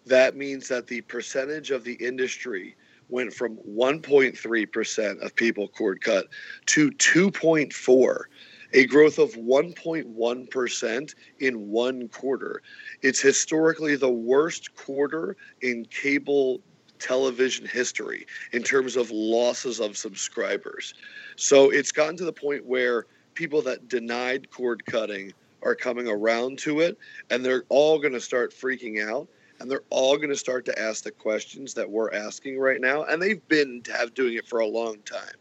that 0.07 0.36
means 0.36 0.68
that 0.68 0.86
the 0.86 1.02
percentage 1.02 1.70
of 1.70 1.84
the 1.84 1.94
industry 1.94 2.76
went 3.09 3.32
from 3.32 3.57
1.3% 3.68 5.24
of 5.24 5.36
people 5.36 5.68
cord 5.68 6.00
cut 6.00 6.26
to 6.66 6.90
2.4 6.92 8.24
a 8.72 8.86
growth 8.86 9.18
of 9.18 9.32
1.1% 9.32 11.14
in 11.38 11.68
one 11.68 12.09
quarter. 12.09 12.62
It's 13.02 13.20
historically 13.20 13.96
the 13.96 14.11
worst 14.11 14.74
quarter 14.74 15.36
in 15.62 15.86
cable 15.86 16.61
television 16.98 17.66
history 17.66 18.26
in 18.52 18.62
terms 18.62 18.96
of 18.96 19.11
losses 19.11 19.80
of 19.80 19.96
subscribers. 19.96 20.94
So 21.36 21.70
it's 21.70 21.92
gotten 21.92 22.16
to 22.18 22.24
the 22.24 22.32
point 22.32 22.64
where 22.64 23.07
people 23.34 23.62
that 23.62 23.88
denied 23.88 24.50
cord 24.50 24.84
cutting 24.86 25.32
are 25.62 25.74
coming 25.74 26.09
around 26.09 26.59
to 26.61 26.80
it, 26.80 26.98
and 27.30 27.44
they're 27.44 27.64
all 27.68 27.98
going 27.98 28.12
to 28.12 28.20
start 28.20 28.52
freaking 28.52 29.07
out, 29.07 29.28
and 29.61 29.70
they're 29.70 29.82
all 29.90 30.16
going 30.16 30.28
to 30.28 30.36
start 30.36 30.64
to 30.66 30.78
ask 30.78 31.04
the 31.04 31.11
questions 31.11 31.74
that 31.74 31.88
we're 31.88 32.12
asking 32.12 32.59
right 32.59 32.80
now, 32.80 33.04
and 33.04 33.20
they've 33.20 33.46
been 33.48 33.82
have 33.94 34.14
doing 34.14 34.34
it 34.34 34.46
for 34.46 34.61
a 34.61 34.66
long 34.66 34.98
time. 35.04 35.34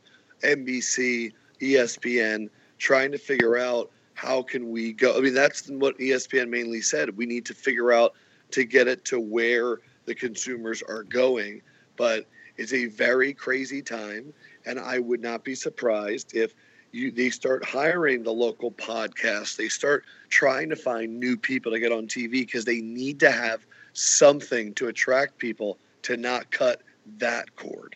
NBC, 0.44 1.34
ESPN, 1.62 2.50
trying 2.78 3.12
to 3.12 3.18
figure 3.18 3.58
out 3.58 3.92
how 4.14 4.42
can 4.42 4.70
we 4.72 4.94
go. 4.94 5.18
I 5.18 5.22
mean, 5.22 5.34
that's 5.34 5.70
what 5.70 5.98
ESPN 5.98 6.50
mainly 6.50 6.82
said. 6.82 7.18
We 7.18 7.26
need 7.26 7.46
to 7.46 7.54
figure 7.54 7.92
out 7.92 8.14
to 8.52 8.64
get 8.64 8.88
it 8.88 9.04
to 9.06 9.20
where 9.20 9.80
the 10.06 10.16
consumers 10.16 10.82
are 10.82 11.04
going, 11.04 11.62
but 11.98 12.26
it's 12.58 12.74
a 12.74 12.86
very 12.86 13.34
crazy 13.34 13.82
time, 13.82 14.34
and 14.66 14.80
I 14.80 15.00
would 15.00 15.22
not 15.22 15.44
be 15.44 15.56
surprised 15.56 16.36
if 16.36 16.56
you, 16.92 17.12
they 17.12 17.30
start 17.30 17.66
hiring 17.66 18.24
the 18.24 18.32
local 18.32 18.72
podcasts. 18.72 19.58
They 19.58 19.68
start 19.68 20.06
trying 20.30 20.70
to 20.70 20.78
find 20.78 21.20
new 21.20 21.36
people 21.36 21.74
to 21.74 21.80
get 21.80 21.92
on 21.92 22.08
TV 22.08 22.32
because 22.32 22.64
they 22.64 22.80
need 22.80 23.20
to 23.20 23.32
have 23.32 23.66
something 23.96 24.74
to 24.76 24.88
attract 24.88 25.38
people 25.38 25.78
to 26.04 26.18
not 26.18 26.52
cut 26.52 26.82
that 27.18 27.56
cord. 27.56 27.96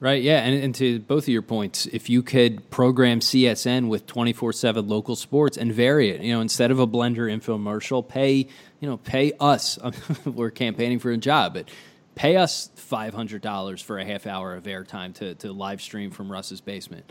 Right, 0.00 0.22
yeah, 0.22 0.38
and, 0.38 0.62
and 0.62 0.74
to 0.76 1.00
both 1.00 1.24
of 1.24 1.28
your 1.28 1.42
points, 1.42 1.86
if 1.86 2.08
you 2.08 2.22
could 2.22 2.70
program 2.70 3.18
CSN 3.18 3.88
with 3.88 4.06
twenty 4.06 4.32
four 4.32 4.52
seven 4.52 4.86
local 4.86 5.16
sports 5.16 5.56
and 5.56 5.72
vary 5.72 6.10
it, 6.10 6.20
you 6.20 6.32
know, 6.32 6.40
instead 6.40 6.70
of 6.70 6.78
a 6.78 6.86
blender 6.86 7.26
infomercial, 7.28 8.06
pay 8.06 8.46
you 8.78 8.88
know 8.88 8.96
pay 8.98 9.32
us. 9.40 9.76
we're 10.24 10.50
campaigning 10.50 11.00
for 11.00 11.10
a 11.10 11.16
job, 11.16 11.54
but 11.54 11.68
pay 12.14 12.36
us 12.36 12.70
five 12.76 13.12
hundred 13.12 13.42
dollars 13.42 13.82
for 13.82 13.98
a 13.98 14.04
half 14.04 14.28
hour 14.28 14.54
of 14.54 14.64
airtime 14.64 15.12
to 15.14 15.34
to 15.36 15.52
live 15.52 15.82
stream 15.82 16.12
from 16.12 16.30
Russ's 16.30 16.60
basement. 16.60 17.10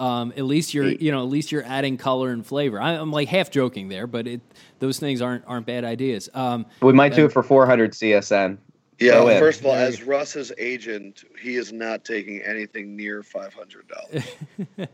Um, 0.00 0.32
at 0.36 0.44
least 0.44 0.74
you're 0.74 0.88
you 0.88 1.10
know 1.10 1.22
at 1.22 1.28
least 1.28 1.50
you're 1.50 1.64
adding 1.64 1.96
color 1.96 2.30
and 2.30 2.46
flavor. 2.46 2.80
I, 2.80 2.92
am 2.94 3.10
like 3.10 3.28
half 3.28 3.50
joking 3.50 3.88
there, 3.88 4.06
but 4.06 4.26
it 4.26 4.40
those 4.78 4.98
things 4.98 5.20
aren't 5.20 5.44
aren't 5.46 5.66
bad 5.66 5.84
ideas. 5.84 6.28
Um, 6.34 6.66
we 6.80 6.92
might 6.92 7.14
do 7.14 7.24
it 7.24 7.32
for 7.32 7.42
400 7.42 7.92
CSN. 7.92 8.58
Yeah, 9.00 9.22
well, 9.22 9.38
first 9.38 9.60
of 9.60 9.66
all, 9.66 9.74
as 9.74 10.02
Russ's 10.02 10.50
agent, 10.58 11.22
he 11.40 11.54
is 11.54 11.72
not 11.72 12.04
taking 12.04 12.42
anything 12.42 12.96
near 12.96 13.22
five 13.22 13.54
hundred 13.54 13.86
dollars. 13.88 14.88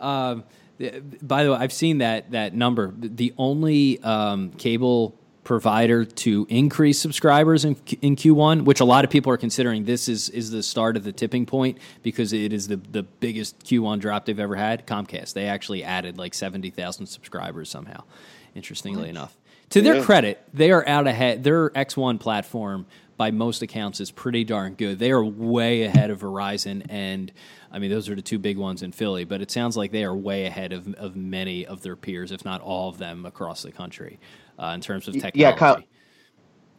um, 0.00 0.44
by 1.22 1.42
the 1.42 1.50
way, 1.50 1.58
I've 1.58 1.72
seen 1.72 1.98
that 1.98 2.30
that 2.30 2.54
number. 2.54 2.94
The 2.96 3.34
only 3.36 4.00
um, 4.02 4.52
cable 4.52 5.18
provider 5.48 6.04
to 6.04 6.46
increase 6.50 7.00
subscribers 7.00 7.64
in, 7.64 7.74
in 8.02 8.16
Q1, 8.16 8.66
which 8.66 8.80
a 8.80 8.84
lot 8.84 9.06
of 9.06 9.10
people 9.10 9.32
are 9.32 9.38
considering 9.38 9.86
this 9.86 10.06
is 10.06 10.28
is 10.28 10.50
the 10.50 10.62
start 10.62 10.94
of 10.94 11.04
the 11.04 11.10
tipping 11.10 11.46
point 11.46 11.78
because 12.02 12.34
it 12.34 12.52
is 12.52 12.68
the 12.68 12.76
the 12.76 13.02
biggest 13.02 13.58
Q1 13.64 13.98
drop 13.98 14.26
they've 14.26 14.38
ever 14.38 14.56
had. 14.56 14.86
Comcast 14.86 15.32
they 15.32 15.46
actually 15.46 15.82
added 15.82 16.18
like 16.18 16.34
seventy 16.34 16.68
thousand 16.68 17.06
subscribers 17.06 17.70
somehow. 17.70 18.04
Interestingly 18.54 19.08
enough, 19.08 19.38
to 19.70 19.80
their 19.80 19.96
yeah. 19.96 20.02
credit, 20.02 20.44
they 20.52 20.70
are 20.70 20.86
out 20.86 21.06
ahead. 21.06 21.44
Their 21.44 21.70
X1 21.70 22.20
platform 22.20 22.84
by 23.16 23.30
most 23.30 23.62
accounts 23.62 24.00
is 24.00 24.10
pretty 24.10 24.44
darn 24.44 24.74
good. 24.74 24.98
They 24.98 25.12
are 25.12 25.24
way 25.24 25.84
ahead 25.84 26.10
of 26.10 26.20
Verizon 26.20 26.84
and 26.90 27.32
I 27.72 27.78
mean 27.78 27.90
those 27.90 28.10
are 28.10 28.14
the 28.14 28.22
two 28.22 28.38
big 28.38 28.58
ones 28.58 28.82
in 28.82 28.92
Philly, 28.92 29.24
but 29.24 29.40
it 29.40 29.50
sounds 29.50 29.78
like 29.78 29.92
they 29.92 30.04
are 30.04 30.14
way 30.14 30.44
ahead 30.44 30.74
of, 30.74 30.92
of 30.94 31.16
many 31.16 31.64
of 31.64 31.80
their 31.82 31.96
peers, 31.96 32.32
if 32.32 32.44
not 32.44 32.60
all 32.60 32.90
of 32.90 32.98
them 32.98 33.24
across 33.24 33.62
the 33.62 33.72
country 33.72 34.18
uh, 34.58 34.72
in 34.74 34.80
terms 34.80 35.08
of 35.08 35.14
technology. 35.14 35.40
Yeah, 35.40 35.56
Kyle, 35.56 35.82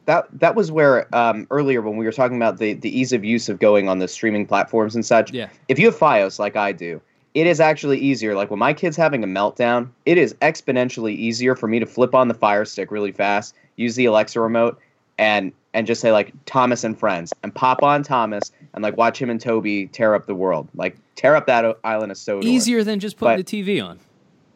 that 0.06 0.28
that 0.40 0.56
was 0.56 0.72
where 0.72 1.14
um, 1.16 1.48
earlier 1.52 1.82
when 1.82 1.98
we 1.98 2.06
were 2.06 2.12
talking 2.12 2.38
about 2.38 2.58
the 2.58 2.74
the 2.74 2.98
ease 2.98 3.14
of 3.14 3.24
use 3.24 3.48
of 3.50 3.60
going 3.60 3.88
on 3.88 4.00
the 4.00 4.08
streaming 4.08 4.46
platforms 4.46 4.96
and 4.96 5.06
such. 5.06 5.32
Yeah. 5.32 5.50
If 5.68 5.80
you 5.80 5.86
have 5.86 5.98
FiOS 5.98 6.40
like 6.40 6.56
I 6.56 6.72
do, 6.72 7.00
it 7.34 7.48
is 7.48 7.60
actually 7.60 8.00
easier. 8.00 8.36
Like 8.36 8.50
when 8.50 8.60
my 8.60 8.74
kid's 8.74 8.98
having 8.98 9.24
a 9.24 9.28
meltdown, 9.28 9.90
it 10.06 10.18
is 10.18 10.34
exponentially 10.36 11.14
easier 11.14 11.56
for 11.56 11.68
me 11.68 11.80
to 11.80 11.86
flip 11.86 12.16
on 12.16 12.28
the 12.28 12.34
Fire 12.34 12.66
Stick 12.66 12.92
really 12.92 13.12
fast, 13.12 13.56
use 13.76 13.96
the 13.96 14.06
Alexa 14.06 14.40
remote, 14.40 14.80
and 15.18 15.52
and 15.74 15.86
just 15.86 16.02
say 16.02 16.12
like 16.12 16.34
Thomas 16.46 16.84
and 16.84 16.98
Friends 16.98 17.32
and 17.44 17.54
pop 17.54 17.84
on 17.84 18.02
Thomas 18.02 18.52
and 18.74 18.84
like 18.84 18.98
watch 18.98 19.22
him 19.22 19.30
and 19.30 19.40
Toby 19.40 19.88
tear 19.88 20.16
up 20.16 20.26
the 20.26 20.36
world, 20.36 20.68
like 20.74 20.98
tear 21.16 21.36
up 21.36 21.46
that 21.46 21.78
island 21.84 22.12
of 22.12 22.18
Sodor. 22.18 22.48
Easier 22.48 22.84
than 22.84 23.00
just 23.00 23.18
putting 23.18 23.38
but 23.38 23.46
the 23.46 23.64
TV 23.64 23.84
on. 23.86 24.00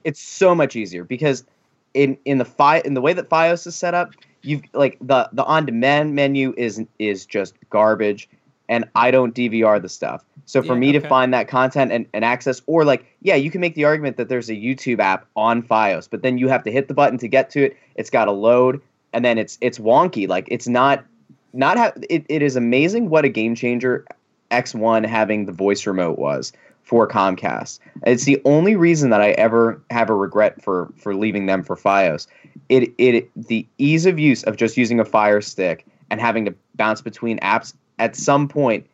It's 0.04 0.20
so 0.20 0.54
much 0.56 0.76
easier 0.76 1.04
because 1.04 1.46
in 1.94 2.18
in 2.26 2.38
the 2.38 2.46
fi- 2.46 2.80
in 2.80 2.94
the 2.94 3.02
way 3.02 3.14
that 3.14 3.30
FiOS 3.30 3.68
is 3.68 3.76
set 3.76 3.94
up, 3.94 4.14
you've 4.42 4.64
like 4.74 4.98
the 5.02 5.30
the 5.34 5.44
on 5.44 5.66
demand 5.66 6.16
menu 6.16 6.54
is 6.58 6.82
is 7.00 7.26
just 7.26 7.56
garbage, 7.70 8.30
and 8.70 8.86
I 8.96 9.12
don't 9.12 9.34
DVR 9.34 9.82
the 9.82 9.90
stuff. 9.90 10.24
So 10.46 10.62
for 10.62 10.74
yeah, 10.74 10.80
me 10.80 10.90
okay. 10.90 11.00
to 11.00 11.08
find 11.08 11.34
that 11.34 11.48
content 11.48 11.92
and, 11.92 12.06
and 12.14 12.26
access, 12.26 12.62
or 12.68 12.84
like, 12.84 13.06
yeah, 13.22 13.36
you 13.36 13.50
can 13.50 13.62
make 13.62 13.76
the 13.76 13.86
argument 13.86 14.18
that 14.18 14.28
there's 14.28 14.50
a 14.50 14.56
YouTube 14.56 15.00
app 15.00 15.26
on 15.38 15.64
FiOS, 15.64 16.10
but 16.10 16.22
then 16.22 16.38
you 16.38 16.50
have 16.50 16.64
to 16.64 16.72
hit 16.72 16.90
the 16.90 16.94
button 16.94 17.18
to 17.20 17.30
get 17.30 17.50
to 17.52 17.66
it. 17.66 17.78
It's 17.96 18.10
got 18.10 18.26
to 18.26 18.32
load 18.32 18.82
and 19.14 19.24
then 19.24 19.38
it's 19.38 19.58
it's 19.62 19.80
wonky. 19.80 20.28
Like 20.28 20.48
it's 20.50 20.68
not 20.68 21.06
not 21.54 21.78
ha- 21.78 21.94
it, 22.10 22.26
it 22.28 22.42
is 22.42 22.56
amazing 22.56 23.10
what 23.10 23.24
a 23.24 23.30
game 23.30 23.56
changer 23.56 24.06
X1 24.52 25.06
having 25.06 25.46
the 25.46 25.52
voice 25.52 25.86
remote 25.86 26.18
was 26.18 26.52
for 26.84 27.08
Comcast. 27.08 27.80
It's 28.06 28.26
the 28.26 28.42
only 28.46 28.76
reason 28.76 29.10
that 29.10 29.22
I 29.22 29.32
ever 29.32 29.82
have 29.90 30.10
a 30.10 30.16
regret 30.16 30.62
for 30.62 30.92
for 30.98 31.16
leaving 31.16 31.46
them 31.46 31.64
for 31.64 31.76
FiOS. 31.76 32.28
It 32.70 32.94
it 32.98 33.30
the 33.36 33.66
ease 33.78 34.06
of 34.06 34.20
use 34.20 34.44
of 34.44 34.58
just 34.58 34.78
using 34.78 35.00
a 35.00 35.06
Fire 35.06 35.42
Stick 35.42 35.86
and 36.10 36.20
having 36.22 36.46
to 36.46 36.54
bounce 36.76 37.02
between 37.02 37.40
apps 37.40 37.74
at 38.00 38.16
some 38.16 38.48
point 38.48 38.86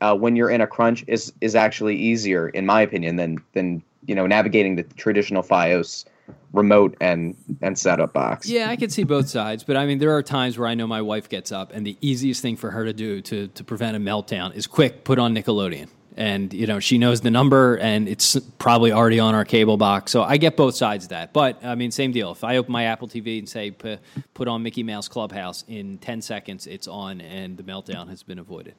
uh, 0.00 0.14
when 0.14 0.36
you're 0.36 0.50
in 0.50 0.60
a 0.60 0.66
crunch 0.66 1.04
is 1.08 1.32
is 1.40 1.54
actually 1.54 1.96
easier, 1.96 2.48
in 2.50 2.66
my 2.66 2.82
opinion, 2.82 3.16
than 3.16 3.38
than 3.54 3.82
you 4.06 4.14
know 4.14 4.26
navigating 4.26 4.76
the 4.76 4.82
traditional 4.82 5.42
FiOS 5.42 6.04
remote 6.52 6.96
and 7.00 7.36
and 7.62 7.78
setup 7.78 8.12
box. 8.12 8.48
Yeah, 8.48 8.68
I 8.68 8.76
can 8.76 8.90
see 8.90 9.04
both 9.04 9.28
sides, 9.28 9.64
but 9.64 9.76
I 9.76 9.86
mean 9.86 9.98
there 9.98 10.14
are 10.14 10.22
times 10.22 10.58
where 10.58 10.68
I 10.68 10.74
know 10.74 10.86
my 10.86 11.02
wife 11.02 11.28
gets 11.28 11.50
up 11.50 11.72
and 11.74 11.86
the 11.86 11.96
easiest 12.00 12.42
thing 12.42 12.56
for 12.56 12.70
her 12.70 12.84
to 12.84 12.92
do 12.92 13.20
to 13.22 13.48
to 13.48 13.64
prevent 13.64 13.96
a 13.96 14.00
meltdown 14.00 14.54
is 14.54 14.66
quick 14.66 15.04
put 15.04 15.18
on 15.18 15.34
Nickelodeon. 15.34 15.88
And 16.18 16.52
you 16.52 16.66
know 16.66 16.80
she 16.80 16.98
knows 16.98 17.20
the 17.20 17.30
number, 17.30 17.76
and 17.76 18.08
it's 18.08 18.36
probably 18.58 18.90
already 18.90 19.20
on 19.20 19.36
our 19.36 19.44
cable 19.44 19.76
box. 19.76 20.10
So 20.10 20.24
I 20.24 20.36
get 20.36 20.56
both 20.56 20.74
sides 20.74 21.04
of 21.04 21.10
that. 21.10 21.32
But 21.32 21.64
I 21.64 21.76
mean, 21.76 21.92
same 21.92 22.10
deal. 22.10 22.32
If 22.32 22.42
I 22.42 22.56
open 22.56 22.72
my 22.72 22.84
Apple 22.84 23.06
TV 23.06 23.38
and 23.38 23.48
say 23.48 23.70
put 23.70 24.48
on 24.48 24.64
Mickey 24.64 24.82
Mouse 24.82 25.06
Clubhouse 25.06 25.64
in 25.68 25.98
ten 25.98 26.20
seconds, 26.20 26.66
it's 26.66 26.88
on, 26.88 27.20
and 27.20 27.56
the 27.56 27.62
meltdown 27.62 28.08
has 28.08 28.24
been 28.24 28.40
avoided. 28.40 28.74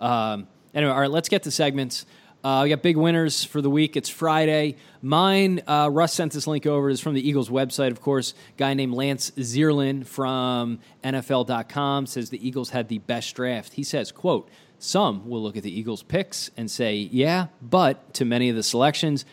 Um, 0.00 0.48
anyway, 0.74 0.92
all 0.92 1.00
right, 1.00 1.10
let's 1.10 1.28
get 1.28 1.44
to 1.44 1.52
segments. 1.52 2.06
Uh, 2.42 2.60
we 2.62 2.70
got 2.70 2.80
big 2.80 2.96
winners 2.96 3.44
for 3.44 3.60
the 3.60 3.68
week. 3.68 3.96
It's 3.96 4.08
Friday. 4.08 4.76
Mine, 5.02 5.60
uh, 5.66 5.90
Russ 5.92 6.14
sent 6.14 6.32
this 6.32 6.46
link 6.46 6.66
over, 6.66 6.88
is 6.88 6.98
from 6.98 7.12
the 7.12 7.26
Eagles 7.26 7.50
website, 7.50 7.90
of 7.90 8.00
course. 8.00 8.32
Guy 8.56 8.72
named 8.72 8.94
Lance 8.94 9.30
Zierlein 9.32 10.06
from 10.06 10.78
NFL.com 11.04 12.06
says 12.06 12.30
the 12.30 12.46
Eagles 12.46 12.70
had 12.70 12.88
the 12.88 12.98
best 12.98 13.34
draft. 13.34 13.74
He 13.74 13.82
says, 13.82 14.10
quote, 14.10 14.48
some 14.80 15.28
will 15.28 15.42
look 15.42 15.56
at 15.56 15.62
the 15.62 15.78
Eagles' 15.78 16.02
picks 16.02 16.50
and 16.56 16.70
say, 16.70 16.94
yeah, 16.96 17.48
but 17.62 18.14
to 18.14 18.24
many 18.24 18.48
of 18.48 18.56
the 18.56 18.62
selections, 18.62 19.24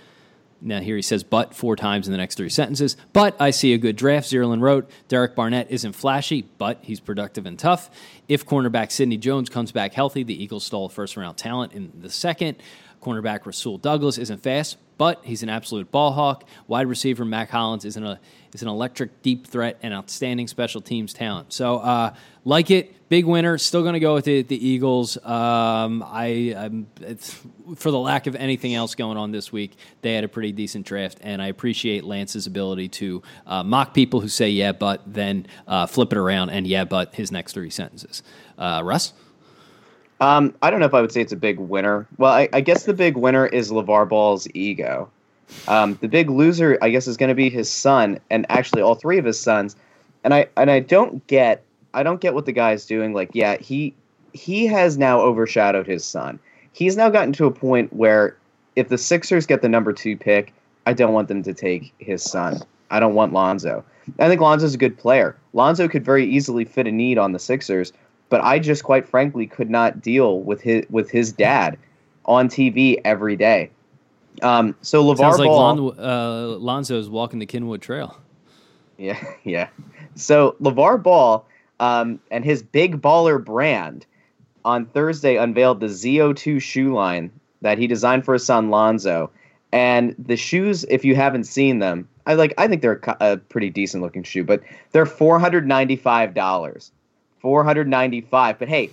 now, 0.59 0.79
here 0.79 0.95
he 0.95 1.01
says 1.01 1.23
but 1.23 1.53
four 1.53 1.75
times 1.75 2.07
in 2.07 2.11
the 2.11 2.17
next 2.17 2.35
three 2.35 2.49
sentences. 2.49 2.97
But 3.13 3.39
I 3.39 3.51
see 3.51 3.73
a 3.73 3.77
good 3.77 3.95
draft. 3.95 4.27
Zierlein 4.27 4.61
wrote 4.61 4.89
Derek 5.07 5.35
Barnett 5.35 5.69
isn't 5.69 5.93
flashy, 5.93 6.43
but 6.57 6.79
he's 6.81 6.99
productive 6.99 7.45
and 7.45 7.59
tough. 7.59 7.91
If 8.27 8.45
cornerback 8.45 8.91
Sidney 8.91 9.17
Jones 9.17 9.49
comes 9.49 9.71
back 9.71 9.93
healthy, 9.93 10.23
the 10.23 10.41
Eagles 10.41 10.65
stole 10.65 10.89
first 10.89 11.15
round 11.15 11.37
talent 11.37 11.73
in 11.73 11.91
the 11.99 12.09
second. 12.09 12.57
Cornerback 13.01 13.45
Rasul 13.45 13.77
Douglas 13.77 14.17
isn't 14.17 14.41
fast, 14.41 14.77
but 14.97 15.21
he's 15.23 15.43
an 15.43 15.49
absolute 15.49 15.91
ball 15.91 16.13
hawk. 16.13 16.43
Wide 16.67 16.87
receiver 16.87 17.23
Mack 17.23 17.51
Hollins 17.51 17.85
isn't 17.85 18.03
a, 18.03 18.19
is 18.57 18.63
an 18.63 18.69
electric 18.69 19.21
deep 19.21 19.45
threat 19.45 19.77
and 19.83 19.93
outstanding 19.93 20.47
special 20.47 20.81
teams 20.81 21.13
talent. 21.13 21.53
So, 21.53 21.77
uh, 21.77 22.13
like 22.43 22.71
it. 22.71 22.93
Big 23.09 23.25
winner. 23.25 23.57
Still 23.57 23.83
going 23.83 23.93
to 23.93 24.01
go 24.01 24.15
with 24.15 24.25
the, 24.25 24.41
the 24.41 24.67
Eagles. 24.67 25.15
Um, 25.23 26.03
I, 26.05 26.71
for 27.75 27.91
the 27.91 27.99
lack 27.99 28.27
of 28.27 28.35
anything 28.35 28.75
else 28.75 28.95
going 28.95 29.17
on 29.17 29.31
this 29.31 29.49
week, 29.49 29.77
they 30.01 30.13
had 30.13 30.25
a 30.25 30.27
pretty 30.27 30.51
decent 30.51 30.85
draft, 30.85 31.19
and 31.21 31.41
I 31.41 31.47
appreciate 31.47 32.03
Lance's 32.03 32.47
ability 32.47 32.89
to 32.89 33.21
uh, 33.45 33.63
mock 33.63 33.93
people 33.93 34.19
who 34.19 34.27
say 34.27 34.49
yeah, 34.49 34.73
but 34.73 35.01
then 35.05 35.47
uh, 35.67 35.85
flip 35.85 36.11
it 36.11 36.17
around 36.17 36.49
and 36.49 36.67
yeah, 36.67 36.83
but 36.83 37.15
his 37.15 37.31
next 37.31 37.53
three 37.53 37.69
sentences. 37.69 38.23
Uh, 38.57 38.81
Russ. 38.83 39.13
Um, 40.19 40.53
I 40.61 40.69
don't 40.69 40.79
know 40.79 40.87
if 40.87 40.93
I 40.93 40.99
would 40.99 41.11
say 41.11 41.21
it's 41.21 41.31
a 41.31 41.37
big 41.37 41.59
winner. 41.59 42.07
Well, 42.17 42.33
I, 42.33 42.49
I 42.51 42.59
guess 42.61 42.83
the 42.83 42.93
big 42.93 43.15
winner 43.15 43.45
is 43.45 43.71
LeVar 43.71 44.09
Ball's 44.09 44.47
ego. 44.53 45.09
Um, 45.67 45.97
the 46.01 46.07
big 46.07 46.29
loser, 46.29 46.77
I 46.81 46.89
guess, 46.89 47.07
is 47.07 47.17
going 47.17 47.29
to 47.29 47.35
be 47.35 47.49
his 47.49 47.69
son, 47.69 48.19
and 48.29 48.45
actually 48.49 48.81
all 48.81 48.95
three 48.95 49.17
of 49.17 49.25
his 49.25 49.39
sons. 49.39 49.75
And 50.23 50.33
I 50.33 50.47
and 50.57 50.69
I 50.69 50.79
don't 50.79 51.25
get 51.27 51.63
I 51.93 52.03
don't 52.03 52.21
get 52.21 52.33
what 52.33 52.45
the 52.45 52.51
guy's 52.51 52.85
doing. 52.85 53.13
Like, 53.13 53.31
yeah, 53.33 53.57
he 53.57 53.93
he 54.33 54.67
has 54.67 54.97
now 54.97 55.19
overshadowed 55.21 55.87
his 55.87 56.05
son. 56.05 56.39
He's 56.73 56.97
now 56.97 57.09
gotten 57.09 57.33
to 57.33 57.45
a 57.45 57.51
point 57.51 57.91
where 57.93 58.35
if 58.75 58.89
the 58.89 58.97
Sixers 58.97 59.45
get 59.45 59.61
the 59.61 59.69
number 59.69 59.93
two 59.93 60.15
pick, 60.15 60.53
I 60.85 60.93
don't 60.93 61.13
want 61.13 61.27
them 61.27 61.43
to 61.43 61.53
take 61.53 61.93
his 61.97 62.23
son. 62.23 62.61
I 62.91 62.99
don't 62.99 63.15
want 63.15 63.33
Lonzo. 63.33 63.83
I 64.19 64.29
think 64.29 64.39
Lonzo's 64.39 64.75
a 64.75 64.77
good 64.77 64.97
player. 64.97 65.35
Lonzo 65.53 65.87
could 65.87 66.05
very 66.05 66.25
easily 66.25 66.63
fit 66.63 66.87
a 66.87 66.91
need 66.91 67.17
on 67.17 67.31
the 67.31 67.39
Sixers, 67.39 67.91
but 68.29 68.41
I 68.41 68.59
just 68.59 68.83
quite 68.83 69.07
frankly 69.07 69.47
could 69.47 69.69
not 69.69 70.01
deal 70.01 70.41
with 70.41 70.61
his 70.61 70.85
with 70.89 71.09
his 71.09 71.31
dad 71.31 71.77
on 72.25 72.47
TV 72.47 73.01
every 73.03 73.35
day. 73.35 73.71
Um, 74.41 74.75
so 74.81 75.03
LeVar 75.03 75.17
Sounds 75.17 75.39
like 75.39 75.47
Ball. 75.47 75.75
Lon, 75.75 75.99
uh, 75.99 76.57
Lonzo's 76.57 77.09
walking 77.09 77.39
the 77.39 77.45
Kinwood 77.45 77.81
Trail. 77.81 78.17
Yeah, 78.97 79.21
yeah. 79.43 79.69
So 80.15 80.55
LeVar 80.61 81.01
Ball 81.01 81.45
um, 81.79 82.19
and 82.31 82.43
his 82.43 82.63
Big 82.63 83.01
Baller 83.01 83.43
brand 83.43 84.05
on 84.65 84.85
Thursday 84.85 85.37
unveiled 85.37 85.79
the 85.79 85.87
ZO2 85.87 86.61
shoe 86.61 86.93
line 86.93 87.31
that 87.61 87.77
he 87.77 87.87
designed 87.87 88.25
for 88.25 88.33
his 88.33 88.45
son 88.45 88.69
Lonzo. 88.69 89.31
And 89.71 90.15
the 90.17 90.37
shoes, 90.37 90.85
if 90.85 91.03
you 91.03 91.15
haven't 91.15 91.43
seen 91.43 91.79
them, 91.79 92.07
I 92.25 92.33
like. 92.35 92.53
I 92.57 92.67
think 92.67 92.81
they're 92.81 93.01
a 93.19 93.33
a 93.33 93.37
pretty 93.37 93.69
decent 93.69 94.01
looking 94.03 94.23
shoe, 94.23 94.43
but 94.43 94.61
they're 94.91 95.05
four 95.05 95.39
hundred 95.39 95.67
ninety 95.67 95.95
five 95.95 96.33
dollars. 96.33 96.91
Four 97.39 97.63
hundred 97.63 97.87
ninety 97.87 98.21
five. 98.21 98.59
But 98.59 98.69
hey, 98.69 98.89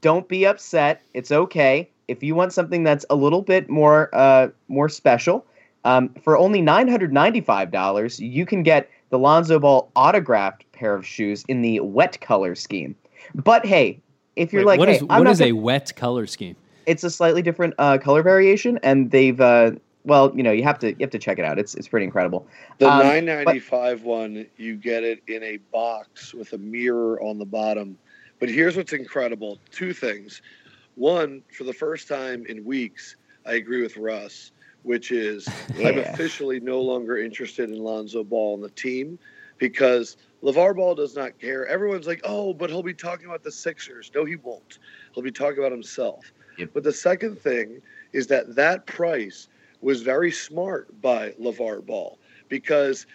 don't 0.00 0.28
be 0.28 0.44
upset. 0.44 1.02
It's 1.14 1.30
okay 1.30 1.88
if 2.08 2.22
you 2.22 2.34
want 2.34 2.52
something 2.52 2.82
that's 2.84 3.04
a 3.10 3.16
little 3.16 3.42
bit 3.42 3.68
more 3.68 4.10
uh, 4.14 4.48
more 4.68 4.88
special. 4.88 5.44
Um, 5.84 6.08
for 6.22 6.36
only 6.36 6.60
nine 6.60 6.88
hundred 6.88 7.12
ninety 7.12 7.40
five 7.40 7.70
dollars, 7.70 8.18
you 8.18 8.44
can 8.44 8.62
get 8.64 8.90
the 9.10 9.18
Lonzo 9.18 9.58
Ball 9.60 9.90
autographed 9.94 10.64
pair 10.72 10.94
of 10.94 11.06
shoes 11.06 11.44
in 11.48 11.62
the 11.62 11.78
wet 11.80 12.20
color 12.20 12.54
scheme. 12.56 12.96
But 13.34 13.64
hey, 13.64 14.00
if 14.34 14.52
you're 14.52 14.62
Wait, 14.62 14.66
like, 14.66 14.78
what 14.80 14.88
hey, 14.88 14.96
is 14.96 15.02
I'm 15.08 15.22
not 15.22 15.30
is 15.32 15.38
gonna- 15.38 15.50
a 15.52 15.54
wet 15.54 15.94
color 15.96 16.26
scheme? 16.26 16.56
it's 16.86 17.02
a 17.04 17.10
slightly 17.10 17.42
different 17.42 17.74
uh, 17.78 17.98
color 17.98 18.22
variation, 18.22 18.78
and 18.82 19.10
they've 19.12 19.40
uh, 19.40 19.72
well, 20.04 20.32
you 20.36 20.42
know, 20.42 20.50
you 20.52 20.62
have 20.64 20.78
to 20.80 20.88
you 20.90 20.96
have 21.00 21.10
to 21.10 21.18
check 21.20 21.38
it 21.38 21.44
out. 21.44 21.56
It's 21.58 21.74
it's 21.76 21.86
pretty 21.88 22.04
incredible. 22.04 22.46
The 22.78 22.88
Um, 22.90 22.98
995 22.98 24.02
one, 24.02 24.46
you 24.56 24.74
get 24.76 25.04
it 25.04 25.20
in 25.28 25.42
a 25.44 25.58
box 25.72 26.34
with 26.34 26.52
a 26.52 26.58
mirror 26.58 27.20
on 27.22 27.38
the 27.38 27.44
bottom. 27.46 27.96
But 28.40 28.48
here's 28.50 28.76
what's 28.76 28.92
incredible 28.92 29.58
two 29.70 29.92
things. 29.92 30.42
One, 30.96 31.42
for 31.52 31.64
the 31.64 31.74
first 31.74 32.08
time 32.08 32.46
in 32.46 32.64
weeks, 32.64 33.16
I 33.44 33.54
agree 33.54 33.82
with 33.82 33.98
Russ, 33.98 34.52
which 34.82 35.12
is 35.12 35.46
I'm 35.78 35.98
officially 35.98 36.58
no 36.58 36.80
longer 36.80 37.18
interested 37.18 37.70
in 37.70 37.78
Lonzo 37.78 38.24
Ball 38.24 38.54
and 38.54 38.64
the 38.64 38.70
team 38.70 39.18
because 39.58 40.16
LeVar 40.42 40.74
Ball 40.74 40.94
does 40.94 41.14
not 41.14 41.38
care. 41.38 41.66
Everyone's 41.66 42.06
like, 42.06 42.22
oh, 42.24 42.54
but 42.54 42.70
he'll 42.70 42.82
be 42.82 42.94
talking 42.94 43.26
about 43.26 43.44
the 43.44 43.52
Sixers. 43.52 44.10
No, 44.14 44.24
he 44.24 44.36
won't. 44.36 44.78
He'll 45.14 45.22
be 45.22 45.30
talking 45.30 45.58
about 45.58 45.70
himself. 45.70 46.32
Yep. 46.56 46.70
But 46.72 46.82
the 46.82 46.92
second 46.92 47.38
thing 47.38 47.82
is 48.14 48.26
that 48.28 48.54
that 48.54 48.86
price 48.86 49.48
was 49.82 50.00
very 50.00 50.32
smart 50.32 51.00
by 51.02 51.32
LeVar 51.32 51.84
Ball 51.84 52.18
because 52.48 53.06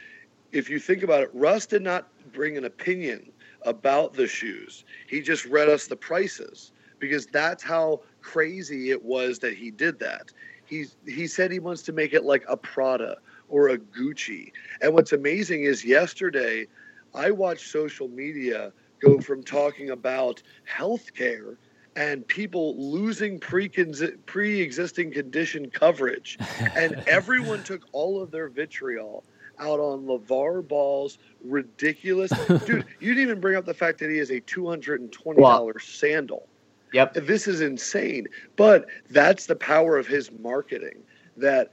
if 0.52 0.70
you 0.70 0.78
think 0.78 1.02
about 1.02 1.24
it, 1.24 1.32
Russ 1.34 1.66
did 1.66 1.82
not 1.82 2.10
bring 2.32 2.58
an 2.58 2.66
opinion 2.66 3.32
about 3.64 4.14
the 4.14 4.28
shoes. 4.28 4.86
He 5.08 5.22
just 5.22 5.46
read 5.46 5.68
us 5.68 5.88
the 5.88 5.96
prices 5.96 6.74
because 7.02 7.26
that's 7.26 7.64
how 7.64 8.00
crazy 8.22 8.92
it 8.92 9.04
was 9.04 9.40
that 9.40 9.58
he 9.58 9.72
did 9.72 10.00
that. 10.00 10.32
He's, 10.66 10.96
he 11.06 11.28
said 11.28 11.52
he 11.52 11.60
wants 11.60 11.82
to 11.84 11.92
make 11.92 12.14
it 12.14 12.24
like 12.24 12.46
a 12.48 12.56
Prada 12.56 13.18
or 13.50 13.70
a 13.70 13.78
Gucci. 13.78 14.54
And 14.82 14.94
what's 14.94 15.12
amazing 15.12 15.64
is 15.64 15.84
yesterday 15.84 16.68
I 17.14 17.32
watched 17.32 17.70
social 17.70 18.08
media 18.08 18.72
go 19.02 19.20
from 19.20 19.44
talking 19.44 19.90
about 19.90 20.42
healthcare 20.70 21.58
and 21.98 22.26
people 22.26 22.78
losing 22.78 23.38
pre 23.38 23.68
pre-existing 23.68 25.12
condition 25.12 25.70
coverage 25.70 26.38
and 26.78 27.04
everyone 27.08 27.64
took 27.64 27.86
all 27.92 28.22
of 28.22 28.32
their 28.32 28.48
vitriol 28.48 29.26
out 29.60 29.80
on 29.80 30.06
LeVar 30.06 30.66
Ball's 30.66 31.18
ridiculous 31.44 32.32
dude 32.66 32.86
you 33.02 33.14
didn't 33.14 33.24
even 33.24 33.42
bring 33.42 33.58
up 33.58 33.66
the 33.66 33.74
fact 33.74 34.00
that 34.00 34.10
he 34.10 34.18
has 34.20 34.30
a 34.30 34.40
$220 34.40 35.36
Well- 35.36 35.74
sandal 35.82 36.48
Yep. 36.94 37.14
this 37.14 37.48
is 37.48 37.62
insane. 37.62 38.28
But 38.56 38.88
that's 39.10 39.46
the 39.46 39.56
power 39.56 39.98
of 39.98 40.08
his 40.08 40.32
marketing 40.32 41.04
that 41.38 41.72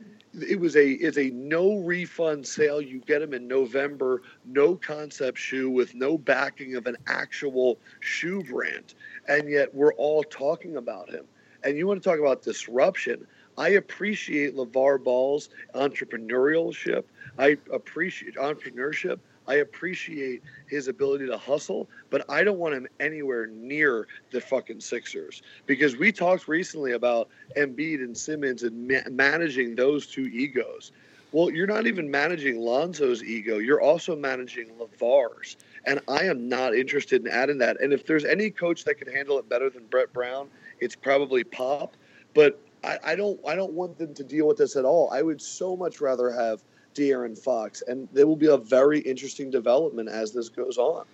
it 0.49 0.61
was 0.61 0.77
a 0.77 0.91
it's 0.93 1.19
a 1.19 1.31
no 1.31 1.77
refund 1.77 2.47
sale. 2.47 2.81
You 2.81 3.01
get 3.01 3.21
them 3.21 3.35
in 3.35 3.49
november 3.49 4.23
no 4.45 4.77
concept 4.77 5.39
shoe 5.39 5.71
with 5.71 5.95
no 5.95 6.17
backing 6.19 6.77
of 6.77 6.87
an 6.87 6.97
actual 7.07 7.81
shoe 8.01 8.43
brand. 8.45 8.95
And 9.27 9.49
yet 9.51 9.75
we're 9.75 9.95
all 9.95 10.23
talking 10.23 10.77
about 10.77 11.11
him. 11.11 11.25
And 11.65 11.77
you 11.77 11.87
want 11.87 12.03
to 12.03 12.09
talk 12.09 12.21
about 12.21 12.43
disruption? 12.43 13.27
I 13.57 13.71
appreciate 13.71 14.55
levar 14.55 15.03
ball's 15.03 15.49
entrepreneurship 15.75 17.05
i 17.39 17.57
appreciate 17.73 18.37
entrepreneurship 18.37 19.19
I 19.49 19.57
appreciate 19.57 20.43
his 20.69 20.89
ability 20.89 21.27
to 21.27 21.39
hustle, 21.39 21.89
but 22.11 22.25
I 22.29 22.45
don't 22.45 22.59
want 22.59 22.75
him 22.75 22.87
anywhere 23.01 23.47
near 23.47 24.07
the 24.31 24.41
fucking 24.41 24.81
Sixers 24.81 25.43
because 25.67 25.97
we 25.97 26.13
talked 26.13 26.47
recently 26.47 26.93
about 26.93 27.29
Embiid 27.57 28.01
and 28.01 28.17
Simmons 28.17 28.63
and 28.63 28.87
ma- 28.87 29.09
managing 29.11 29.75
those 29.75 30.07
two 30.07 30.27
egos. 30.27 30.93
Well, 31.33 31.51
you're 31.51 31.67
not 31.67 31.87
even 31.87 32.11
managing 32.11 32.59
Lonzo's 32.59 33.23
ego. 33.23 33.59
You're 33.59 33.83
also 33.83 34.17
managing 34.17 34.71
LeVar's. 34.79 35.57
And 35.85 36.01
I 36.09 36.25
am 36.25 36.49
not 36.49 36.75
interested 36.75 37.23
in 37.25 37.31
adding 37.31 37.59
that. 37.59 37.81
And 37.81 37.93
if 37.93 38.07
there's 38.07 38.25
any 38.25 38.51
coach 38.51 38.85
that 38.85 38.95
can 38.95 39.13
handle 39.13 39.39
it 39.39 39.49
better 39.49 39.69
than 39.69 39.85
Brett 39.87 40.13
Brown, 40.13 40.49
it's 40.81 40.97
probably 40.97 41.45
Pop. 41.45 41.97
But 42.35 42.59
I, 42.85 42.99
I 43.05 43.17
don't 43.17 43.39
I 43.47 43.55
don't 43.55 43.73
want 43.73 43.99
them 43.99 44.15
to 44.15 44.25
deal 44.25 44.47
with 44.47 44.57
this 44.57 44.77
at 44.77 44.85
all. 44.85 45.11
I 45.13 45.23
would 45.23 45.41
so 45.43 45.77
much 45.77 46.01
rather 46.01 46.31
have 46.31 46.63
De'Aaron 46.95 47.37
Fox. 47.39 47.83
And 47.87 48.09
there 48.13 48.27
will 48.27 48.37
be 48.37 48.47
a 48.49 48.57
very 48.57 49.01
interesting 49.01 49.51
development 49.51 50.09
as 50.09 50.33
this 50.33 50.49
goes 50.49 50.79
on. 50.79 51.05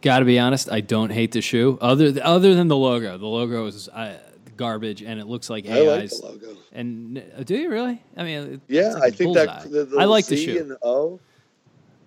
Got 0.00 0.20
to 0.20 0.24
be 0.24 0.38
honest, 0.38 0.70
I 0.70 0.80
don't 0.80 1.10
hate 1.10 1.32
the 1.32 1.40
shoe. 1.40 1.76
Other 1.80 2.12
th- 2.12 2.22
other 2.24 2.54
than 2.54 2.68
the 2.68 2.76
logo, 2.76 3.18
the 3.18 3.26
logo 3.26 3.66
is 3.66 3.88
uh, 3.88 4.16
garbage, 4.56 5.02
and 5.02 5.18
it 5.20 5.26
looks 5.26 5.50
like 5.50 5.68
I 5.68 5.80
like 5.80 6.00
AI's. 6.02 6.20
the 6.20 6.26
logo. 6.26 6.56
and 6.72 7.18
uh, 7.36 7.42
do 7.42 7.56
you 7.56 7.68
really? 7.68 8.00
I 8.16 8.22
mean, 8.22 8.52
it- 8.54 8.60
Yeah, 8.68 8.86
it's 8.86 8.94
like 8.94 9.02
I 9.02 9.06
a 9.06 9.10
think 9.10 9.26
bullseye. 9.34 9.44
that 9.46 9.70
the, 9.70 9.84
the 9.86 9.98
I 9.98 10.04
like 10.04 10.26
the 10.26 10.36
shoe. 10.36 10.58
and 10.60 10.70
the 10.70 10.78
O. 10.82 11.18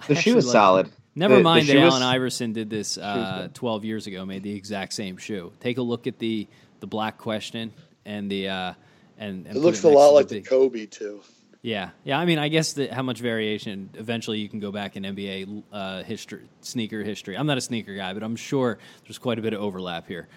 The 0.07 0.15
shoe 0.15 0.37
is 0.37 0.45
like 0.45 0.53
solid. 0.53 0.89
Never 1.15 1.33
The- 1.33 1.39
the 1.39 1.43
mind 1.43 1.67
that 1.67 1.73
shoe 1.73 1.79
is- 1.85 1.93
Allen 1.93 2.03
Iverson 2.03 2.53
did 2.53 2.69
this 2.69 2.97
uh, 2.97 3.49
12 3.53 3.83
years 3.83 4.07
ago, 4.07 4.25
made 4.25 4.43
the 4.43 4.53
exact 4.55 4.93
same 4.93 5.17
shoe. 5.17 5.51
Take 5.59 5.77
a 5.77 5.81
look 5.81 6.07
at 6.07 6.17
the 6.17 6.47
the 6.79 6.87
black 6.87 7.17
question 7.17 7.73
and 8.05 8.31
the 8.31 8.47
uh, 8.47 8.73
and, 9.17 9.45
and 9.47 9.57
It 9.57 9.59
looks 9.59 9.83
a 9.83 9.89
lot 9.89 10.11
like 10.11 10.29
the 10.29 10.35
big- 10.35 10.45
Kobe 10.45 10.85
too. 10.85 11.21
Yeah, 11.63 11.91
yeah. 12.03 12.19
I 12.19 12.25
mean, 12.25 12.39
I 12.39 12.47
guess 12.47 12.73
that 12.73 12.91
how 12.91 13.03
much 13.03 13.19
variation. 13.19 13.89
Eventually, 13.93 14.39
you 14.39 14.49
can 14.49 14.59
go 14.59 14.71
back 14.71 14.95
in 14.97 15.03
NBA 15.03 15.63
uh, 15.71 16.03
history, 16.03 16.49
sneaker 16.61 17.03
history. 17.03 17.37
I'm 17.37 17.45
not 17.45 17.57
a 17.57 17.61
sneaker 17.61 17.95
guy, 17.95 18.13
but 18.13 18.23
I'm 18.23 18.35
sure 18.35 18.79
there's 19.05 19.19
quite 19.19 19.37
a 19.37 19.41
bit 19.43 19.53
of 19.53 19.61
overlap 19.61 20.07
here. 20.07 20.27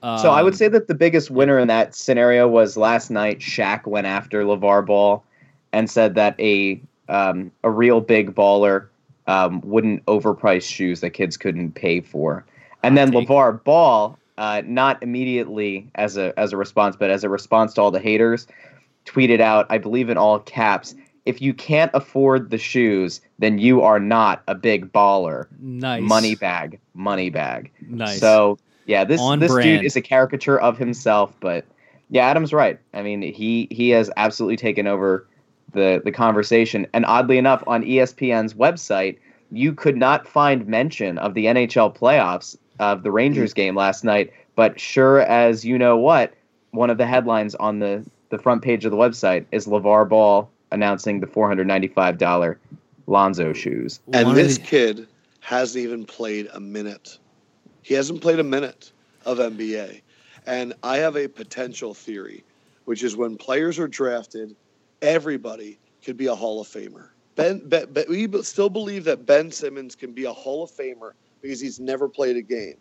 So 0.00 0.30
I 0.30 0.44
would 0.44 0.52
Um, 0.52 0.56
say 0.56 0.68
that 0.68 0.86
the 0.86 0.94
biggest 0.94 1.28
winner 1.28 1.58
in 1.58 1.66
that 1.66 1.92
scenario 1.96 2.46
was 2.46 2.76
last 2.76 3.10
night. 3.10 3.40
Shaq 3.40 3.84
went 3.86 4.06
after 4.06 4.44
LeVar 4.44 4.86
Ball 4.86 5.24
and 5.72 5.90
said 5.90 6.14
that 6.14 6.38
a 6.38 6.80
um, 7.08 7.50
a 7.64 7.70
real 7.70 8.00
big 8.00 8.32
baller 8.32 8.86
um, 9.26 9.60
wouldn't 9.62 10.04
overprice 10.06 10.62
shoes 10.62 11.00
that 11.00 11.10
kids 11.10 11.36
couldn't 11.36 11.72
pay 11.72 12.00
for. 12.00 12.44
And 12.84 12.96
then 12.96 13.10
take. 13.10 13.26
LeVar 13.28 13.64
Ball, 13.64 14.16
uh, 14.36 14.62
not 14.64 15.02
immediately 15.02 15.90
as 15.96 16.16
a 16.16 16.38
as 16.38 16.52
a 16.52 16.56
response, 16.56 16.94
but 16.94 17.10
as 17.10 17.24
a 17.24 17.28
response 17.28 17.74
to 17.74 17.82
all 17.82 17.90
the 17.90 17.98
haters, 17.98 18.46
tweeted 19.08 19.40
out, 19.40 19.66
I 19.70 19.78
believe 19.78 20.08
in 20.10 20.16
all 20.16 20.38
caps, 20.40 20.94
if 21.24 21.42
you 21.42 21.52
can't 21.52 21.90
afford 21.94 22.50
the 22.50 22.58
shoes, 22.58 23.20
then 23.38 23.58
you 23.58 23.82
are 23.82 24.00
not 24.00 24.42
a 24.48 24.54
big 24.54 24.92
baller. 24.92 25.46
nice 25.60 26.02
Money 26.02 26.34
bag, 26.34 26.80
money 26.94 27.30
bag. 27.30 27.70
Nice. 27.82 28.18
So 28.18 28.58
yeah, 28.86 29.04
this 29.04 29.20
On 29.20 29.38
this 29.38 29.52
brand. 29.52 29.80
dude 29.80 29.84
is 29.84 29.96
a 29.96 30.00
caricature 30.00 30.58
of 30.58 30.78
himself, 30.78 31.34
but 31.40 31.66
yeah, 32.08 32.26
Adam's 32.26 32.54
right. 32.54 32.80
I 32.94 33.02
mean, 33.02 33.20
he 33.20 33.68
he 33.70 33.90
has 33.90 34.10
absolutely 34.16 34.56
taken 34.56 34.86
over 34.86 35.26
the 35.72 36.00
the 36.02 36.12
conversation. 36.12 36.86
And 36.94 37.04
oddly 37.04 37.36
enough, 37.36 37.62
on 37.66 37.84
ESPN's 37.84 38.54
website, 38.54 39.18
you 39.50 39.74
could 39.74 39.96
not 39.96 40.26
find 40.26 40.66
mention 40.66 41.18
of 41.18 41.34
the 41.34 41.44
NHL 41.44 41.94
playoffs 41.94 42.56
of 42.78 43.02
the 43.02 43.10
Rangers 43.10 43.52
hmm. 43.52 43.56
game 43.56 43.76
last 43.76 44.04
night. 44.04 44.32
But 44.56 44.80
sure 44.80 45.20
as 45.20 45.64
you 45.64 45.78
know 45.78 45.96
what, 45.98 46.32
one 46.70 46.88
of 46.88 46.98
the 46.98 47.06
headlines 47.06 47.54
on 47.56 47.80
the 47.80 48.04
the 48.30 48.38
front 48.38 48.62
page 48.62 48.84
of 48.84 48.90
the 48.90 48.96
website 48.96 49.46
is 49.52 49.66
LeVar 49.66 50.08
Ball 50.08 50.50
announcing 50.70 51.20
the 51.20 51.26
four 51.26 51.48
hundred 51.48 51.66
ninety 51.66 51.88
five 51.88 52.18
dollar 52.18 52.58
Lonzo 53.06 53.52
shoes. 53.52 54.00
And 54.12 54.36
this 54.36 54.58
kid 54.58 55.06
hasn't 55.40 55.82
even 55.82 56.04
played 56.04 56.48
a 56.52 56.60
minute. 56.60 57.18
He 57.82 57.94
hasn't 57.94 58.20
played 58.20 58.38
a 58.38 58.44
minute 58.44 58.92
of 59.24 59.38
NBA. 59.38 60.02
And 60.46 60.74
I 60.82 60.98
have 60.98 61.16
a 61.16 61.28
potential 61.28 61.94
theory, 61.94 62.44
which 62.84 63.02
is 63.02 63.16
when 63.16 63.36
players 63.36 63.78
are 63.78 63.88
drafted, 63.88 64.54
everybody 65.02 65.78
could 66.04 66.16
be 66.16 66.26
a 66.26 66.34
Hall 66.34 66.60
of 66.60 66.66
Famer. 66.66 67.08
Ben, 67.36 67.60
ben, 67.68 67.86
ben, 67.92 68.04
we 68.08 68.30
still 68.42 68.68
believe 68.68 69.04
that 69.04 69.24
Ben 69.26 69.50
Simmons 69.50 69.94
can 69.94 70.12
be 70.12 70.24
a 70.24 70.32
Hall 70.32 70.64
of 70.64 70.70
Famer 70.70 71.12
because 71.40 71.60
he's 71.60 71.78
never 71.78 72.08
played 72.08 72.36
a 72.36 72.42
game. 72.42 72.76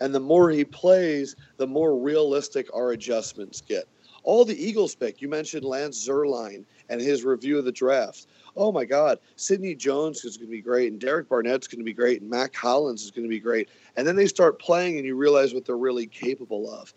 And 0.00 0.14
the 0.14 0.20
more 0.20 0.50
he 0.50 0.64
plays, 0.64 1.36
the 1.58 1.66
more 1.66 1.96
realistic 1.96 2.68
our 2.74 2.92
adjustments 2.92 3.60
get. 3.60 3.86
All 4.30 4.44
the 4.44 4.64
Eagles 4.64 4.94
pick, 4.94 5.20
you 5.20 5.28
mentioned 5.28 5.64
Lance 5.64 6.06
Zierlein 6.06 6.64
and 6.88 7.00
his 7.00 7.24
review 7.24 7.58
of 7.58 7.64
the 7.64 7.72
draft. 7.72 8.28
Oh 8.56 8.70
my 8.70 8.84
God, 8.84 9.18
Sidney 9.34 9.74
Jones 9.74 10.24
is 10.24 10.36
going 10.36 10.46
to 10.46 10.52
be 10.52 10.62
great, 10.62 10.92
and 10.92 11.00
Derek 11.00 11.28
Barnett's 11.28 11.66
going 11.66 11.80
to 11.80 11.84
be 11.84 11.92
great, 11.92 12.20
and 12.20 12.30
Mac 12.30 12.52
Collins 12.52 13.02
is 13.02 13.10
going 13.10 13.24
to 13.24 13.28
be 13.28 13.40
great. 13.40 13.70
And 13.96 14.06
then 14.06 14.14
they 14.14 14.28
start 14.28 14.60
playing, 14.60 14.98
and 14.98 15.04
you 15.04 15.16
realize 15.16 15.52
what 15.52 15.64
they're 15.64 15.76
really 15.76 16.06
capable 16.06 16.72
of. 16.72 16.94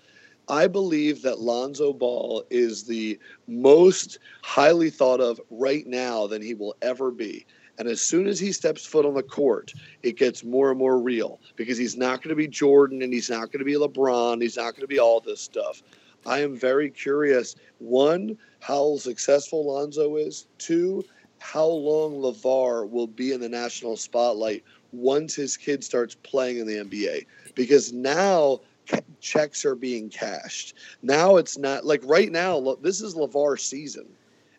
I 0.48 0.68
believe 0.68 1.24
that 1.24 1.40
Lonzo 1.40 1.92
Ball 1.92 2.44
is 2.52 2.84
the 2.84 3.18
most 3.48 4.20
highly 4.44 4.92
thought 4.92 5.20
of 5.20 5.42
right 5.50 5.88
now 5.88 6.28
than 6.28 6.44
he 6.44 6.54
will 6.54 6.76
ever 6.84 7.10
be. 7.10 7.48
And 7.80 7.88
as 7.88 8.00
soon 8.00 8.28
as 8.28 8.40
he 8.40 8.52
steps 8.52 8.86
foot 8.86 9.08
on 9.08 9.16
the 9.16 9.24
court, 9.24 9.74
it 10.04 10.18
gets 10.18 10.44
more 10.44 10.70
and 10.70 10.78
more 10.78 11.00
real 11.00 11.40
because 11.56 11.80
he's 11.80 11.98
not 11.98 12.22
going 12.22 12.30
to 12.30 12.36
be 12.36 12.48
Jordan 12.48 13.02
and 13.02 13.12
he's 13.12 13.32
not 13.32 13.52
going 13.52 13.58
to 13.58 13.66
be 13.66 13.74
LeBron. 13.74 14.40
He's 14.40 14.58
not 14.58 14.74
going 14.74 14.82
to 14.82 14.88
be 14.88 15.00
all 15.00 15.20
this 15.20 15.42
stuff. 15.42 15.82
I 16.26 16.40
am 16.40 16.56
very 16.56 16.90
curious. 16.90 17.56
One, 17.80 18.38
how 18.60 18.98
successful 18.98 19.66
Lonzo 19.66 20.16
is. 20.16 20.48
Two, 20.58 21.04
how 21.40 21.66
long 21.66 22.14
LeVar 22.14 22.90
will 22.90 23.08
be 23.08 23.34
in 23.34 23.42
the 23.42 23.50
national 23.50 23.98
spotlight 23.98 24.64
once 24.92 25.36
his 25.36 25.58
kid 25.58 25.84
starts 25.84 26.16
playing 26.16 26.60
in 26.60 26.68
the 26.68 26.76
NBA. 26.76 27.26
Because 27.56 27.92
now 27.92 28.62
checks 29.20 29.66
are 29.66 29.76
being 29.76 30.10
cashed. 30.10 30.76
Now 31.02 31.38
it's 31.38 31.58
not 31.58 31.86
like 31.86 32.02
right 32.04 32.32
now, 32.32 32.78
this 32.82 33.02
is 33.02 33.16
LeVar's 33.16 33.64
season. 33.64 34.06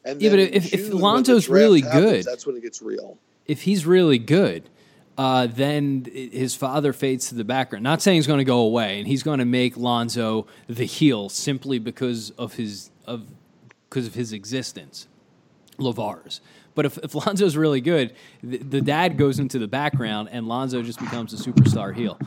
And 0.05 0.21
yeah, 0.21 0.31
but 0.31 0.39
if, 0.39 0.71
June, 0.71 0.81
if 0.81 0.93
Lonzo's 0.93 1.49
really 1.49 1.81
happens, 1.81 2.05
good, 2.05 2.25
that's 2.25 2.47
when 2.47 2.57
it 2.57 2.63
gets 2.63 2.83
real. 2.83 3.17
If 3.47 3.63
he's 3.63 3.87
really 3.87 4.19
good, 4.19 4.69
uh, 5.17 5.47
then 5.47 6.07
his 6.13 6.55
father 6.55 6.93
fades 6.93 7.29
to 7.29 7.35
the 7.35 7.45
background. 7.45 7.83
Not 7.83 8.03
saying 8.03 8.17
he's 8.17 8.27
going 8.27 8.39
to 8.39 8.45
go 8.45 8.61
away, 8.61 8.99
and 8.99 9.07
he's 9.07 9.23
going 9.23 9.39
to 9.39 9.45
make 9.45 9.77
Lonzo 9.77 10.47
the 10.69 10.85
heel 10.85 11.29
simply 11.29 11.79
because 11.79 12.31
of 12.31 12.55
his 12.55 12.91
of 13.07 13.27
because 13.89 14.07
of 14.07 14.15
his 14.15 14.33
existence, 14.33 15.07
LeVar's. 15.79 16.41
But 16.75 16.87
if, 16.87 16.99
if 16.99 17.15
Lonzo's 17.15 17.57
really 17.57 17.81
good, 17.81 18.15
the, 18.43 18.59
the, 18.59 18.81
dad 18.81 19.17
goes 19.17 19.39
into 19.39 19.61
the 19.61 19.69
background, 19.69 20.29
and 20.33 20.49
Lonzo 20.49 20.83
just 20.83 20.99
becomes 20.99 21.33
a 21.33 21.37
superstar 21.37 21.95
heel. 21.95 22.19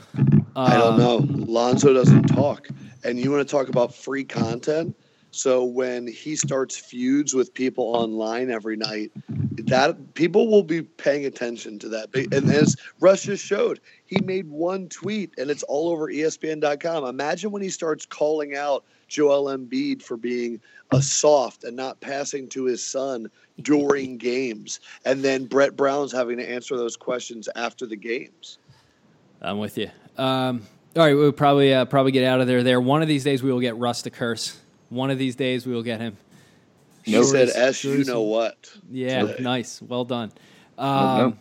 Uh, 0.55 0.61
I 0.61 0.77
don't 0.77 0.97
know. 0.97 1.17
Lonzo 1.17 1.93
doesn't 1.93 2.23
talk, 2.23 2.67
and 3.03 3.19
you 3.19 3.29
want 3.29 3.45
to 3.45 3.51
talk 3.51 3.67
about 3.67 3.93
free 3.93 4.23
content? 4.23 4.95
So 5.37 5.63
when 5.63 6.07
he 6.07 6.35
starts 6.35 6.75
feuds 6.75 7.35
with 7.35 7.53
people 7.53 7.85
online 7.95 8.49
every 8.49 8.75
night, 8.75 9.11
that 9.29 10.15
people 10.15 10.47
will 10.47 10.63
be 10.63 10.81
paying 10.81 11.27
attention 11.27 11.77
to 11.79 11.89
that. 11.89 12.09
And 12.15 12.49
as 12.49 12.75
Russ 12.99 13.21
just 13.21 13.45
showed, 13.45 13.79
he 14.07 14.19
made 14.23 14.49
one 14.49 14.89
tweet 14.89 15.35
and 15.37 15.51
it's 15.51 15.61
all 15.63 15.89
over 15.89 16.07
ESPN.com. 16.07 17.05
Imagine 17.05 17.51
when 17.51 17.61
he 17.61 17.69
starts 17.69 18.03
calling 18.03 18.55
out 18.55 18.83
Joel 19.07 19.55
Embiid 19.55 20.01
for 20.01 20.17
being 20.17 20.59
a 20.91 21.03
soft 21.03 21.63
and 21.63 21.75
not 21.75 21.99
passing 22.01 22.49
to 22.49 22.65
his 22.65 22.83
son 22.83 23.29
during 23.61 24.17
games, 24.17 24.79
and 25.05 25.23
then 25.23 25.45
Brett 25.45 25.75
Brown's 25.75 26.11
having 26.11 26.37
to 26.37 26.49
answer 26.49 26.75
those 26.75 26.97
questions 26.97 27.47
after 27.55 27.85
the 27.85 27.95
games. 27.95 28.57
I'm 29.41 29.59
with 29.59 29.77
you. 29.77 29.89
Um, 30.17 30.63
all 30.95 31.03
right, 31.03 31.13
we'll 31.13 31.31
probably 31.31 31.73
uh, 31.73 31.85
probably 31.85 32.11
get 32.11 32.23
out 32.23 32.41
of 32.41 32.47
there. 32.47 32.63
There, 32.63 32.81
one 32.81 33.01
of 33.01 33.07
these 33.07 33.23
days 33.23 33.43
we 33.43 33.51
will 33.51 33.59
get 33.59 33.77
Russ 33.77 34.01
to 34.01 34.09
curse. 34.09 34.57
One 34.89 35.09
of 35.11 35.17
these 35.17 35.35
days 35.35 35.65
we 35.65 35.73
will 35.73 35.83
get 35.83 35.99
him. 35.99 36.17
He 37.03 37.21
said, 37.23 37.49
"S, 37.49 37.83
you 37.83 38.03
know 38.03 38.21
what?" 38.21 38.71
Yeah, 38.91 39.21
today. 39.21 39.43
nice, 39.43 39.81
well 39.81 40.05
done. 40.05 40.31
Um, 40.77 41.39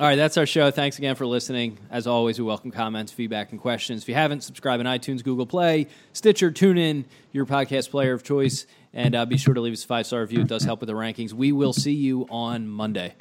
all 0.00 0.06
right, 0.06 0.16
that's 0.16 0.36
our 0.36 0.46
show. 0.46 0.70
Thanks 0.70 0.98
again 0.98 1.14
for 1.16 1.26
listening. 1.26 1.78
As 1.90 2.06
always, 2.06 2.38
we 2.38 2.44
welcome 2.44 2.70
comments, 2.70 3.10
feedback, 3.10 3.50
and 3.50 3.60
questions. 3.60 4.02
If 4.02 4.08
you 4.08 4.14
haven't, 4.14 4.42
subscribe 4.42 4.80
on 4.80 4.86
iTunes, 4.86 5.24
Google 5.24 5.46
Play, 5.46 5.88
Stitcher, 6.12 6.50
TuneIn, 6.50 7.04
your 7.32 7.46
podcast 7.46 7.90
player 7.90 8.12
of 8.12 8.22
choice, 8.22 8.66
and 8.92 9.14
uh, 9.14 9.26
be 9.26 9.36
sure 9.38 9.54
to 9.54 9.60
leave 9.60 9.72
us 9.72 9.82
a 9.84 9.86
five 9.86 10.06
star 10.06 10.20
review. 10.20 10.42
It 10.42 10.48
does 10.48 10.62
help 10.62 10.80
with 10.80 10.88
the 10.88 10.94
rankings. 10.94 11.32
We 11.32 11.52
will 11.52 11.72
see 11.72 11.94
you 11.94 12.26
on 12.30 12.68
Monday. 12.68 13.14